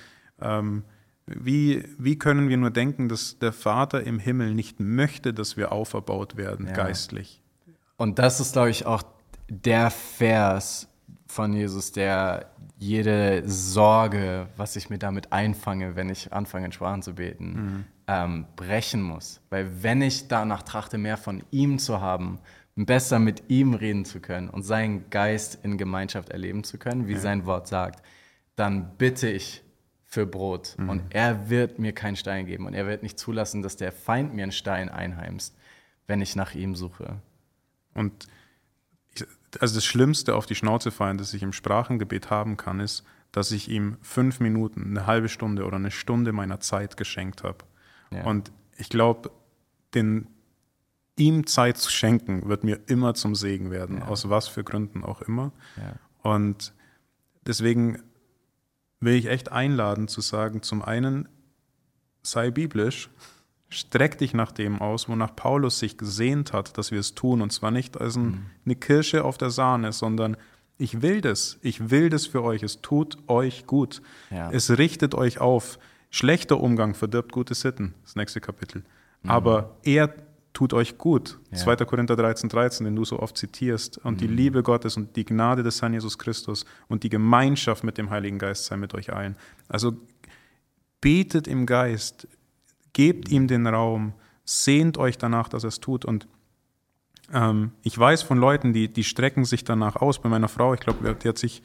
ähm, 0.40 0.84
wie, 1.26 1.84
wie 1.98 2.18
können 2.18 2.48
wir 2.48 2.56
nur 2.56 2.70
denken, 2.70 3.08
dass 3.08 3.38
der 3.38 3.52
Vater 3.52 4.02
im 4.04 4.18
Himmel 4.18 4.54
nicht 4.54 4.80
möchte, 4.80 5.32
dass 5.32 5.56
wir 5.56 5.72
auferbaut 5.72 6.36
werden, 6.36 6.66
geistlich? 6.72 7.42
Und 7.96 8.18
das 8.18 8.40
ist, 8.40 8.54
glaube 8.54 8.70
ich, 8.70 8.86
auch 8.86 9.02
der 9.48 9.90
Vers 9.90 10.88
von 11.26 11.52
Jesus, 11.52 11.92
der 11.92 12.50
jede 12.76 13.48
Sorge, 13.48 14.48
was 14.56 14.74
ich 14.76 14.90
mir 14.90 14.98
damit 14.98 15.32
einfange, 15.32 15.94
wenn 15.94 16.08
ich 16.08 16.32
anfange, 16.32 16.66
in 16.66 16.72
Sprachen 16.72 17.02
zu 17.02 17.14
beten, 17.14 17.52
mhm. 17.52 17.84
ähm, 18.08 18.46
brechen 18.56 19.02
muss. 19.02 19.40
Weil 19.50 19.82
wenn 19.82 20.02
ich 20.02 20.26
danach 20.28 20.62
trachte, 20.62 20.98
mehr 20.98 21.16
von 21.16 21.42
ihm 21.52 21.78
zu 21.78 22.00
haben, 22.00 22.40
besser 22.74 23.18
mit 23.18 23.44
ihm 23.48 23.74
reden 23.74 24.04
zu 24.04 24.20
können 24.20 24.48
und 24.48 24.62
seinen 24.62 25.10
Geist 25.10 25.58
in 25.62 25.78
Gemeinschaft 25.78 26.30
erleben 26.30 26.64
zu 26.64 26.78
können, 26.78 27.06
wie 27.06 27.12
ja. 27.12 27.20
sein 27.20 27.46
Wort 27.46 27.68
sagt, 27.68 28.02
dann 28.56 28.96
bitte 28.98 29.30
ich 29.30 29.62
für 30.12 30.26
Brot 30.26 30.74
mhm. 30.76 30.90
und 30.90 31.02
er 31.08 31.48
wird 31.48 31.78
mir 31.78 31.94
keinen 31.94 32.16
Stein 32.16 32.44
geben 32.44 32.66
und 32.66 32.74
er 32.74 32.86
wird 32.86 33.02
nicht 33.02 33.18
zulassen, 33.18 33.62
dass 33.62 33.76
der 33.76 33.92
Feind 33.92 34.34
mir 34.34 34.42
einen 34.42 34.52
Stein 34.52 34.90
einheimst, 34.90 35.56
wenn 36.06 36.20
ich 36.20 36.36
nach 36.36 36.54
ihm 36.54 36.74
suche. 36.76 37.16
Und 37.94 38.28
also 39.58 39.74
das 39.74 39.86
Schlimmste 39.86 40.34
auf 40.34 40.44
die 40.44 40.54
Schnauze 40.54 40.90
fallen, 40.90 41.16
das 41.16 41.32
ich 41.32 41.42
im 41.42 41.54
Sprachengebet 41.54 42.28
haben 42.28 42.58
kann, 42.58 42.78
ist, 42.78 43.04
dass 43.32 43.52
ich 43.52 43.70
ihm 43.70 43.96
fünf 44.02 44.38
Minuten, 44.38 44.82
eine 44.82 45.06
halbe 45.06 45.30
Stunde 45.30 45.64
oder 45.64 45.76
eine 45.76 45.90
Stunde 45.90 46.32
meiner 46.32 46.60
Zeit 46.60 46.98
geschenkt 46.98 47.42
habe. 47.42 47.64
Ja. 48.10 48.24
Und 48.24 48.52
ich 48.76 48.90
glaube, 48.90 49.30
ihm 49.94 51.46
Zeit 51.46 51.78
zu 51.78 51.90
schenken, 51.90 52.50
wird 52.50 52.64
mir 52.64 52.80
immer 52.86 53.14
zum 53.14 53.34
Segen 53.34 53.70
werden, 53.70 54.00
ja. 54.00 54.08
aus 54.08 54.28
was 54.28 54.46
für 54.46 54.62
Gründen 54.62 55.04
auch 55.04 55.22
immer. 55.22 55.52
Ja. 55.78 55.94
Und 56.30 56.74
deswegen 57.46 58.02
will 59.02 59.14
ich 59.14 59.26
echt 59.26 59.52
einladen 59.52 60.08
zu 60.08 60.20
sagen, 60.20 60.62
zum 60.62 60.82
einen 60.82 61.28
sei 62.22 62.50
biblisch, 62.50 63.10
Streck 63.72 64.18
dich 64.18 64.34
nach 64.34 64.52
dem 64.52 64.82
aus, 64.82 65.08
wonach 65.08 65.34
Paulus 65.34 65.78
sich 65.78 65.96
gesehnt 65.96 66.52
hat, 66.52 66.76
dass 66.76 66.90
wir 66.90 67.00
es 67.00 67.14
tun. 67.14 67.40
Und 67.40 67.54
zwar 67.54 67.70
nicht 67.70 67.98
als 67.98 68.16
ein, 68.16 68.22
mhm. 68.22 68.46
eine 68.66 68.76
Kirsche 68.76 69.24
auf 69.24 69.38
der 69.38 69.48
Sahne, 69.48 69.92
sondern 69.92 70.36
ich 70.76 71.00
will 71.00 71.22
das. 71.22 71.58
Ich 71.62 71.88
will 71.90 72.10
das 72.10 72.26
für 72.26 72.42
euch. 72.42 72.62
Es 72.62 72.82
tut 72.82 73.16
euch 73.28 73.66
gut. 73.66 74.02
Ja. 74.30 74.50
Es 74.50 74.76
richtet 74.76 75.14
euch 75.14 75.40
auf. 75.40 75.78
Schlechter 76.10 76.60
Umgang 76.60 76.94
verdirbt 76.94 77.32
gute 77.32 77.54
Sitten. 77.54 77.94
Das 78.02 78.14
nächste 78.14 78.42
Kapitel. 78.42 78.84
Mhm. 79.22 79.30
Aber 79.30 79.76
er 79.84 80.14
tut 80.52 80.74
euch 80.74 80.98
gut. 80.98 81.38
Ja. 81.50 81.58
2. 81.58 81.76
Korinther 81.84 82.16
13, 82.16 82.48
13, 82.48 82.84
den 82.84 82.96
du 82.96 83.04
so 83.04 83.18
oft 83.18 83.36
zitierst. 83.36 83.98
Und 83.98 84.14
mhm. 84.14 84.18
die 84.18 84.26
Liebe 84.26 84.62
Gottes 84.62 84.96
und 84.96 85.16
die 85.16 85.24
Gnade 85.24 85.62
des 85.62 85.80
Herrn 85.80 85.94
Jesus 85.94 86.18
Christus 86.18 86.64
und 86.88 87.02
die 87.02 87.08
Gemeinschaft 87.08 87.84
mit 87.84 87.98
dem 87.98 88.10
Heiligen 88.10 88.38
Geist 88.38 88.66
sei 88.66 88.76
mit 88.76 88.94
euch 88.94 89.12
allen. 89.12 89.36
Also 89.68 89.94
betet 91.00 91.48
im 91.48 91.66
Geist, 91.66 92.26
Gebt 92.92 93.30
ihm 93.30 93.48
den 93.48 93.66
Raum, 93.66 94.12
sehnt 94.44 94.98
euch 94.98 95.16
danach, 95.16 95.48
dass 95.48 95.64
er 95.64 95.68
es 95.68 95.80
tut. 95.80 96.04
Und 96.04 96.26
ähm, 97.32 97.72
ich 97.82 97.98
weiß 97.98 98.22
von 98.22 98.38
Leuten, 98.38 98.72
die, 98.72 98.92
die 98.92 99.04
strecken 99.04 99.44
sich 99.44 99.64
danach 99.64 99.96
aus. 99.96 100.20
Bei 100.20 100.28
meiner 100.28 100.48
Frau, 100.48 100.74
ich 100.74 100.80
glaube, 100.80 101.14
die 101.14 101.28
hat 101.28 101.38
sich, 101.38 101.62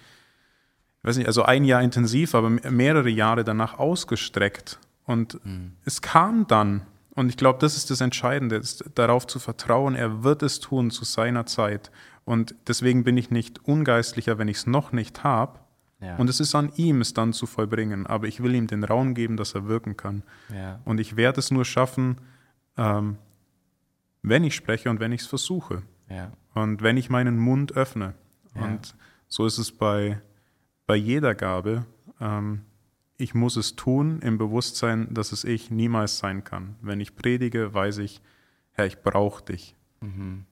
ich 1.00 1.04
weiß 1.04 1.18
nicht, 1.18 1.28
also 1.28 1.44
ein 1.44 1.66
Jahr 1.66 1.82
intensiv, 1.82 2.34
aber 2.34 2.50
mehrere 2.50 3.10
Jahre 3.10 3.44
danach 3.44 3.78
ausgestreckt. 3.78 4.80
Und 5.06 5.44
mhm. 5.46 5.74
es 5.84 6.02
kam 6.02 6.48
dann. 6.48 6.84
Und 7.18 7.30
ich 7.30 7.38
glaube, 7.38 7.60
das 7.60 7.76
ist 7.76 7.90
das 7.90 8.00
Entscheidende, 8.00 8.58
ist 8.58 8.86
darauf 8.94 9.26
zu 9.26 9.40
vertrauen, 9.40 9.96
er 9.96 10.24
wird 10.24 10.44
es 10.44 10.60
tun 10.60 10.92
zu 10.92 11.04
seiner 11.04 11.48
Zeit. 11.48 11.92
Und 12.26 12.54
deswegen 12.68 13.04
bin 13.04 13.18
ich 13.18 13.32
nicht 13.32 13.66
ungeistlicher, 13.66 14.38
wenn 14.38 14.48
ich 14.48 14.58
es 14.58 14.68
noch 14.68 14.92
nicht 14.92 15.24
habe, 15.24 15.60
ja. 16.00 16.16
Und 16.18 16.30
es 16.30 16.40
ist 16.40 16.54
an 16.54 16.72
ihm, 16.76 17.02
es 17.02 17.14
dann 17.14 17.34
zu 17.34 17.48
vollbringen. 17.48 18.06
Aber 18.06 18.28
ich 18.28 18.44
will 18.44 18.54
ihm 18.54 18.68
den 18.68 18.84
Raum 18.84 19.16
geben, 19.16 19.36
dass 19.36 19.56
er 19.56 19.68
wirken 19.68 19.98
kann. 19.98 20.22
Ja. 20.54 20.80
Und 20.86 21.00
ich 21.00 21.16
werde 21.16 21.40
es 21.40 21.50
nur 21.50 21.66
schaffen, 21.66 22.18
ähm, 22.78 23.18
wenn 24.22 24.44
ich 24.44 24.54
spreche 24.54 24.90
und 24.90 25.00
wenn 25.00 25.12
ich 25.12 25.22
es 25.22 25.28
versuche. 25.28 25.82
Ja. 26.08 26.32
Und 26.54 26.84
wenn 26.84 26.98
ich 26.98 27.10
meinen 27.10 27.38
Mund 27.38 27.76
öffne. 27.76 28.14
Und 28.54 28.96
so 29.28 29.46
ist 29.46 29.58
es 29.58 29.72
bei, 29.72 30.20
bei 30.86 30.96
jeder 30.96 31.36
Gabe. 31.36 31.86
Ähm, 32.20 32.62
ich 33.18 33.34
muss 33.34 33.56
es 33.56 33.76
tun 33.76 34.20
im 34.22 34.38
Bewusstsein, 34.38 35.08
dass 35.12 35.32
es 35.32 35.44
ich 35.44 35.72
niemals 35.72 36.20
sein 36.20 36.44
kann. 36.44 36.76
Wenn 36.82 37.00
ich 37.00 37.16
predige, 37.16 37.74
weiß 37.74 37.98
ich, 38.00 38.22
Herr, 38.72 38.86
ich 38.86 39.02
brauche 39.02 39.44
dich. 39.44 39.76
Mhm. 40.02 40.46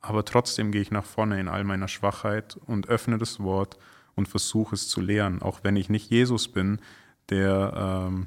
Aber 0.00 0.24
trotzdem 0.26 0.70
gehe 0.70 0.82
ich 0.82 0.90
nach 0.90 1.06
vorne 1.06 1.40
in 1.40 1.48
all 1.48 1.64
meiner 1.64 1.88
Schwachheit 1.88 2.58
und 2.66 2.88
öffne 2.88 3.16
das 3.16 3.40
Wort 3.40 3.78
und 4.14 4.28
versuche 4.28 4.74
es 4.74 4.86
zu 4.88 5.00
lehren, 5.00 5.40
auch 5.40 5.60
wenn 5.62 5.76
ich 5.76 5.88
nicht 5.88 6.10
Jesus 6.10 6.48
bin, 6.48 6.78
der, 7.30 8.06
ähm, 8.06 8.26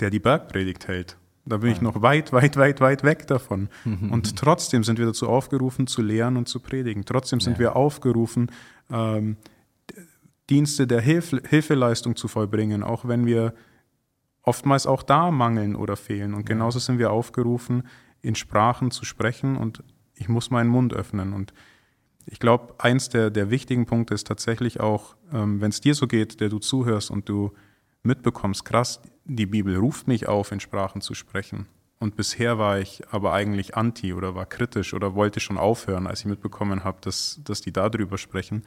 der 0.00 0.10
die 0.10 0.18
Bergpredigt 0.18 0.86
hält. 0.86 1.16
Da 1.46 1.58
bin 1.58 1.70
ich 1.70 1.80
noch 1.80 2.02
weit, 2.02 2.32
weit, 2.32 2.56
weit, 2.56 2.80
weit 2.80 3.04
weg 3.04 3.26
davon. 3.26 3.68
und 3.84 4.36
trotzdem 4.36 4.84
sind 4.84 4.98
wir 4.98 5.06
dazu 5.06 5.28
aufgerufen, 5.28 5.86
zu 5.86 6.02
lehren 6.02 6.36
und 6.36 6.46
zu 6.48 6.60
predigen. 6.60 7.06
Trotzdem 7.06 7.40
sind 7.40 7.54
ja. 7.54 7.60
wir 7.60 7.76
aufgerufen, 7.76 8.50
ähm, 8.90 9.36
Dienste 10.50 10.86
der 10.86 11.00
Hilf 11.00 11.30
Hilfeleistung 11.48 12.16
zu 12.16 12.28
vollbringen, 12.28 12.82
auch 12.82 13.06
wenn 13.06 13.26
wir 13.26 13.54
oftmals 14.42 14.86
auch 14.86 15.02
da 15.02 15.30
mangeln 15.30 15.74
oder 15.76 15.96
fehlen. 15.96 16.34
Und 16.34 16.46
genauso 16.46 16.78
sind 16.78 16.98
wir 16.98 17.10
aufgerufen, 17.10 17.82
in 18.22 18.34
Sprachen 18.34 18.90
zu 18.90 19.04
sprechen 19.04 19.56
und 19.56 19.82
ich 20.14 20.28
muss 20.28 20.50
meinen 20.50 20.70
Mund 20.70 20.94
öffnen. 20.94 21.32
Und 21.32 21.52
ich 22.26 22.38
glaube, 22.38 22.74
eins 22.78 23.08
der, 23.08 23.30
der 23.30 23.50
wichtigen 23.50 23.86
Punkte 23.86 24.14
ist 24.14 24.26
tatsächlich 24.26 24.80
auch, 24.80 25.16
ähm, 25.32 25.60
wenn 25.60 25.70
es 25.70 25.80
dir 25.80 25.94
so 25.94 26.06
geht, 26.06 26.40
der 26.40 26.48
du 26.48 26.58
zuhörst 26.58 27.10
und 27.10 27.28
du 27.28 27.52
mitbekommst, 28.02 28.64
krass, 28.64 29.00
die 29.24 29.46
Bibel 29.46 29.76
ruft 29.76 30.06
mich 30.06 30.28
auf, 30.28 30.52
in 30.52 30.60
Sprachen 30.60 31.00
zu 31.00 31.14
sprechen. 31.14 31.66
Und 31.98 32.14
bisher 32.14 32.58
war 32.58 32.78
ich 32.78 33.02
aber 33.10 33.32
eigentlich 33.32 33.76
anti 33.76 34.12
oder 34.12 34.34
war 34.34 34.46
kritisch 34.46 34.94
oder 34.94 35.14
wollte 35.14 35.40
schon 35.40 35.58
aufhören, 35.58 36.06
als 36.06 36.20
ich 36.20 36.26
mitbekommen 36.26 36.84
habe, 36.84 36.98
dass, 37.00 37.40
dass 37.42 37.62
die 37.62 37.72
darüber 37.72 38.18
sprechen, 38.18 38.64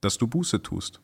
dass 0.00 0.18
du 0.18 0.26
Buße 0.26 0.62
tust. 0.62 1.00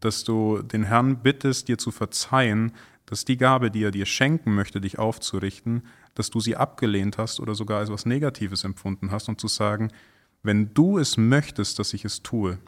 Dass 0.00 0.24
du 0.24 0.62
den 0.62 0.84
Herrn 0.84 1.22
bittest, 1.22 1.68
dir 1.68 1.78
zu 1.78 1.90
verzeihen, 1.90 2.72
dass 3.06 3.24
die 3.24 3.36
Gabe, 3.36 3.70
die 3.70 3.84
er 3.84 3.92
dir 3.92 4.06
schenken 4.06 4.54
möchte, 4.54 4.80
dich 4.80 4.98
aufzurichten, 4.98 5.82
dass 6.14 6.30
du 6.30 6.40
sie 6.40 6.56
abgelehnt 6.56 7.18
hast 7.18 7.40
oder 7.40 7.54
sogar 7.54 7.78
als 7.78 7.90
was 7.90 8.04
Negatives 8.04 8.64
empfunden 8.64 9.10
hast 9.10 9.28
und 9.28 9.40
zu 9.40 9.48
sagen, 9.48 9.92
wenn 10.42 10.74
du 10.74 10.98
es 10.98 11.16
möchtest, 11.16 11.78
dass 11.78 11.94
ich 11.94 12.04
es 12.04 12.22
tue, 12.22 12.58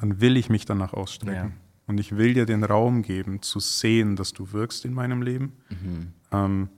dann 0.00 0.20
will 0.20 0.36
ich 0.36 0.48
mich 0.48 0.64
danach 0.64 0.92
ausstrecken. 0.92 1.50
Ja. 1.50 1.68
Und 1.86 1.98
ich 1.98 2.16
will 2.16 2.34
dir 2.34 2.44
den 2.44 2.64
Raum 2.64 3.02
geben, 3.02 3.40
zu 3.40 3.60
sehen, 3.60 4.14
dass 4.14 4.32
du 4.32 4.52
wirkst 4.52 4.84
in 4.84 4.92
meinem 4.92 5.22
Leben. 5.22 5.56
Mhm. 5.70 6.12
Ähm, 6.30 6.68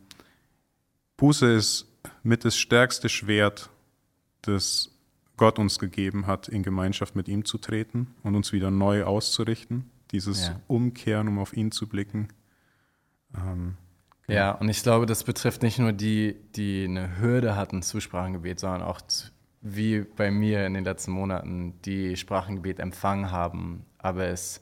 Buße 1.16 1.53
ist 1.53 1.87
mit 2.22 2.45
das 2.45 2.57
stärkste 2.57 3.09
Schwert, 3.09 3.70
das 4.43 4.89
Gott 5.41 5.59
uns 5.59 5.78
gegeben 5.78 6.26
hat, 6.26 6.49
in 6.49 6.62
Gemeinschaft 6.62 7.16
mit 7.16 7.26
ihm 7.26 7.47
zu 7.47 7.57
treten 7.57 8.09
und 8.22 8.34
uns 8.34 8.53
wieder 8.53 8.70
neu 8.70 9.05
auszurichten. 9.05 9.91
Dieses 10.11 10.49
ja. 10.49 10.61
Umkehren, 10.66 11.28
um 11.28 11.38
auf 11.38 11.57
ihn 11.57 11.72
zu 11.72 11.88
blicken. 11.88 12.28
Ähm, 13.34 13.78
genau. 14.26 14.38
Ja, 14.38 14.51
und 14.51 14.68
ich 14.68 14.82
glaube, 14.82 15.07
das 15.07 15.24
betrifft 15.24 15.62
nicht 15.62 15.78
nur 15.78 15.95
die, 15.95 16.36
die 16.57 16.84
eine 16.84 17.18
Hürde 17.18 17.57
hatten 17.57 17.80
zu 17.80 18.01
Sprachengebet, 18.01 18.61
sondern 18.61 18.82
auch 18.82 19.01
wie 19.62 20.01
bei 20.01 20.30
mir 20.30 20.66
in 20.66 20.74
den 20.74 20.84
letzten 20.84 21.12
Monaten, 21.12 21.80
die 21.86 22.18
Sprachengebet 22.18 22.78
empfangen 22.78 23.30
haben, 23.30 23.86
aber 23.97 24.26
es 24.26 24.61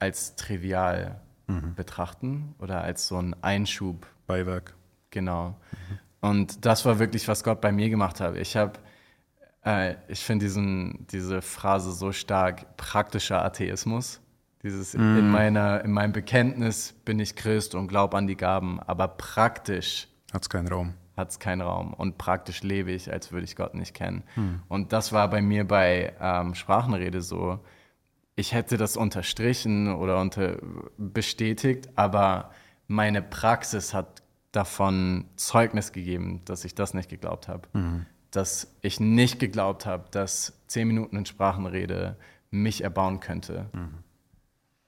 als 0.00 0.34
trivial 0.34 1.20
mhm. 1.46 1.76
betrachten 1.76 2.56
oder 2.58 2.82
als 2.82 3.06
so 3.06 3.18
ein 3.18 3.36
Einschub. 3.40 4.04
Beiwerk. 4.26 4.74
Genau. 5.10 5.50
Mhm. 5.50 5.98
Und 6.28 6.66
das 6.66 6.84
war 6.84 6.98
wirklich, 6.98 7.28
was 7.28 7.44
Gott 7.44 7.60
bei 7.60 7.70
mir 7.70 7.88
gemacht 7.88 8.20
hat. 8.20 8.34
Ich 8.36 8.56
habe 8.56 8.80
äh, 9.66 9.96
ich 10.08 10.20
finde 10.20 10.48
diese 11.10 11.42
Phrase 11.42 11.92
so 11.92 12.12
stark, 12.12 12.76
praktischer 12.76 13.44
Atheismus. 13.44 14.20
Dieses 14.62 14.94
mm. 14.94 15.18
in, 15.18 15.30
meiner, 15.30 15.84
in 15.84 15.90
meinem 15.90 16.12
Bekenntnis 16.12 16.94
bin 17.04 17.18
ich 17.18 17.36
Christ 17.36 17.74
und 17.74 17.88
glaube 17.88 18.16
an 18.16 18.26
die 18.26 18.36
Gaben, 18.36 18.80
aber 18.80 19.08
praktisch 19.08 20.08
hat 20.32 20.42
es 20.42 20.48
keinen 20.48 20.68
Raum. 20.68 20.94
Hat 21.16 21.30
es 21.30 21.38
keinen 21.38 21.62
Raum. 21.62 21.94
Und 21.94 22.18
praktisch 22.18 22.62
lebe 22.62 22.92
ich, 22.92 23.12
als 23.12 23.32
würde 23.32 23.44
ich 23.44 23.56
Gott 23.56 23.74
nicht 23.74 23.94
kennen. 23.94 24.22
Mm. 24.36 24.54
Und 24.68 24.92
das 24.92 25.12
war 25.12 25.28
bei 25.28 25.42
mir 25.42 25.66
bei 25.66 26.14
ähm, 26.20 26.54
Sprachenrede 26.54 27.20
so. 27.20 27.58
Ich 28.36 28.52
hätte 28.52 28.76
das 28.76 28.96
unterstrichen 28.96 29.94
oder 29.94 30.20
unter, 30.20 30.58
bestätigt, 30.98 31.88
aber 31.96 32.50
meine 32.86 33.22
Praxis 33.22 33.94
hat 33.94 34.22
davon 34.52 35.24
Zeugnis 35.36 35.92
gegeben, 35.92 36.42
dass 36.44 36.64
ich 36.64 36.74
das 36.74 36.94
nicht 36.94 37.08
geglaubt 37.08 37.48
habe. 37.48 37.66
Mm 37.72 38.06
dass 38.36 38.76
ich 38.82 39.00
nicht 39.00 39.38
geglaubt 39.38 39.86
habe, 39.86 40.04
dass 40.10 40.60
zehn 40.66 40.86
Minuten 40.86 41.16
in 41.16 41.26
Sprachenrede 41.26 42.16
mich 42.50 42.84
erbauen 42.84 43.20
könnte. 43.20 43.70
Mhm. 43.72 43.94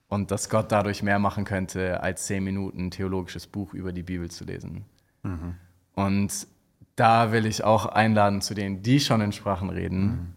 Und 0.07 0.31
dass 0.31 0.49
Gott 0.49 0.71
dadurch 0.71 1.03
mehr 1.03 1.19
machen 1.19 1.45
könnte, 1.45 2.01
als 2.01 2.25
zehn 2.25 2.43
Minuten 2.43 2.87
ein 2.87 2.91
theologisches 2.91 3.47
Buch 3.47 3.73
über 3.73 3.91
die 3.91 4.03
Bibel 4.03 4.29
zu 4.29 4.43
lesen. 4.43 4.85
Mhm. 5.23 5.55
Und 5.93 6.47
da 6.95 7.31
will 7.31 7.45
ich 7.45 7.63
auch 7.63 7.85
einladen 7.85 8.41
zu 8.41 8.53
denen, 8.53 8.83
die 8.83 8.99
schon 8.99 9.21
in 9.21 9.31
Sprachen 9.31 9.69
reden. 9.69 10.05
Mhm. 10.05 10.33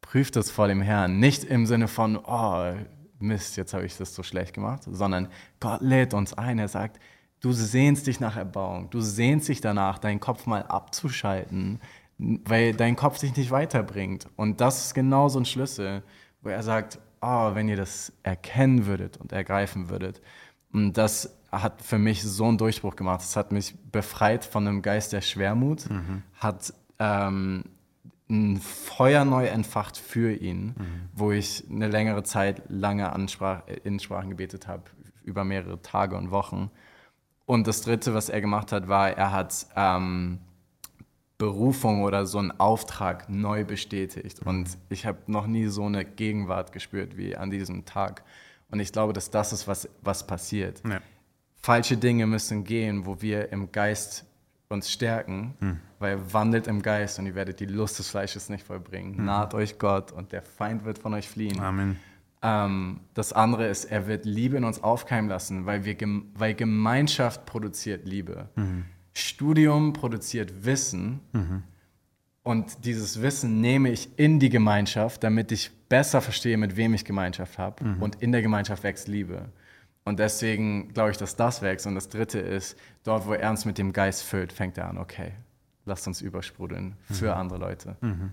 Prüft 0.00 0.36
das 0.36 0.50
vor 0.50 0.68
dem 0.68 0.82
Herrn. 0.82 1.18
Nicht 1.18 1.44
im 1.44 1.66
Sinne 1.66 1.88
von, 1.88 2.16
oh, 2.16 2.72
Mist, 3.18 3.56
jetzt 3.56 3.74
habe 3.74 3.84
ich 3.84 3.96
das 3.96 4.14
so 4.14 4.22
schlecht 4.22 4.54
gemacht, 4.54 4.82
sondern 4.84 5.28
Gott 5.60 5.82
lädt 5.82 6.14
uns 6.14 6.32
ein. 6.34 6.58
Er 6.58 6.68
sagt, 6.68 6.98
du 7.40 7.52
sehnst 7.52 8.06
dich 8.06 8.20
nach 8.20 8.36
Erbauung. 8.36 8.90
Du 8.90 9.00
sehnst 9.00 9.48
dich 9.48 9.60
danach, 9.60 9.98
deinen 9.98 10.20
Kopf 10.20 10.46
mal 10.46 10.62
abzuschalten, 10.62 11.80
weil 12.20 12.74
dein 12.74 12.96
Kopf 12.96 13.18
dich 13.18 13.36
nicht 13.36 13.50
weiterbringt. 13.50 14.28
Und 14.36 14.60
das 14.60 14.86
ist 14.86 14.94
genau 14.94 15.28
so 15.28 15.40
ein 15.40 15.46
Schlüssel, 15.46 16.02
wo 16.42 16.50
er 16.50 16.62
sagt, 16.62 16.98
oh, 17.22 17.54
wenn 17.54 17.68
ihr 17.68 17.76
das 17.76 18.12
erkennen 18.22 18.86
würdet 18.86 19.16
und 19.16 19.32
ergreifen 19.32 19.88
würdet. 19.88 20.20
Und 20.72 20.94
das 20.94 21.36
hat 21.50 21.82
für 21.82 21.98
mich 21.98 22.22
so 22.22 22.44
einen 22.44 22.58
Durchbruch 22.58 22.94
gemacht. 22.94 23.22
Es 23.22 23.36
hat 23.36 23.52
mich 23.52 23.74
befreit 23.90 24.44
von 24.44 24.66
einem 24.66 24.82
Geist 24.82 25.12
der 25.12 25.20
Schwermut, 25.20 25.88
mhm. 25.90 26.22
hat 26.34 26.72
ähm, 26.98 27.64
ein 28.28 28.58
Feuer 28.58 29.24
neu 29.24 29.46
entfacht 29.46 29.96
für 29.96 30.32
ihn, 30.32 30.66
mhm. 30.66 31.08
wo 31.12 31.32
ich 31.32 31.64
eine 31.68 31.88
längere 31.88 32.22
Zeit 32.22 32.62
lange 32.68 33.12
Ansprach, 33.12 33.62
in 33.82 33.98
Sprachen 33.98 34.30
gebetet 34.30 34.68
habe, 34.68 34.84
über 35.24 35.44
mehrere 35.44 35.82
Tage 35.82 36.16
und 36.16 36.30
Wochen. 36.30 36.70
Und 37.46 37.66
das 37.66 37.80
Dritte, 37.80 38.14
was 38.14 38.28
er 38.28 38.40
gemacht 38.40 38.70
hat, 38.70 38.86
war, 38.88 39.10
er 39.10 39.32
hat 39.32 39.66
ähm, 39.74 40.38
Berufung 41.40 42.02
oder 42.02 42.26
so 42.26 42.38
einen 42.38 42.52
Auftrag 42.60 43.30
neu 43.30 43.64
bestätigt. 43.64 44.40
Und 44.44 44.76
ich 44.90 45.06
habe 45.06 45.18
noch 45.26 45.46
nie 45.46 45.66
so 45.68 45.86
eine 45.86 46.04
Gegenwart 46.04 46.70
gespürt 46.70 47.16
wie 47.16 47.34
an 47.34 47.50
diesem 47.50 47.86
Tag. 47.86 48.22
Und 48.70 48.78
ich 48.78 48.92
glaube, 48.92 49.14
dass 49.14 49.30
das 49.30 49.54
ist, 49.54 49.66
was, 49.66 49.88
was 50.02 50.26
passiert. 50.26 50.82
Ja. 50.86 51.00
Falsche 51.56 51.96
Dinge 51.96 52.26
müssen 52.26 52.62
gehen, 52.62 53.06
wo 53.06 53.22
wir 53.22 53.52
im 53.52 53.72
Geist 53.72 54.26
uns 54.68 54.90
stärken, 54.90 55.54
hm. 55.60 55.80
weil 55.98 56.32
wandelt 56.32 56.66
im 56.66 56.82
Geist 56.82 57.18
und 57.18 57.24
ihr 57.24 57.34
werdet 57.34 57.58
die 57.58 57.66
Lust 57.66 57.98
des 57.98 58.10
Fleisches 58.10 58.50
nicht 58.50 58.66
vollbringen. 58.66 59.16
Hm. 59.16 59.24
Naht 59.24 59.54
euch 59.54 59.78
Gott 59.78 60.12
und 60.12 60.32
der 60.32 60.42
Feind 60.42 60.84
wird 60.84 60.98
von 60.98 61.14
euch 61.14 61.28
fliehen. 61.28 61.58
Amen. 61.58 61.96
Ähm, 62.42 63.00
das 63.14 63.32
andere 63.32 63.66
ist, 63.66 63.86
er 63.86 64.06
wird 64.06 64.26
Liebe 64.26 64.58
in 64.58 64.64
uns 64.64 64.82
aufkeimen 64.82 65.30
lassen, 65.30 65.64
weil, 65.64 65.86
wir, 65.86 65.96
weil 66.34 66.54
Gemeinschaft 66.54 67.46
produziert 67.46 68.06
Liebe. 68.06 68.50
Mhm. 68.56 68.84
Studium 69.12 69.92
produziert 69.92 70.64
Wissen 70.64 71.20
mhm. 71.32 71.62
und 72.42 72.84
dieses 72.84 73.22
Wissen 73.22 73.60
nehme 73.60 73.90
ich 73.90 74.18
in 74.18 74.38
die 74.38 74.50
Gemeinschaft, 74.50 75.24
damit 75.24 75.52
ich 75.52 75.70
besser 75.88 76.20
verstehe, 76.20 76.56
mit 76.56 76.76
wem 76.76 76.94
ich 76.94 77.04
Gemeinschaft 77.04 77.58
habe 77.58 77.84
mhm. 77.84 78.02
und 78.02 78.22
in 78.22 78.32
der 78.32 78.42
Gemeinschaft 78.42 78.82
wächst 78.82 79.08
Liebe. 79.08 79.50
Und 80.04 80.18
deswegen 80.18 80.92
glaube 80.92 81.10
ich, 81.10 81.18
dass 81.18 81.36
das 81.36 81.62
wächst. 81.62 81.86
Und 81.86 81.94
das 81.94 82.08
Dritte 82.08 82.38
ist, 82.38 82.76
dort, 83.04 83.26
wo 83.26 83.34
er 83.34 83.50
uns 83.50 83.64
mit 83.64 83.78
dem 83.78 83.92
Geist 83.92 84.22
füllt, 84.22 84.52
fängt 84.52 84.78
er 84.78 84.88
an, 84.88 84.98
okay, 84.98 85.32
lasst 85.84 86.06
uns 86.06 86.20
übersprudeln 86.20 86.96
für 87.02 87.32
mhm. 87.32 87.40
andere 87.40 87.58
Leute. 87.58 87.96
Mhm. 88.00 88.32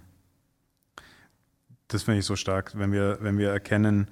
Das 1.88 2.03
finde 2.03 2.19
ich 2.19 2.25
so 2.25 2.36
stark, 2.36 2.78
wenn 2.78 2.91
wir, 2.91 3.17
wenn 3.21 3.38
wir 3.38 3.49
erkennen, 3.49 4.09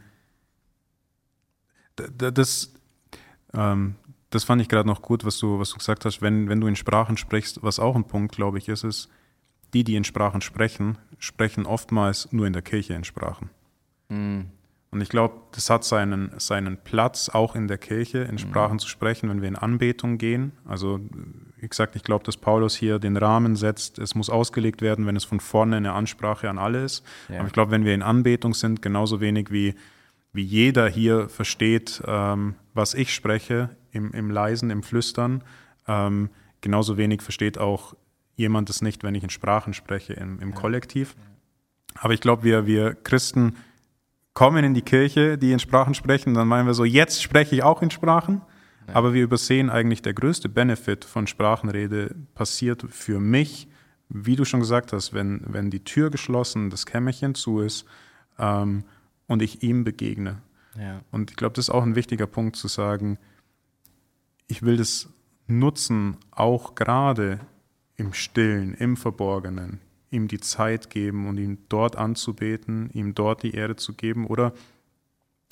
das, 1.95 2.73
ähm, 3.53 3.95
das 4.35 4.43
fand 4.43 4.61
ich 4.61 4.69
gerade 4.69 4.87
noch 4.87 5.01
gut, 5.01 5.25
was 5.25 5.39
du, 5.39 5.59
was 5.59 5.69
du 5.69 5.77
gesagt 5.77 6.05
hast, 6.05 6.21
wenn, 6.21 6.49
wenn 6.49 6.61
du 6.61 6.67
in 6.67 6.75
Sprachen 6.75 7.17
sprichst, 7.17 7.63
was 7.63 7.79
auch 7.79 7.95
ein 7.95 8.03
Punkt, 8.03 8.35
glaube 8.35 8.57
ich, 8.57 8.67
ist, 8.67 8.83
ist, 8.83 9.09
die, 9.73 9.83
die 9.83 9.95
in 9.95 10.03
Sprachen 10.03 10.41
sprechen, 10.41 10.97
sprechen 11.17 11.65
oftmals 11.65 12.31
nur 12.31 12.45
in 12.45 12.53
der 12.53 12.61
Kirche 12.61 12.93
in 12.93 13.03
Sprachen. 13.03 13.49
Mhm. 14.09 14.45
Und 14.91 15.01
ich 15.01 15.09
glaube, 15.09 15.35
das 15.51 15.69
hat 15.69 15.83
seinen, 15.83 16.31
seinen 16.37 16.77
Platz 16.77 17.27
auch 17.29 17.55
in 17.55 17.67
der 17.67 17.77
Kirche, 17.77 18.19
in 18.19 18.35
mhm. 18.35 18.37
Sprachen 18.39 18.73
mhm. 18.73 18.79
zu 18.79 18.87
sprechen, 18.87 19.29
wenn 19.29 19.41
wir 19.41 19.47
in 19.47 19.57
Anbetung 19.57 20.17
gehen. 20.17 20.53
Also, 20.65 20.99
wie 21.57 21.67
gesagt, 21.67 21.95
ich 21.95 22.03
glaube, 22.03 22.23
dass 22.23 22.37
Paulus 22.37 22.75
hier 22.75 22.99
den 22.99 23.17
Rahmen 23.17 23.55
setzt. 23.55 23.99
Es 23.99 24.15
muss 24.15 24.29
ausgelegt 24.29 24.81
werden, 24.81 25.05
wenn 25.05 25.15
es 25.15 25.25
von 25.25 25.39
vorne 25.39 25.77
eine 25.77 25.93
Ansprache 25.93 26.49
an 26.49 26.57
alle 26.57 26.83
ist. 26.83 27.03
Ja. 27.27 27.39
Aber 27.39 27.47
ich 27.47 27.53
glaube, 27.53 27.71
wenn 27.71 27.83
wir 27.83 27.93
in 27.93 28.03
Anbetung 28.03 28.53
sind, 28.53 28.81
genauso 28.81 29.19
wenig 29.19 29.51
wie, 29.51 29.75
wie 30.35 30.43
jeder 30.43 30.87
hier 30.89 31.29
versteht, 31.29 32.03
ähm, 32.05 32.55
was 32.73 32.93
ich 32.93 33.13
spreche, 33.13 33.69
im, 33.91 34.11
im 34.11 34.29
Leisen, 34.29 34.69
im 34.69 34.83
Flüstern. 34.83 35.43
Ähm, 35.87 36.29
genauso 36.61 36.97
wenig 36.97 37.21
versteht 37.21 37.57
auch 37.57 37.95
jemand 38.35 38.69
es 38.69 38.81
nicht, 38.81 39.03
wenn 39.03 39.15
ich 39.15 39.23
in 39.23 39.29
Sprachen 39.29 39.73
spreche, 39.73 40.13
im, 40.13 40.39
im 40.41 40.49
ja. 40.49 40.55
Kollektiv. 40.55 41.15
Aber 41.95 42.13
ich 42.13 42.19
glaube, 42.19 42.43
wir, 42.43 42.67
wir 42.67 42.93
Christen 42.95 43.55
kommen 44.33 44.65
in 44.65 44.73
die 44.73 44.81
Kirche, 44.81 45.37
die 45.37 45.53
in 45.53 45.59
Sprachen 45.59 45.93
sprechen, 45.93 46.33
dann 46.33 46.49
meinen 46.49 46.67
wir 46.67 46.73
so, 46.73 46.83
jetzt 46.83 47.23
spreche 47.23 47.55
ich 47.55 47.63
auch 47.63 47.81
in 47.81 47.89
Sprachen. 47.89 48.41
Ja. 48.87 48.95
Aber 48.95 49.13
wir 49.13 49.23
übersehen 49.23 49.69
eigentlich, 49.69 50.01
der 50.01 50.13
größte 50.13 50.49
Benefit 50.49 51.05
von 51.05 51.27
Sprachenrede 51.27 52.13
passiert 52.35 52.85
für 52.89 53.21
mich, 53.21 53.69
wie 54.09 54.35
du 54.35 54.43
schon 54.43 54.59
gesagt 54.59 54.91
hast, 54.91 55.13
wenn, 55.13 55.41
wenn 55.47 55.71
die 55.71 55.83
Tür 55.83 56.09
geschlossen, 56.09 56.69
das 56.69 56.85
Kämmerchen 56.85 57.33
zu 57.33 57.61
ist 57.61 57.85
ähm, 58.37 58.83
und 59.27 59.41
ich 59.41 59.63
ihm 59.63 59.83
begegne. 59.83 60.41
Ja. 60.77 61.01
Und 61.11 61.31
ich 61.31 61.37
glaube, 61.37 61.53
das 61.53 61.65
ist 61.65 61.73
auch 61.73 61.83
ein 61.83 61.95
wichtiger 61.95 62.27
Punkt 62.27 62.55
zu 62.55 62.67
sagen, 62.67 63.17
ich 64.47 64.61
will 64.61 64.77
das 64.77 65.09
nutzen, 65.47 66.17
auch 66.31 66.75
gerade 66.75 67.39
im 67.97 68.13
Stillen, 68.13 68.73
im 68.73 68.97
Verborgenen, 68.97 69.79
ihm 70.11 70.27
die 70.27 70.39
Zeit 70.39 70.89
geben 70.89 71.27
und 71.27 71.37
ihn 71.37 71.59
dort 71.69 71.95
anzubeten, 71.95 72.89
ihm 72.91 73.15
dort 73.15 73.43
die 73.43 73.55
Ehre 73.55 73.75
zu 73.75 73.93
geben. 73.93 74.27
Oder 74.27 74.53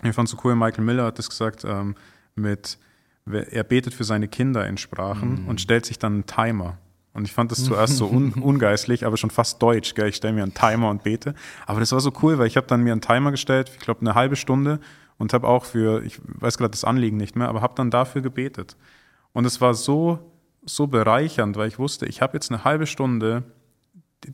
ich 0.04 0.14
fand 0.14 0.30
so 0.30 0.38
cool, 0.44 0.56
Michael 0.56 0.84
Miller 0.84 1.06
hat 1.06 1.20
das 1.20 1.30
gesagt, 1.30 1.64
ähm, 1.66 1.96
mit, 2.36 2.78
er 3.26 3.64
betet 3.64 3.94
für 3.94 4.04
seine 4.04 4.28
Kinder 4.28 4.68
in 4.68 4.78
Sprachen 4.78 5.44
mhm. 5.44 5.48
und 5.48 5.62
stellt 5.62 5.86
sich 5.86 6.00
dann 6.00 6.14
einen 6.14 6.26
Timer. 6.26 6.78
Und 7.14 7.26
ich 7.26 7.34
fand 7.34 7.52
das 7.52 7.64
zuerst 7.64 7.98
so 7.98 8.08
un 8.08 8.34
ungeistlich, 8.42 9.06
aber 9.06 9.18
schon 9.18 9.30
fast 9.30 9.62
deutsch. 9.62 9.94
Gell? 9.94 10.10
Ich 10.10 10.16
stelle 10.16 10.34
mir 10.34 10.44
einen 10.44 10.54
Timer 10.54 10.90
und 10.90 11.04
bete. 11.04 11.36
Aber 11.68 11.80
das 11.80 11.92
war 11.92 12.00
so 12.00 12.12
cool, 12.24 12.40
weil 12.40 12.48
ich 12.48 12.58
habe 12.58 12.68
dann 12.68 12.82
mir 12.82 12.92
einen 12.92 13.02
Timer 13.02 13.32
gestellt, 13.32 13.72
ich 13.74 13.80
glaube 13.80 14.02
eine 14.02 14.16
halbe 14.16 14.36
Stunde 14.36 14.80
und 15.18 15.34
habe 15.34 15.48
auch 15.48 15.66
für, 15.66 16.04
ich 16.04 16.20
weiß 16.24 16.58
gerade 16.58 16.72
das 16.72 16.84
Anliegen 16.84 17.18
nicht 17.18 17.36
mehr, 17.36 17.50
aber 17.50 17.62
habe 17.62 17.76
dann 17.76 17.92
dafür 17.92 18.22
gebetet. 18.22 18.76
Und 19.32 19.46
es 19.46 19.62
war 19.62 19.76
so, 19.76 20.32
so 20.66 20.88
bereichernd, 20.88 21.56
weil 21.56 21.68
ich 21.68 21.78
wusste, 21.78 22.08
ich 22.08 22.22
habe 22.22 22.34
jetzt 22.34 22.52
eine 22.52 22.64
halbe 22.64 22.88
Stunde 22.88 23.44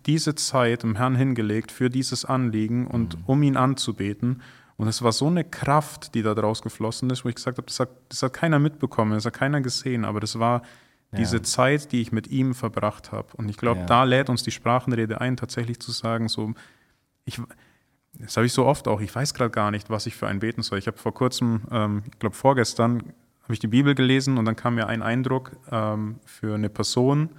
diese 0.05 0.35
Zeit 0.35 0.83
im 0.83 0.95
Herrn 0.95 1.15
hingelegt 1.15 1.71
für 1.71 1.89
dieses 1.89 2.23
Anliegen 2.23 2.87
und 2.87 3.17
mhm. 3.17 3.23
um 3.25 3.43
ihn 3.43 3.57
anzubeten. 3.57 4.41
Und 4.77 4.87
es 4.87 5.01
war 5.01 5.11
so 5.11 5.27
eine 5.27 5.43
Kraft, 5.43 6.15
die 6.15 6.21
da 6.21 6.33
draus 6.33 6.61
geflossen 6.61 7.09
ist, 7.09 7.25
wo 7.25 7.29
ich 7.29 7.35
gesagt 7.35 7.57
habe, 7.57 7.67
das 7.67 7.79
hat, 7.79 7.89
das 8.07 8.23
hat 8.23 8.33
keiner 8.33 8.59
mitbekommen, 8.59 9.11
das 9.11 9.25
hat 9.25 9.33
keiner 9.33 9.59
gesehen, 9.59 10.05
aber 10.05 10.19
das 10.19 10.39
war 10.39 10.61
diese. 11.17 11.41
Zeit, 11.41 11.91
die 11.91 12.01
ich 12.01 12.11
mit 12.11 12.27
ihm 12.27 12.53
verbracht 12.53 13.11
habe. 13.11 13.29
Und 13.35 13.49
ich 13.49 13.57
glaube, 13.57 13.81
ja. 13.81 13.85
da 13.85 14.03
lädt 14.03 14.29
uns 14.29 14.43
die 14.43 14.51
Sprachenrede 14.51 15.19
ein, 15.19 15.37
tatsächlich 15.37 15.79
zu 15.79 15.91
sagen, 15.91 16.27
so, 16.27 16.53
ich, 17.25 17.41
das 18.13 18.37
habe 18.37 18.45
ich 18.45 18.53
so 18.53 18.65
oft 18.65 18.87
auch, 18.87 19.01
ich 19.01 19.13
weiß 19.13 19.33
gerade 19.33 19.51
gar 19.51 19.71
nicht, 19.71 19.89
was 19.89 20.05
ich 20.05 20.15
für 20.15 20.27
einen 20.27 20.39
beten 20.39 20.61
soll. 20.61 20.77
Ich 20.77 20.87
habe 20.87 20.97
vor 20.97 21.13
kurzem, 21.13 21.61
ähm, 21.71 22.03
ich 22.11 22.19
glaube 22.19 22.35
vorgestern, 22.35 23.13
habe 23.43 23.53
ich 23.53 23.59
die 23.59 23.67
Bibel 23.67 23.95
gelesen 23.95 24.37
und 24.37 24.45
dann 24.45 24.55
kam 24.55 24.75
mir 24.75 24.87
ein 24.87 25.01
Eindruck 25.01 25.51
ähm, 25.71 26.19
für 26.25 26.53
eine 26.53 26.69
Person, 26.69 27.29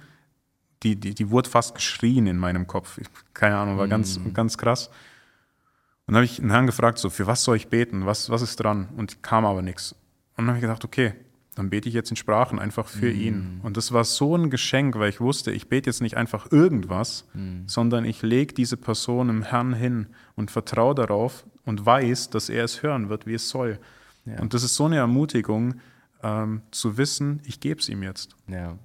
die, 0.83 0.95
die, 0.95 1.13
die 1.13 1.29
wurde 1.29 1.49
fast 1.49 1.75
geschrien 1.75 2.27
in 2.27 2.37
meinem 2.37 2.67
Kopf. 2.67 2.97
Ich, 2.97 3.07
keine 3.33 3.55
Ahnung, 3.55 3.77
war 3.77 3.87
mm. 3.87 3.89
ganz, 3.89 4.19
ganz 4.33 4.57
krass. 4.57 4.87
Und 4.87 6.13
dann 6.13 6.15
habe 6.15 6.25
ich 6.25 6.37
den 6.37 6.49
Herrn 6.49 6.65
gefragt, 6.65 6.97
so, 6.97 7.09
für 7.09 7.27
was 7.27 7.43
soll 7.43 7.55
ich 7.55 7.67
beten? 7.67 8.05
Was, 8.05 8.29
was 8.29 8.41
ist 8.41 8.57
dran? 8.57 8.89
Und 8.97 9.23
kam 9.23 9.45
aber 9.45 9.61
nichts. 9.61 9.93
Und 10.35 10.39
dann 10.39 10.47
habe 10.47 10.57
ich 10.57 10.61
gedacht, 10.61 10.83
okay, 10.83 11.13
dann 11.55 11.69
bete 11.69 11.89
ich 11.89 11.95
jetzt 11.95 12.09
in 12.09 12.15
Sprachen 12.15 12.59
einfach 12.59 12.87
für 12.87 13.11
mm. 13.11 13.19
ihn. 13.19 13.59
Und 13.63 13.75
das 13.75 13.91
war 13.91 14.05
so 14.05 14.37
ein 14.37 14.49
Geschenk, 14.49 14.97
weil 14.97 15.09
ich 15.09 15.19
wusste, 15.19 15.51
ich 15.51 15.67
bete 15.67 15.89
jetzt 15.89 16.01
nicht 16.01 16.15
einfach 16.15 16.49
irgendwas, 16.51 17.27
mm. 17.33 17.67
sondern 17.67 18.05
ich 18.05 18.21
lege 18.21 18.53
diese 18.53 18.77
Person 18.77 19.29
im 19.29 19.43
Herrn 19.43 19.73
hin 19.73 20.07
und 20.35 20.49
vertraue 20.49 20.95
darauf 20.95 21.45
und 21.65 21.85
weiß, 21.85 22.29
dass 22.29 22.47
er 22.47 22.63
es 22.63 22.83
hören 22.83 23.09
wird, 23.09 23.25
wie 23.25 23.33
es 23.33 23.49
soll. 23.49 23.79
Ja. 24.25 24.39
Und 24.39 24.53
das 24.53 24.63
ist 24.63 24.75
so 24.75 24.85
eine 24.85 24.97
Ermutigung, 24.97 25.75
ähm, 26.23 26.61
zu 26.71 26.97
wissen, 26.97 27.41
ich 27.45 27.59
gebe 27.59 27.79
es 27.79 27.89
ihm 27.89 28.03
jetzt. 28.03 28.35
Ja, 28.47 28.77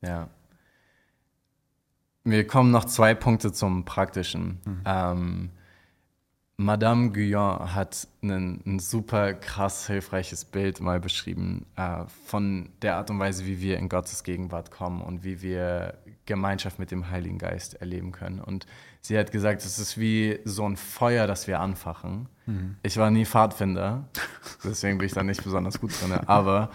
ja. 0.00 0.28
Wir 2.24 2.46
kommen 2.46 2.70
noch 2.70 2.86
zwei 2.86 3.14
Punkte 3.14 3.52
zum 3.52 3.84
Praktischen. 3.84 4.60
Mhm. 4.64 4.80
Ähm, 4.86 5.50
Madame 6.56 7.10
Guyon 7.10 7.74
hat 7.74 8.06
ein 8.22 8.78
super 8.78 9.34
krass 9.34 9.88
hilfreiches 9.88 10.44
Bild 10.44 10.80
mal 10.80 11.00
beschrieben 11.00 11.66
äh, 11.74 12.04
von 12.26 12.68
der 12.80 12.96
Art 12.96 13.10
und 13.10 13.18
Weise, 13.18 13.44
wie 13.44 13.60
wir 13.60 13.76
in 13.78 13.88
Gottes 13.88 14.22
Gegenwart 14.22 14.70
kommen 14.70 15.02
und 15.02 15.24
wie 15.24 15.42
wir 15.42 15.98
Gemeinschaft 16.26 16.78
mit 16.78 16.92
dem 16.92 17.10
Heiligen 17.10 17.38
Geist 17.38 17.74
erleben 17.74 18.12
können. 18.12 18.40
Und 18.40 18.66
sie 19.00 19.18
hat 19.18 19.32
gesagt, 19.32 19.64
es 19.64 19.80
ist 19.80 19.98
wie 19.98 20.38
so 20.44 20.64
ein 20.64 20.76
Feuer, 20.76 21.26
das 21.26 21.48
wir 21.48 21.58
anfachen. 21.58 22.28
Mhm. 22.46 22.76
Ich 22.84 22.96
war 22.98 23.10
nie 23.10 23.26
Pfadfinder, 23.26 24.08
deswegen 24.62 24.98
bin 24.98 25.06
ich 25.06 25.14
da 25.14 25.24
nicht 25.24 25.42
besonders 25.42 25.80
gut 25.80 25.90
drin. 26.00 26.12
Aber 26.26 26.70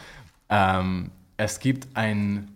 ähm, 0.49 1.11
es 1.37 1.59
gibt 1.61 1.95
ein 1.95 2.51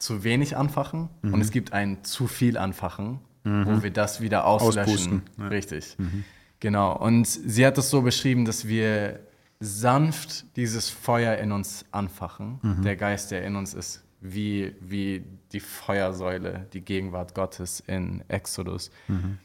zu 0.00 0.24
wenig 0.24 0.56
Anfachen 0.56 1.08
mhm. 1.22 1.34
und 1.34 1.40
es 1.40 1.52
gibt 1.52 1.72
ein 1.72 2.02
zu 2.02 2.26
viel 2.26 2.58
Anfachen, 2.58 3.20
mhm. 3.44 3.66
wo 3.66 3.82
wir 3.84 3.92
das 3.92 4.20
wieder 4.20 4.44
auslöschen. 4.44 5.22
Ja. 5.38 5.46
Richtig. 5.46 5.94
Mhm. 5.98 6.24
Genau. 6.64 6.96
Und 6.96 7.26
sie 7.26 7.66
hat 7.66 7.76
es 7.76 7.90
so 7.90 8.00
beschrieben, 8.00 8.46
dass 8.46 8.66
wir 8.66 9.20
sanft 9.60 10.56
dieses 10.56 10.88
Feuer 10.88 11.36
in 11.36 11.52
uns 11.52 11.84
anfachen. 11.90 12.58
Mhm. 12.62 12.82
Der 12.82 12.96
Geist, 12.96 13.32
der 13.32 13.44
in 13.44 13.54
uns 13.54 13.74
ist, 13.74 14.02
wie, 14.22 14.74
wie 14.80 15.26
die 15.52 15.60
Feuersäule, 15.60 16.66
die 16.72 16.80
Gegenwart 16.80 17.34
Gottes 17.34 17.80
in 17.80 18.24
Exodus. 18.28 18.90
Mhm. 19.08 19.36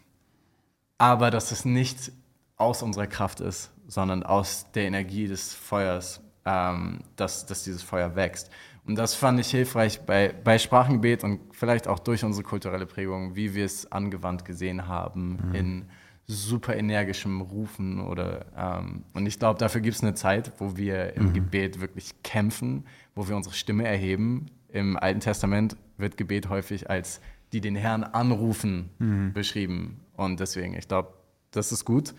Aber 0.98 1.30
dass 1.30 1.52
es 1.52 1.66
nicht 1.66 2.14
aus 2.56 2.84
unserer 2.84 3.08
Kraft 3.08 3.42
ist, 3.42 3.70
sondern 3.86 4.24
aus 4.24 4.72
der 4.72 4.84
Energie 4.84 5.28
des 5.28 5.54
Feuers, 5.54 6.22
ähm, 6.46 7.02
dass, 7.18 7.46
dass 7.46 7.66
dieses 7.66 7.84
Feuer 7.84 8.16
wächst. 8.16 8.50
Und 8.88 8.96
das 8.96 9.14
fand 9.14 9.42
ich 9.42 9.52
hilfreich 9.52 10.00
bei, 10.06 10.34
bei 10.42 10.58
Sprachengebet 10.58 11.26
und 11.26 11.42
vielleicht 11.52 11.90
auch 11.90 12.00
durch 12.00 12.24
unsere 12.24 12.48
kulturelle 12.48 12.86
Prägung, 12.86 13.36
wie 13.36 13.56
wir 13.56 13.66
es 13.66 13.92
angewandt 13.92 14.46
gesehen 14.46 14.88
haben 14.88 15.50
mhm. 15.50 15.56
in 15.56 15.90
super 16.32 16.76
energischem 16.76 17.42
Rufen 17.42 18.00
oder 18.00 18.46
ähm, 18.56 19.04
und 19.14 19.26
ich 19.26 19.40
glaube, 19.40 19.58
dafür 19.58 19.82
gibt 19.82 19.96
es 19.96 20.04
eine 20.04 20.14
Zeit, 20.14 20.52
wo 20.60 20.78
wir 20.78 21.16
im 21.16 21.30
mhm. 21.30 21.34
Gebet 21.34 21.82
wirklich 21.82 22.22
kämpfen, 22.22 22.86
wo 23.16 23.28
wir 23.28 23.36
unsere 23.36 23.56
Stimme 23.56 23.88
erheben. 23.88 24.46
Im 24.72 24.96
Alten 24.96 25.22
Testament 25.22 25.76
wird 25.98 26.18
Gebet 26.18 26.48
häufig 26.48 26.88
als 26.88 27.20
die 27.52 27.62
den 27.62 27.76
Herrn 27.76 28.04
anrufen 28.04 28.92
mhm. 29.00 29.34
beschrieben. 29.34 30.02
Und 30.16 30.40
deswegen, 30.40 30.76
ich 30.76 30.88
glaube, 30.88 31.14
das 31.50 31.72
ist 31.72 31.84
gut. 31.84 32.14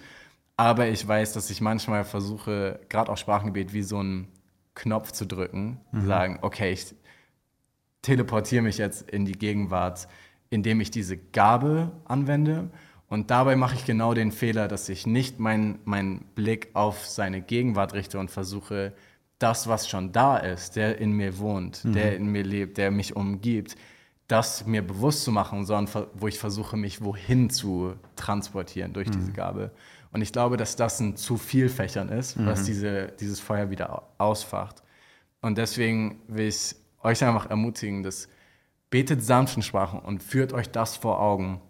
Aber 0.56 0.88
ich 0.88 1.06
weiß, 1.06 1.32
dass 1.32 1.48
ich 1.48 1.60
manchmal 1.60 2.04
versuche, 2.04 2.80
gerade 2.88 3.12
auch 3.12 3.16
Sprachengebet 3.16 3.72
wie 3.72 3.84
so 3.84 3.98
einen 3.98 4.26
Knopf 4.74 5.12
zu 5.12 5.24
drücken, 5.24 5.80
mhm. 5.92 6.06
sagen, 6.06 6.38
okay, 6.42 6.72
ich 6.72 6.94
teleportiere 8.02 8.62
mich 8.62 8.78
jetzt 8.78 9.08
in 9.08 9.24
die 9.24 9.38
Gegenwart, 9.38 10.08
indem 10.48 10.80
ich 10.80 10.90
diese 10.90 11.16
Gabe 11.16 11.92
anwende 12.06 12.70
und 13.10 13.32
dabei 13.32 13.56
mache 13.56 13.74
ich 13.74 13.84
genau 13.84 14.14
den 14.14 14.30
Fehler, 14.30 14.68
dass 14.68 14.88
ich 14.88 15.04
nicht 15.04 15.40
meinen 15.40 15.80
mein 15.84 16.20
Blick 16.36 16.70
auf 16.74 17.06
seine 17.06 17.42
Gegenwart 17.42 17.92
richte 17.92 18.20
und 18.20 18.30
versuche, 18.30 18.94
das, 19.40 19.66
was 19.66 19.88
schon 19.88 20.12
da 20.12 20.36
ist, 20.36 20.76
der 20.76 20.98
in 20.98 21.12
mir 21.12 21.38
wohnt, 21.38 21.84
mhm. 21.84 21.92
der 21.92 22.16
in 22.16 22.26
mir 22.30 22.44
lebt, 22.44 22.78
der 22.78 22.92
mich 22.92 23.16
umgibt, 23.16 23.74
das 24.28 24.64
mir 24.64 24.86
bewusst 24.86 25.24
zu 25.24 25.32
machen, 25.32 25.66
sondern 25.66 26.06
wo 26.14 26.28
ich 26.28 26.38
versuche, 26.38 26.76
mich 26.76 27.02
wohin 27.02 27.50
zu 27.50 27.94
transportieren 28.14 28.92
durch 28.92 29.08
mhm. 29.08 29.12
diese 29.12 29.32
Gabe. 29.32 29.72
Und 30.12 30.22
ich 30.22 30.32
glaube, 30.32 30.56
dass 30.56 30.76
das 30.76 31.00
ein 31.00 31.16
zu 31.16 31.36
viel 31.36 31.68
Fächern 31.68 32.10
ist, 32.10 32.38
mhm. 32.38 32.46
was 32.46 32.62
diese, 32.62 33.08
dieses 33.18 33.40
Feuer 33.40 33.70
wieder 33.70 34.04
ausfacht. 34.18 34.84
Und 35.40 35.58
deswegen 35.58 36.20
will 36.28 36.46
ich 36.46 36.76
euch 37.02 37.24
einfach 37.24 37.50
ermutigen, 37.50 38.04
dass 38.04 38.28
betet 38.88 39.24
sanften 39.24 39.62
Sprachen 39.62 39.98
und 39.98 40.22
führt 40.22 40.52
euch 40.52 40.70
das 40.70 40.96
vor 40.96 41.20
Augen 41.20 41.60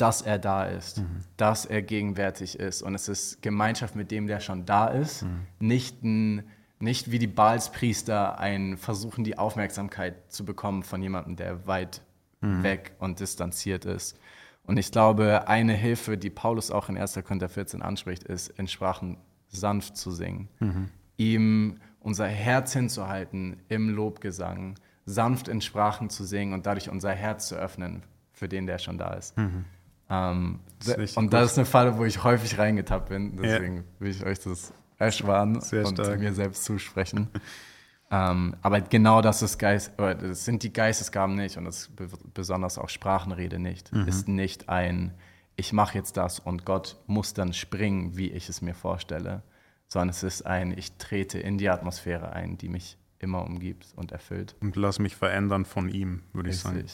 dass 0.00 0.22
er 0.22 0.38
da 0.38 0.64
ist, 0.64 0.98
mhm. 0.98 1.24
dass 1.36 1.66
er 1.66 1.82
gegenwärtig 1.82 2.58
ist. 2.58 2.82
Und 2.82 2.94
es 2.94 3.08
ist 3.08 3.42
Gemeinschaft 3.42 3.96
mit 3.96 4.10
dem, 4.10 4.26
der 4.26 4.40
schon 4.40 4.64
da 4.64 4.86
ist, 4.88 5.22
mhm. 5.22 5.46
nicht, 5.58 6.02
ein, 6.02 6.44
nicht 6.78 7.10
wie 7.10 7.18
die 7.18 7.26
Balspriester 7.26 8.38
ein 8.38 8.76
Versuchen, 8.78 9.24
die 9.24 9.36
Aufmerksamkeit 9.36 10.32
zu 10.32 10.44
bekommen 10.44 10.82
von 10.82 11.02
jemandem, 11.02 11.36
der 11.36 11.66
weit 11.66 12.02
mhm. 12.40 12.62
weg 12.62 12.92
und 12.98 13.20
distanziert 13.20 13.84
ist. 13.84 14.18
Und 14.64 14.78
ich 14.78 14.90
glaube, 14.92 15.48
eine 15.48 15.74
Hilfe, 15.74 16.16
die 16.16 16.30
Paulus 16.30 16.70
auch 16.70 16.88
in 16.88 16.96
1. 16.96 17.14
Korinther 17.24 17.48
14 17.48 17.82
anspricht, 17.82 18.22
ist, 18.24 18.48
in 18.58 18.68
Sprachen 18.68 19.18
sanft 19.48 19.96
zu 19.96 20.10
singen, 20.10 20.48
mhm. 20.60 20.88
ihm 21.16 21.80
unser 21.98 22.26
Herz 22.26 22.72
hinzuhalten 22.72 23.56
im 23.68 23.90
Lobgesang, 23.90 24.76
sanft 25.04 25.48
in 25.48 25.60
Sprachen 25.60 26.08
zu 26.08 26.24
singen 26.24 26.54
und 26.54 26.66
dadurch 26.66 26.88
unser 26.88 27.12
Herz 27.12 27.48
zu 27.48 27.56
öffnen 27.56 28.04
für 28.32 28.48
den, 28.48 28.66
der 28.66 28.78
schon 28.78 28.96
da 28.96 29.14
ist. 29.14 29.36
Mhm. 29.36 29.64
Ähm, 30.10 30.60
das 30.84 31.16
und 31.16 31.32
das 31.32 31.52
ist 31.52 31.58
eine 31.58 31.66
Falle, 31.66 31.98
wo 31.98 32.04
ich 32.04 32.24
häufig 32.24 32.58
reingetappt 32.58 33.08
bin. 33.08 33.36
Deswegen 33.36 33.76
ja. 33.76 33.82
will 33.98 34.10
ich 34.10 34.24
euch 34.24 34.40
das 34.40 34.72
ersparen 34.98 35.60
Sehr 35.60 35.86
und 35.86 35.94
stark. 35.94 36.18
mir 36.18 36.34
selbst 36.34 36.64
zusprechen. 36.64 37.28
ähm, 38.10 38.56
aber 38.62 38.80
genau 38.80 39.22
das 39.22 39.42
ist 39.42 39.58
Geist, 39.58 39.92
das 39.96 40.44
sind 40.44 40.62
die 40.62 40.72
Geistesgaben 40.72 41.36
nicht 41.36 41.56
und 41.56 41.64
das 41.64 41.90
besonders 42.34 42.78
auch 42.78 42.88
Sprachenrede 42.88 43.58
nicht. 43.58 43.92
Mhm. 43.92 44.08
Ist 44.08 44.28
nicht 44.28 44.68
ein, 44.68 45.14
ich 45.56 45.72
mache 45.72 45.96
jetzt 45.96 46.16
das 46.16 46.38
und 46.38 46.64
Gott 46.64 46.96
muss 47.06 47.34
dann 47.34 47.52
springen, 47.52 48.16
wie 48.16 48.30
ich 48.30 48.48
es 48.48 48.62
mir 48.62 48.74
vorstelle, 48.74 49.42
sondern 49.86 50.10
es 50.10 50.22
ist 50.22 50.46
ein, 50.46 50.76
ich 50.76 50.96
trete 50.96 51.38
in 51.38 51.58
die 51.58 51.68
Atmosphäre 51.68 52.32
ein, 52.32 52.58
die 52.58 52.68
mich 52.68 52.98
immer 53.18 53.44
umgibt 53.44 53.88
und 53.96 54.12
erfüllt. 54.12 54.56
Und 54.60 54.76
lass 54.76 54.98
mich 54.98 55.14
verändern 55.14 55.64
von 55.66 55.88
ihm, 55.88 56.22
würde 56.32 56.50
ich 56.50 56.58
sagen. 56.58 56.84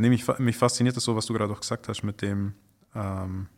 Nee, 0.00 0.08
mich, 0.08 0.26
mich 0.38 0.56
fasziniert 0.56 0.96
das 0.96 1.04
so, 1.04 1.14
was 1.14 1.26
du 1.26 1.34
gerade 1.34 1.52
auch 1.52 1.60
gesagt 1.60 1.88
hast 1.88 2.02
mit 2.02 2.22
dem, 2.22 2.54
ähm, 2.94 3.48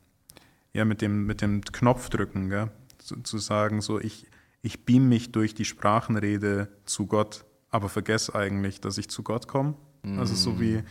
ja, 0.73 0.85
mit 0.85 1.01
dem, 1.01 1.25
mit 1.25 1.41
dem 1.41 1.63
Knopfdrücken, 1.63 2.49
gell? 2.49 2.71
Zu, 2.99 3.21
zu, 3.23 3.39
sagen, 3.39 3.81
so 3.81 4.01
ich, 4.01 4.27
ich 4.61 4.85
beam 4.85 5.09
mich 5.09 5.33
durch 5.33 5.55
die 5.55 5.65
Sprachenrede 5.65 6.69
zu 6.85 7.07
Gott, 7.07 7.45
aber 7.71 7.89
vergesse 7.89 8.35
eigentlich, 8.35 8.81
dass 8.81 8.99
ich 8.99 9.09
zu 9.09 9.23
Gott 9.23 9.47
komme. 9.49 9.75
Mm. 10.03 10.19
Also 10.19 10.35
so 10.35 10.61
wie, 10.61 10.83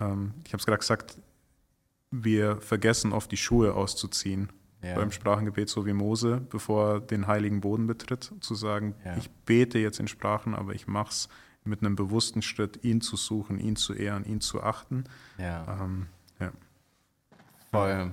ähm, 0.00 0.34
ich 0.44 0.52
habe 0.52 0.60
es 0.60 0.66
gerade 0.66 0.78
gesagt, 0.78 1.18
wir 2.10 2.60
vergessen 2.60 3.12
oft 3.12 3.30
die 3.30 3.36
Schuhe 3.36 3.74
auszuziehen 3.74 4.50
ja. 4.82 4.96
beim 4.96 5.12
Sprachengebet, 5.12 5.68
so 5.68 5.86
wie 5.86 5.92
Mose, 5.92 6.40
bevor 6.50 6.94
er 6.94 7.00
den 7.00 7.26
heiligen 7.26 7.60
Boden 7.60 7.86
betritt, 7.86 8.32
zu 8.40 8.54
sagen, 8.54 8.94
ja. 9.04 9.16
ich 9.16 9.30
bete 9.30 9.78
jetzt 9.78 10.00
in 10.00 10.08
Sprachen, 10.08 10.54
aber 10.54 10.74
ich 10.74 10.86
mache 10.86 11.10
es 11.10 11.28
mit 11.64 11.80
einem 11.80 11.96
bewussten 11.96 12.42
Schritt, 12.42 12.84
ihn 12.84 13.00
zu 13.00 13.16
suchen, 13.16 13.58
ihn 13.58 13.76
zu 13.76 13.94
ehren, 13.94 14.24
ihn 14.24 14.40
zu 14.40 14.62
achten. 14.62 15.04
Ja. 15.38 15.78
Ähm, 15.80 16.06
ja. 16.40 16.52
Voll. 17.70 18.12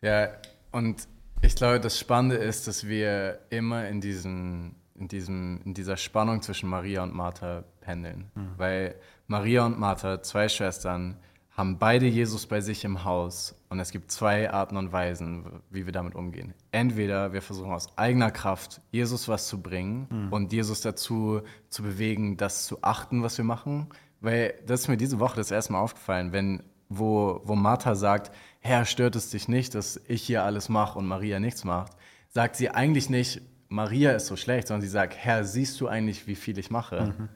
Ja, 0.00 0.28
und 0.72 1.06
ich 1.42 1.54
glaube, 1.54 1.80
das 1.80 1.98
Spannende 1.98 2.36
ist, 2.36 2.66
dass 2.66 2.86
wir 2.86 3.38
immer 3.50 3.88
in, 3.88 4.00
diesen, 4.00 4.76
in, 4.94 5.08
diesem, 5.08 5.60
in 5.64 5.74
dieser 5.74 5.96
Spannung 5.96 6.42
zwischen 6.42 6.68
Maria 6.68 7.02
und 7.02 7.14
Martha 7.14 7.64
pendeln. 7.80 8.30
Mhm. 8.34 8.54
Weil 8.56 8.94
Maria 9.26 9.66
und 9.66 9.78
Martha, 9.78 10.22
zwei 10.22 10.48
Schwestern, 10.48 11.16
haben 11.56 11.78
beide 11.78 12.06
Jesus 12.06 12.46
bei 12.46 12.60
sich 12.60 12.84
im 12.84 13.04
Haus 13.04 13.54
und 13.68 13.78
es 13.78 13.92
gibt 13.92 14.10
zwei 14.10 14.50
Arten 14.50 14.76
und 14.76 14.92
Weisen, 14.92 15.62
wie 15.70 15.86
wir 15.86 15.92
damit 15.92 16.16
umgehen. 16.16 16.52
Entweder 16.72 17.32
wir 17.32 17.42
versuchen 17.42 17.72
aus 17.72 17.96
eigener 17.96 18.32
Kraft 18.32 18.80
Jesus 18.90 19.28
was 19.28 19.46
zu 19.46 19.62
bringen 19.62 20.08
mhm. 20.10 20.32
und 20.32 20.52
Jesus 20.52 20.80
dazu 20.80 21.42
zu 21.68 21.82
bewegen, 21.84 22.36
das 22.36 22.66
zu 22.66 22.82
achten, 22.82 23.22
was 23.22 23.38
wir 23.38 23.44
machen, 23.44 23.88
weil 24.20 24.54
das 24.66 24.82
ist 24.82 24.88
mir 24.88 24.96
diese 24.96 25.20
Woche 25.20 25.36
das 25.36 25.52
erste 25.52 25.72
Mal 25.72 25.80
aufgefallen, 25.80 26.32
wenn 26.32 26.62
wo, 26.88 27.40
wo 27.44 27.54
Martha 27.54 27.94
sagt, 27.94 28.30
Herr, 28.60 28.84
stört 28.84 29.16
es 29.16 29.30
dich 29.30 29.48
nicht, 29.48 29.74
dass 29.74 30.00
ich 30.06 30.22
hier 30.22 30.44
alles 30.44 30.68
mache 30.68 30.98
und 30.98 31.06
Maria 31.06 31.40
nichts 31.40 31.64
macht, 31.64 31.92
sagt 32.28 32.56
sie 32.56 32.70
eigentlich 32.70 33.10
nicht, 33.10 33.42
Maria 33.68 34.12
ist 34.12 34.26
so 34.26 34.36
schlecht, 34.36 34.68
sondern 34.68 34.82
sie 34.82 34.88
sagt, 34.88 35.16
Herr, 35.16 35.44
siehst 35.44 35.80
du 35.80 35.88
eigentlich, 35.88 36.26
wie 36.26 36.34
viel 36.34 36.58
ich 36.58 36.70
mache? 36.70 37.14
Mhm. 37.18 37.28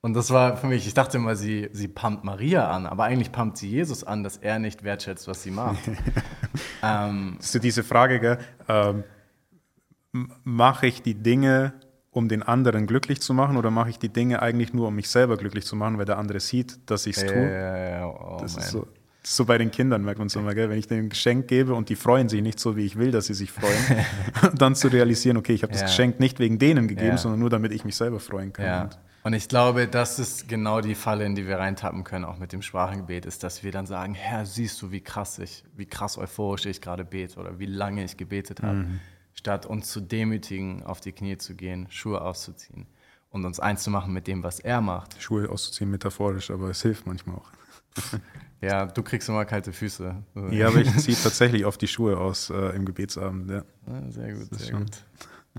Und 0.00 0.14
das 0.14 0.30
war 0.30 0.56
für 0.56 0.68
mich, 0.68 0.86
ich 0.86 0.94
dachte 0.94 1.16
immer, 1.16 1.34
sie, 1.34 1.68
sie 1.72 1.88
pumpt 1.88 2.22
Maria 2.22 2.70
an, 2.70 2.86
aber 2.86 3.04
eigentlich 3.04 3.32
pumpt 3.32 3.56
sie 3.56 3.68
Jesus 3.68 4.04
an, 4.04 4.22
dass 4.22 4.36
er 4.36 4.60
nicht 4.60 4.84
wertschätzt, 4.84 5.26
was 5.26 5.42
sie 5.42 5.50
macht. 5.50 5.78
ähm, 6.82 7.34
das 7.38 7.46
ist 7.46 7.52
so 7.52 7.58
diese 7.58 7.82
Frage, 7.82 8.38
ähm, 8.68 9.02
mache 10.44 10.86
ich 10.86 11.02
die 11.02 11.14
Dinge, 11.14 11.72
um 12.10 12.28
den 12.28 12.44
anderen 12.44 12.86
glücklich 12.86 13.20
zu 13.20 13.34
machen 13.34 13.56
oder 13.56 13.70
mache 13.70 13.90
ich 13.90 13.98
die 13.98 14.08
Dinge 14.08 14.40
eigentlich 14.40 14.72
nur, 14.72 14.88
um 14.88 14.94
mich 14.94 15.08
selber 15.08 15.36
glücklich 15.36 15.64
zu 15.64 15.74
machen, 15.74 15.98
weil 15.98 16.04
der 16.04 16.18
andere 16.18 16.38
sieht, 16.38 16.78
dass 16.88 17.06
ich 17.06 17.16
es 17.16 17.26
tue? 17.26 17.34
Ja, 17.34 17.76
ja, 17.76 17.88
ja. 17.90 18.06
Oh, 18.06 18.38
das, 18.40 18.56
ist 18.56 18.70
so, 18.70 18.86
so, 19.24 19.44
bei 19.44 19.58
den 19.58 19.72
Kindern, 19.72 20.04
merkt 20.04 20.18
man 20.18 20.28
es 20.28 20.36
immer, 20.36 20.54
gell? 20.54 20.70
wenn 20.70 20.78
ich 20.78 20.86
denen 20.86 21.06
ein 21.06 21.08
Geschenk 21.10 21.48
gebe 21.48 21.74
und 21.74 21.88
die 21.88 21.96
freuen 21.96 22.28
sich 22.28 22.40
nicht 22.40 22.60
so, 22.60 22.76
wie 22.76 22.86
ich 22.86 22.96
will, 22.96 23.10
dass 23.10 23.26
sie 23.26 23.34
sich 23.34 23.50
freuen, 23.50 24.04
dann 24.54 24.76
zu 24.76 24.88
realisieren, 24.88 25.36
okay, 25.36 25.54
ich 25.54 25.64
habe 25.64 25.72
das 25.72 25.82
Geschenk 25.82 26.20
nicht 26.20 26.38
wegen 26.38 26.60
denen 26.60 26.86
gegeben, 26.86 27.18
sondern 27.18 27.40
nur, 27.40 27.50
damit 27.50 27.72
ich 27.72 27.84
mich 27.84 27.96
selber 27.96 28.20
freuen 28.20 28.52
kann. 28.52 28.84
Und, 28.84 28.98
und 29.22 29.32
ich 29.32 29.48
glaube, 29.48 29.88
das 29.88 30.18
ist 30.18 30.48
genau 30.48 30.80
die 30.80 30.94
Falle, 30.94 31.24
in 31.24 31.34
die 31.34 31.46
wir 31.46 31.58
reintappen 31.58 32.04
können, 32.04 32.24
auch 32.24 32.38
mit 32.38 32.52
dem 32.52 32.62
Sprachengebet, 32.62 33.26
ist, 33.26 33.42
dass 33.42 33.62
wir 33.62 33.72
dann 33.72 33.86
sagen, 33.86 34.14
Herr, 34.14 34.46
siehst 34.46 34.80
du, 34.82 34.90
wie 34.90 35.00
krass 35.00 35.38
ich, 35.38 35.64
wie 35.76 35.86
krass 35.86 36.18
euphorisch 36.18 36.66
ich 36.66 36.80
gerade 36.80 37.04
bete 37.04 37.38
oder 37.38 37.58
wie 37.58 37.66
lange 37.66 38.04
ich 38.04 38.16
gebetet 38.16 38.62
habe. 38.62 38.78
Mhm 38.78 39.00
statt 39.38 39.66
uns 39.66 39.90
zu 39.90 40.00
demütigen, 40.00 40.82
auf 40.82 41.00
die 41.00 41.12
Knie 41.12 41.38
zu 41.38 41.54
gehen, 41.54 41.86
Schuhe 41.90 42.20
auszuziehen 42.20 42.86
und 43.30 43.44
uns 43.44 43.60
eins 43.60 43.84
zu 43.84 43.90
machen 43.90 44.12
mit 44.12 44.26
dem, 44.26 44.42
was 44.42 44.58
er 44.58 44.80
macht. 44.80 45.20
Schuhe 45.22 45.48
auszuziehen, 45.48 45.90
metaphorisch, 45.90 46.50
aber 46.50 46.70
es 46.70 46.82
hilft 46.82 47.06
manchmal 47.06 47.36
auch. 47.36 47.50
ja, 48.60 48.86
du 48.86 49.02
kriegst 49.02 49.28
immer 49.28 49.44
kalte 49.44 49.72
Füße. 49.72 50.16
Ja, 50.50 50.68
aber 50.68 50.78
ich 50.78 50.96
ziehe 50.98 51.16
tatsächlich 51.16 51.64
oft 51.64 51.80
die 51.80 51.86
Schuhe 51.86 52.18
aus 52.18 52.50
äh, 52.50 52.74
im 52.74 52.84
Gebetsabend. 52.84 53.50
Ja. 53.50 53.64
ja 53.86 54.10
sehr 54.10 54.34
gut, 54.34 54.48
sehr 54.50 54.68
schon. 54.68 54.84
gut. 54.84 55.04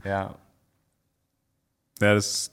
Ja. 0.04 0.36
Ja, 2.02 2.14
das, 2.14 2.50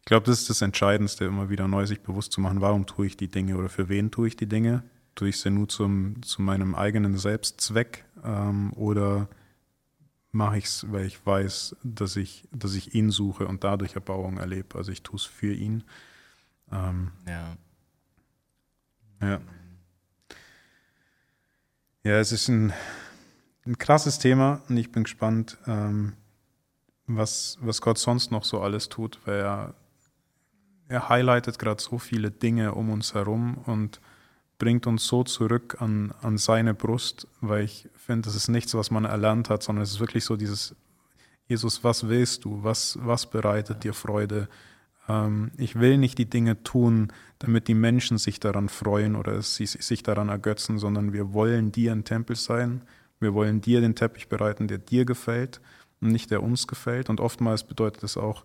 ich 0.00 0.04
glaube, 0.06 0.26
das 0.26 0.40
ist 0.40 0.50
das 0.50 0.62
Entscheidendste, 0.62 1.24
immer 1.24 1.50
wieder 1.50 1.68
neu 1.68 1.86
sich 1.86 2.00
bewusst 2.00 2.32
zu 2.32 2.40
machen, 2.40 2.60
warum 2.60 2.86
tue 2.86 3.06
ich 3.06 3.16
die 3.16 3.28
Dinge 3.28 3.56
oder 3.56 3.68
für 3.68 3.88
wen 3.88 4.10
tue 4.10 4.28
ich 4.28 4.36
die 4.36 4.48
Dinge? 4.48 4.82
Tue 5.14 5.28
ich 5.28 5.40
sie 5.40 5.50
nur 5.50 5.68
zum, 5.68 6.22
zu 6.22 6.42
meinem 6.42 6.74
eigenen 6.74 7.18
Selbstzweck 7.18 8.04
ähm, 8.24 8.72
oder 8.72 9.28
mache 10.32 10.58
ich 10.58 10.64
es, 10.66 10.90
weil 10.90 11.06
ich 11.06 11.24
weiß, 11.24 11.76
dass 11.82 12.16
ich, 12.16 12.48
dass 12.52 12.74
ich 12.74 12.94
ihn 12.94 13.10
suche 13.10 13.46
und 13.46 13.64
dadurch 13.64 13.94
Erbauung 13.94 14.38
erlebe. 14.38 14.78
Also 14.78 14.92
ich 14.92 15.02
tue 15.02 15.16
es 15.16 15.24
für 15.24 15.52
ihn. 15.52 15.84
Ähm, 16.72 17.12
ja. 17.26 17.56
Ja. 19.20 19.40
Ja, 22.02 22.18
es 22.18 22.32
ist 22.32 22.48
ein, 22.48 22.72
ein 23.66 23.76
krasses 23.76 24.18
Thema 24.18 24.62
und 24.68 24.76
ich 24.78 24.90
bin 24.90 25.04
gespannt, 25.04 25.58
ähm, 25.66 26.14
was, 27.06 27.58
was 27.60 27.82
Gott 27.82 27.98
sonst 27.98 28.30
noch 28.30 28.44
so 28.44 28.60
alles 28.60 28.88
tut, 28.88 29.18
weil 29.26 29.40
er, 29.40 29.74
er 30.90 31.08
highlightet 31.08 31.58
gerade 31.60 31.80
so 31.80 31.98
viele 31.98 32.32
Dinge 32.32 32.74
um 32.74 32.90
uns 32.90 33.14
herum 33.14 33.58
und 33.64 34.00
bringt 34.58 34.88
uns 34.88 35.06
so 35.06 35.22
zurück 35.22 35.76
an, 35.78 36.12
an 36.20 36.36
seine 36.36 36.74
Brust, 36.74 37.28
weil 37.40 37.64
ich 37.64 37.88
finde, 37.94 38.26
das 38.26 38.34
ist 38.34 38.48
nichts, 38.48 38.74
was 38.74 38.90
man 38.90 39.04
erlernt 39.04 39.50
hat, 39.50 39.62
sondern 39.62 39.84
es 39.84 39.92
ist 39.92 40.00
wirklich 40.00 40.24
so 40.24 40.36
dieses, 40.36 40.74
Jesus, 41.46 41.84
was 41.84 42.08
willst 42.08 42.44
du? 42.44 42.64
Was, 42.64 42.98
was 43.00 43.30
bereitet 43.30 43.84
dir 43.84 43.94
Freude? 43.94 44.48
Ähm, 45.08 45.52
ich 45.56 45.78
will 45.78 45.96
nicht 45.96 46.18
die 46.18 46.28
Dinge 46.28 46.60
tun, 46.64 47.12
damit 47.38 47.68
die 47.68 47.74
Menschen 47.74 48.18
sich 48.18 48.40
daran 48.40 48.68
freuen 48.68 49.14
oder 49.14 49.40
sie 49.42 49.66
sich 49.66 50.02
daran 50.02 50.28
ergötzen, 50.28 50.78
sondern 50.78 51.12
wir 51.12 51.32
wollen 51.32 51.70
dir 51.70 51.92
ein 51.92 52.04
Tempel 52.04 52.34
sein. 52.34 52.82
Wir 53.20 53.32
wollen 53.32 53.60
dir 53.60 53.80
den 53.80 53.94
Teppich 53.94 54.28
bereiten, 54.28 54.66
der 54.66 54.78
dir 54.78 55.04
gefällt 55.04 55.60
und 56.00 56.08
nicht 56.08 56.32
der 56.32 56.42
uns 56.42 56.66
gefällt. 56.66 57.10
Und 57.10 57.20
oftmals 57.20 57.62
bedeutet 57.62 58.02
es 58.02 58.16
auch, 58.16 58.44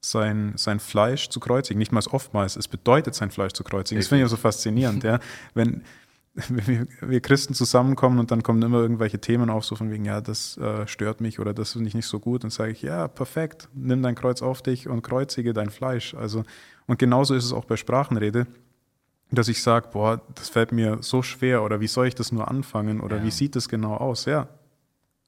sein, 0.00 0.54
sein 0.56 0.80
Fleisch 0.80 1.28
zu 1.28 1.40
kreuzigen. 1.40 1.78
Nicht 1.78 1.92
mal 1.92 2.02
oftmals, 2.10 2.56
es 2.56 2.68
bedeutet, 2.68 3.14
sein 3.14 3.30
Fleisch 3.30 3.52
zu 3.52 3.64
kreuzigen. 3.64 4.00
Das 4.00 4.08
finde 4.08 4.24
ich 4.24 4.30
so 4.30 4.36
faszinierend. 4.36 5.04
ja. 5.04 5.20
Wenn, 5.54 5.82
wenn 6.32 6.66
wir, 6.66 6.86
wir, 7.00 7.20
Christen 7.20 7.54
zusammenkommen 7.54 8.20
und 8.20 8.30
dann 8.30 8.44
kommen 8.44 8.62
immer 8.62 8.78
irgendwelche 8.78 9.20
Themen 9.20 9.50
auf, 9.50 9.64
so 9.64 9.74
von 9.74 9.90
wegen, 9.90 10.04
ja, 10.04 10.20
das 10.20 10.56
äh, 10.58 10.86
stört 10.86 11.20
mich 11.20 11.40
oder 11.40 11.52
das 11.52 11.72
finde 11.72 11.88
ich 11.88 11.94
nicht 11.94 12.06
so 12.06 12.20
gut, 12.20 12.44
dann 12.44 12.50
sage 12.50 12.70
ich, 12.70 12.82
ja, 12.82 13.08
perfekt, 13.08 13.68
nimm 13.74 14.00
dein 14.02 14.14
Kreuz 14.14 14.40
auf 14.40 14.62
dich 14.62 14.88
und 14.88 15.02
kreuzige 15.02 15.52
dein 15.52 15.70
Fleisch. 15.70 16.14
Also, 16.14 16.44
und 16.86 17.00
genauso 17.00 17.34
ist 17.34 17.44
es 17.44 17.52
auch 17.52 17.64
bei 17.64 17.76
Sprachenrede, 17.76 18.46
dass 19.32 19.48
ich 19.48 19.60
sage, 19.60 19.88
boah, 19.92 20.22
das 20.36 20.48
fällt 20.48 20.70
mir 20.70 20.98
so 21.00 21.22
schwer 21.22 21.64
oder 21.64 21.80
wie 21.80 21.88
soll 21.88 22.06
ich 22.06 22.14
das 22.14 22.30
nur 22.30 22.48
anfangen 22.48 23.00
oder 23.00 23.18
ja. 23.18 23.24
wie 23.24 23.30
sieht 23.30 23.56
das 23.56 23.68
genau 23.68 23.96
aus? 23.96 24.24
Ja, 24.24 24.48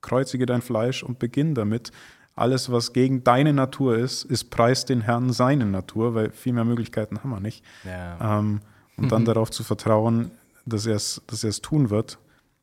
kreuzige 0.02 0.46
dein 0.46 0.62
Fleisch 0.62 1.02
und 1.02 1.18
beginn 1.18 1.54
damit, 1.54 1.90
alles, 2.34 2.72
was 2.72 2.92
gegen 2.92 3.24
deine 3.24 3.52
Natur 3.52 3.96
ist, 3.96 4.24
ist 4.24 4.44
preis 4.50 4.84
den 4.84 5.02
Herrn 5.02 5.32
seine 5.32 5.66
Natur, 5.66 6.14
weil 6.14 6.30
viel 6.30 6.52
mehr 6.52 6.64
Möglichkeiten 6.64 7.18
haben 7.18 7.30
wir 7.30 7.40
nicht. 7.40 7.64
Ja. 7.84 8.38
Ähm, 8.38 8.60
und 8.96 9.12
dann 9.12 9.24
darauf 9.26 9.50
zu 9.50 9.64
vertrauen, 9.64 10.30
dass 10.64 10.86
er 10.86 10.96
es 10.96 11.22
dass 11.26 11.60
tun 11.60 11.90
wird. 11.90 12.18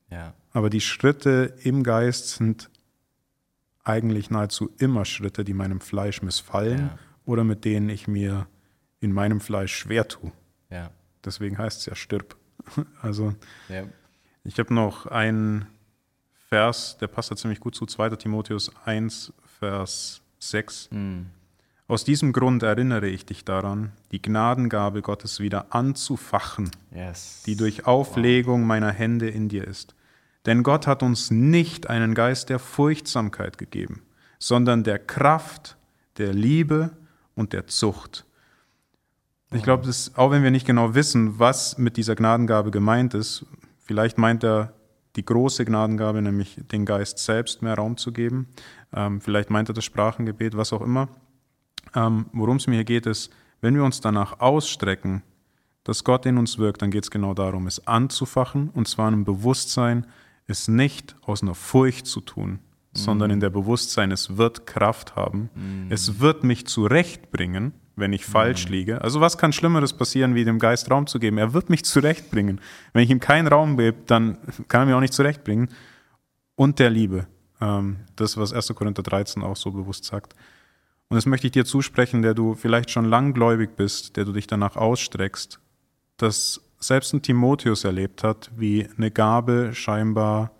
Ja. 0.09 0.33
Aber 0.51 0.69
die 0.69 0.81
Schritte 0.81 1.53
im 1.61 1.83
Geist 1.83 2.29
sind 2.29 2.69
eigentlich 3.83 4.29
nahezu 4.29 4.69
immer 4.77 5.05
Schritte, 5.05 5.43
die 5.43 5.53
meinem 5.53 5.81
Fleisch 5.81 6.21
missfallen 6.21 6.79
ja. 6.79 6.99
oder 7.25 7.43
mit 7.43 7.65
denen 7.65 7.89
ich 7.89 8.07
mir 8.07 8.47
in 8.99 9.11
meinem 9.11 9.39
Fleisch 9.39 9.75
schwer 9.75 10.07
tue. 10.07 10.31
Ja. 10.69 10.91
Deswegen 11.23 11.57
heißt 11.57 11.79
es 11.79 11.85
ja 11.85 11.95
stirb. 11.95 12.35
Also 13.01 13.33
ich 14.43 14.59
habe 14.59 14.73
noch 14.73 15.05
einen 15.05 15.65
Vers, 16.49 16.97
der 16.99 17.07
passt 17.07 17.31
da 17.31 17.35
ziemlich 17.35 17.59
gut 17.59 17.75
zu 17.75 17.85
2. 17.85 18.09
Timotheus 18.11 18.71
1, 18.85 19.33
Vers 19.59 20.21
6. 20.39 20.89
Mhm. 20.91 21.25
Aus 21.87 22.03
diesem 22.03 22.33
Grund 22.33 22.63
erinnere 22.63 23.07
ich 23.07 23.25
dich 23.25 23.43
daran, 23.43 23.91
die 24.11 24.21
Gnadengabe 24.21 25.01
Gottes 25.01 25.39
wieder 25.39 25.73
anzufachen, 25.73 26.69
yes. 26.93 27.43
die 27.45 27.55
durch 27.55 27.85
Auflegung 27.87 28.61
wow. 28.61 28.67
meiner 28.67 28.91
Hände 28.91 29.29
in 29.29 29.49
dir 29.49 29.67
ist. 29.67 29.95
Denn 30.45 30.63
Gott 30.63 30.87
hat 30.87 31.03
uns 31.03 31.31
nicht 31.31 31.89
einen 31.89 32.13
Geist 32.13 32.49
der 32.49 32.59
Furchtsamkeit 32.59 33.57
gegeben, 33.57 34.03
sondern 34.37 34.83
der 34.83 34.99
Kraft, 34.99 35.77
der 36.17 36.33
Liebe 36.33 36.91
und 37.35 37.53
der 37.53 37.67
Zucht. 37.67 38.25
Ich 39.51 39.63
glaube, 39.63 39.89
auch 40.15 40.31
wenn 40.31 40.43
wir 40.43 40.51
nicht 40.51 40.67
genau 40.67 40.93
wissen, 40.93 41.39
was 41.39 41.79
mit 41.79 41.97
dieser 41.97 42.15
Gnadengabe 42.15 42.69
gemeint 42.69 43.15
ist, 43.15 43.45
vielleicht 43.79 44.19
meint 44.19 44.43
er 44.43 44.73
die 45.19 45.25
große 45.25 45.65
Gnadengabe, 45.65 46.21
nämlich 46.21 46.55
den 46.71 46.85
Geist 46.85 47.19
selbst 47.19 47.61
mehr 47.61 47.75
Raum 47.75 47.97
zu 47.97 48.13
geben. 48.13 48.47
Ähm, 48.93 49.19
vielleicht 49.19 49.49
meint 49.49 49.67
er 49.69 49.73
das 49.73 49.83
Sprachengebet, 49.83 50.55
was 50.55 50.71
auch 50.71 50.81
immer. 50.81 51.09
Ähm, 51.93 52.27
Worum 52.31 52.55
es 52.55 52.67
mir 52.67 52.75
hier 52.75 52.85
geht, 52.85 53.05
ist, 53.05 53.29
wenn 53.59 53.75
wir 53.75 53.83
uns 53.83 53.99
danach 53.99 54.39
ausstrecken, 54.39 55.21
dass 55.83 56.05
Gott 56.05 56.25
in 56.25 56.37
uns 56.37 56.57
wirkt, 56.57 56.81
dann 56.81 56.89
geht 56.89 57.03
es 57.03 57.11
genau 57.11 57.33
darum, 57.33 57.67
es 57.67 57.85
anzufachen 57.85 58.69
und 58.69 58.87
zwar 58.87 59.11
im 59.11 59.25
Bewusstsein, 59.25 60.05
es 60.47 60.69
nicht 60.69 61.17
aus 61.21 61.43
einer 61.43 61.55
Furcht 61.55 62.07
zu 62.07 62.21
tun, 62.21 62.51
mhm. 62.51 62.59
sondern 62.93 63.31
in 63.31 63.41
der 63.41 63.49
Bewusstsein, 63.49 64.11
es 64.11 64.37
wird 64.37 64.65
Kraft 64.67 65.17
haben, 65.17 65.49
mhm. 65.53 65.87
es 65.89 66.21
wird 66.21 66.45
mich 66.45 66.65
zurechtbringen, 66.65 67.73
wenn 67.99 68.13
ich 68.13 68.25
falsch 68.25 68.65
mhm. 68.65 68.71
liege. 68.71 69.01
Also 69.01 69.21
was 69.21 69.37
kann 69.37 69.53
Schlimmeres 69.53 69.93
passieren, 69.93 70.35
wie 70.35 70.45
dem 70.45 70.59
Geist 70.59 70.89
Raum 70.89 71.07
zu 71.07 71.19
geben? 71.19 71.37
Er 71.37 71.53
wird 71.53 71.69
mich 71.69 71.85
zurechtbringen. 71.85 72.61
Wenn 72.93 73.03
ich 73.03 73.09
ihm 73.09 73.19
keinen 73.19 73.47
Raum 73.47 73.77
gebe, 73.77 73.97
dann 74.05 74.37
kann 74.67 74.81
er 74.81 74.85
mich 74.85 74.95
auch 74.95 75.01
nicht 75.01 75.13
zurechtbringen. 75.13 75.69
Und 76.55 76.79
der 76.79 76.89
Liebe. 76.89 77.27
Ähm, 77.61 77.97
das, 78.15 78.37
was 78.37 78.53
1. 78.53 78.73
Korinther 78.75 79.03
13 79.03 79.43
auch 79.43 79.55
so 79.55 79.71
bewusst 79.71 80.05
sagt. 80.05 80.33
Und 81.09 81.15
das 81.15 81.25
möchte 81.25 81.47
ich 81.47 81.51
dir 81.51 81.65
zusprechen, 81.65 82.21
der 82.21 82.33
du 82.33 82.53
vielleicht 82.53 82.91
schon 82.91 83.05
langgläubig 83.05 83.75
bist, 83.75 84.15
der 84.15 84.25
du 84.25 84.31
dich 84.31 84.47
danach 84.47 84.75
ausstreckst, 84.75 85.59
dass 86.17 86.61
selbst 86.79 87.13
ein 87.13 87.21
Timotheus 87.21 87.83
erlebt 87.83 88.23
hat, 88.23 88.51
wie 88.55 88.87
eine 88.97 89.11
Gabe 89.11 89.71
scheinbar 89.73 90.51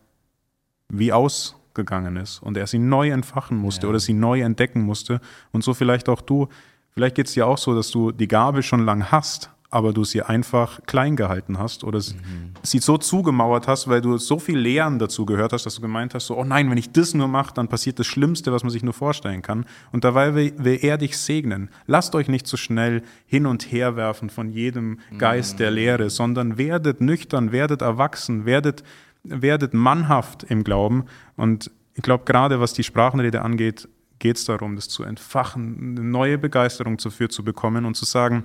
wie 0.90 1.14
ausgegangen 1.14 2.18
ist 2.18 2.42
und 2.42 2.58
er 2.58 2.68
sie 2.68 2.80
neu 2.80 3.12
entfachen 3.12 3.58
musste 3.58 3.86
ja. 3.86 3.90
oder 3.90 4.00
sie 4.00 4.14
neu 4.14 4.42
entdecken 4.42 4.82
musste. 4.82 5.22
Und 5.52 5.64
so 5.64 5.74
vielleicht 5.74 6.10
auch 6.10 6.22
du, 6.22 6.50
vielleicht 6.92 7.16
geht 7.16 7.28
es 7.28 7.34
dir 7.34 7.48
auch 7.48 7.58
so, 7.58 7.76
dass 7.76 7.92
du 7.92 8.12
die 8.12 8.28
Gabe 8.28 8.64
schon 8.64 8.86
lang 8.86 9.12
hast, 9.12 9.50
aber 9.72 9.94
du 9.94 10.04
sie 10.04 10.24
einfach 10.24 10.80
klein 10.86 11.16
gehalten 11.16 11.60
hast 11.60 11.84
oder 11.84 12.00
mhm. 12.00 12.54
sie 12.64 12.80
so 12.80 12.98
zugemauert 12.98 13.68
hast, 13.68 13.88
weil 13.88 14.02
du 14.02 14.18
so 14.18 14.40
viel 14.40 14.58
Lehren 14.58 14.98
dazu 14.98 15.26
gehört 15.26 15.54
hast, 15.54 15.66
dass 15.66 15.76
du 15.76 15.82
gemeint 15.82 16.16
hast, 16.16 16.28
so, 16.28 16.38
oh 16.38 16.44
nein, 16.44 16.70
wenn 16.72 16.78
ich 16.78 16.92
das 16.92 17.14
nur 17.14 17.28
mache, 17.28 17.54
dann 17.54 17.68
passiert 17.68 18.00
das 18.00 18.08
Schlimmste, 18.08 18.52
was 18.52 18.64
man 18.64 18.72
sich 18.72 18.84
nur 18.84 18.94
vorstellen 18.94 19.44
kann. 19.44 19.66
Und 19.92 20.04
dabei 20.04 20.34
will, 20.34 20.54
will 20.58 20.80
er 20.82 20.98
dich 20.98 21.18
segnen. 21.18 21.70
Lasst 21.86 22.16
euch 22.16 22.28
nicht 22.28 22.48
so 22.48 22.58
schnell 22.58 23.04
hin 23.28 23.46
und 23.46 23.72
her 23.72 23.96
werfen 23.96 24.32
von 24.32 24.50
jedem 24.50 25.00
Geist 25.20 25.54
mhm. 25.54 25.58
der 25.58 25.72
Lehre, 25.72 26.10
sondern 26.10 26.58
werdet 26.58 27.00
nüchtern, 27.00 27.52
werdet 27.52 27.84
erwachsen, 27.84 28.46
werdet, 28.46 28.84
werdet 29.24 29.76
mannhaft 29.76 30.44
im 30.44 30.64
Glauben. 30.64 31.06
Und 31.36 31.70
ich 31.94 32.02
glaube, 32.02 32.24
gerade 32.26 32.60
was 32.60 32.74
die 32.74 32.84
Sprachenrede 32.84 33.44
angeht, 33.44 33.88
geht 34.20 34.38
es 34.38 34.46
darum, 34.46 34.76
das 34.76 34.90
zu 34.90 35.04
entfachen, 35.04 35.98
eine 35.98 36.08
neue 36.08 36.38
Begeisterung 36.38 36.98
dafür 36.98 37.30
zu 37.30 37.44
bekommen 37.44 37.86
und 37.86 37.96
zu 37.96 38.06
sagen, 38.06 38.44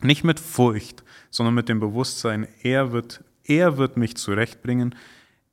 nicht 0.00 0.24
mit 0.24 0.40
Furcht, 0.40 1.04
sondern 1.30 1.54
mit 1.54 1.68
dem 1.68 1.80
Bewusstsein, 1.80 2.46
er 2.62 2.92
wird, 2.92 3.22
er 3.44 3.78
wird 3.78 3.96
mich 3.96 4.16
zurechtbringen, 4.16 4.94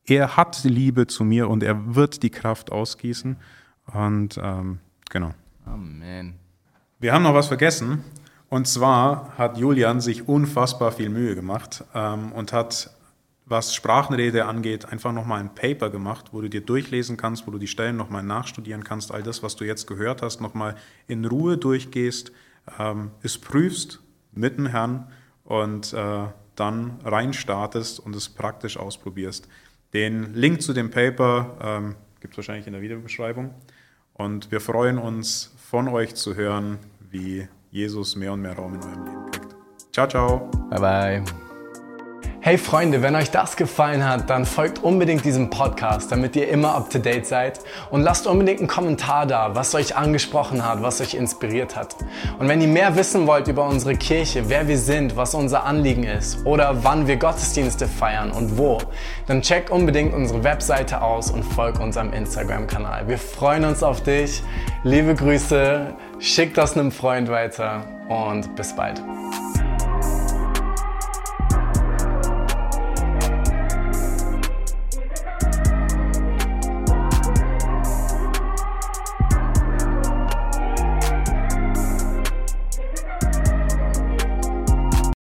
er 0.05 0.35
hat 0.35 0.63
Liebe 0.63 1.07
zu 1.07 1.23
mir 1.23 1.47
und 1.49 1.63
er 1.63 1.95
wird 1.95 2.23
die 2.23 2.31
Kraft 2.31 2.71
ausgießen. 2.71 3.37
Und 3.93 4.39
ähm, 4.41 4.79
genau. 5.09 5.33
Amen. 5.65 6.35
Wir 6.99 7.13
haben 7.13 7.23
noch 7.23 7.33
was 7.33 7.47
vergessen. 7.47 8.03
Und 8.49 8.67
zwar 8.67 9.37
hat 9.37 9.57
Julian 9.57 10.01
sich 10.01 10.27
unfassbar 10.27 10.91
viel 10.91 11.09
Mühe 11.09 11.35
gemacht 11.35 11.85
ähm, 11.93 12.31
und 12.33 12.51
hat 12.51 12.91
was 13.45 13.75
Sprachenrede 13.75 14.45
angeht, 14.45 14.85
einfach 14.85 15.11
nochmal 15.11 15.39
ein 15.39 15.53
Paper 15.53 15.89
gemacht, 15.89 16.27
wo 16.31 16.41
du 16.41 16.49
dir 16.49 16.61
durchlesen 16.61 17.17
kannst, 17.17 17.47
wo 17.47 17.51
du 17.51 17.57
die 17.57 17.67
Stellen 17.67 17.97
nochmal 17.97 18.23
nachstudieren 18.23 18.83
kannst, 18.83 19.11
all 19.11 19.23
das, 19.23 19.43
was 19.43 19.55
du 19.55 19.65
jetzt 19.65 19.87
gehört 19.87 20.21
hast, 20.21 20.41
nochmal 20.41 20.75
in 21.07 21.25
Ruhe 21.25 21.57
durchgehst, 21.57 22.31
ähm, 22.79 23.11
es 23.21 23.37
prüfst 23.37 23.99
mit 24.31 24.57
dem 24.57 24.67
Herrn 24.67 25.07
und 25.43 25.93
äh, 25.93 26.27
dann 26.55 26.99
reinstartest 27.03 27.99
und 27.99 28.15
es 28.15 28.29
praktisch 28.29 28.77
ausprobierst. 28.77 29.47
Den 29.93 30.33
Link 30.33 30.61
zu 30.61 30.73
dem 30.73 30.89
Paper 30.89 31.57
ähm, 31.61 31.95
gibt 32.21 32.33
es 32.33 32.37
wahrscheinlich 32.37 32.67
in 32.67 32.73
der 32.73 32.81
Videobeschreibung. 32.81 33.53
Und 34.13 34.51
wir 34.51 34.61
freuen 34.61 34.97
uns, 34.97 35.53
von 35.57 35.87
euch 35.87 36.15
zu 36.15 36.35
hören, 36.35 36.79
wie 37.09 37.47
Jesus 37.71 38.15
mehr 38.15 38.33
und 38.33 38.41
mehr 38.41 38.55
Raum 38.55 38.75
in 38.75 38.81
eurem 38.81 39.05
Leben 39.05 39.31
kriegt. 39.31 39.55
Ciao, 39.91 40.07
ciao. 40.07 40.51
Bye, 40.69 40.79
bye. 40.79 41.50
Hey 42.43 42.57
Freunde, 42.57 43.03
wenn 43.03 43.15
euch 43.15 43.29
das 43.29 43.55
gefallen 43.55 44.03
hat, 44.03 44.31
dann 44.31 44.47
folgt 44.47 44.83
unbedingt 44.83 45.23
diesem 45.23 45.51
Podcast, 45.51 46.11
damit 46.11 46.35
ihr 46.35 46.49
immer 46.49 46.73
up 46.73 46.89
to 46.89 46.97
date 46.97 47.27
seid 47.27 47.59
und 47.91 48.01
lasst 48.01 48.25
unbedingt 48.25 48.57
einen 48.57 48.67
Kommentar 48.67 49.27
da, 49.27 49.53
was 49.53 49.75
euch 49.75 49.95
angesprochen 49.95 50.65
hat, 50.67 50.81
was 50.81 51.01
euch 51.01 51.13
inspiriert 51.13 51.75
hat. 51.75 51.95
Und 52.39 52.47
wenn 52.47 52.59
ihr 52.59 52.67
mehr 52.67 52.95
wissen 52.95 53.27
wollt 53.27 53.47
über 53.47 53.67
unsere 53.67 53.95
Kirche, 53.95 54.49
wer 54.49 54.67
wir 54.67 54.79
sind, 54.79 55.15
was 55.15 55.35
unser 55.35 55.65
Anliegen 55.65 56.03
ist 56.03 56.43
oder 56.43 56.83
wann 56.83 57.05
wir 57.05 57.17
Gottesdienste 57.17 57.87
feiern 57.87 58.31
und 58.31 58.57
wo, 58.57 58.79
dann 59.27 59.43
checkt 59.43 59.69
unbedingt 59.69 60.11
unsere 60.11 60.43
Webseite 60.43 61.03
aus 61.03 61.29
und 61.29 61.43
folgt 61.43 61.79
unserem 61.79 62.11
Instagram-Kanal. 62.11 63.07
Wir 63.07 63.19
freuen 63.19 63.65
uns 63.65 63.83
auf 63.83 64.01
dich. 64.01 64.41
Liebe 64.83 65.13
Grüße, 65.13 65.93
schickt 66.17 66.57
das 66.57 66.75
einem 66.75 66.91
Freund 66.91 67.29
weiter 67.29 67.85
und 68.09 68.55
bis 68.55 68.75
bald. 68.75 68.99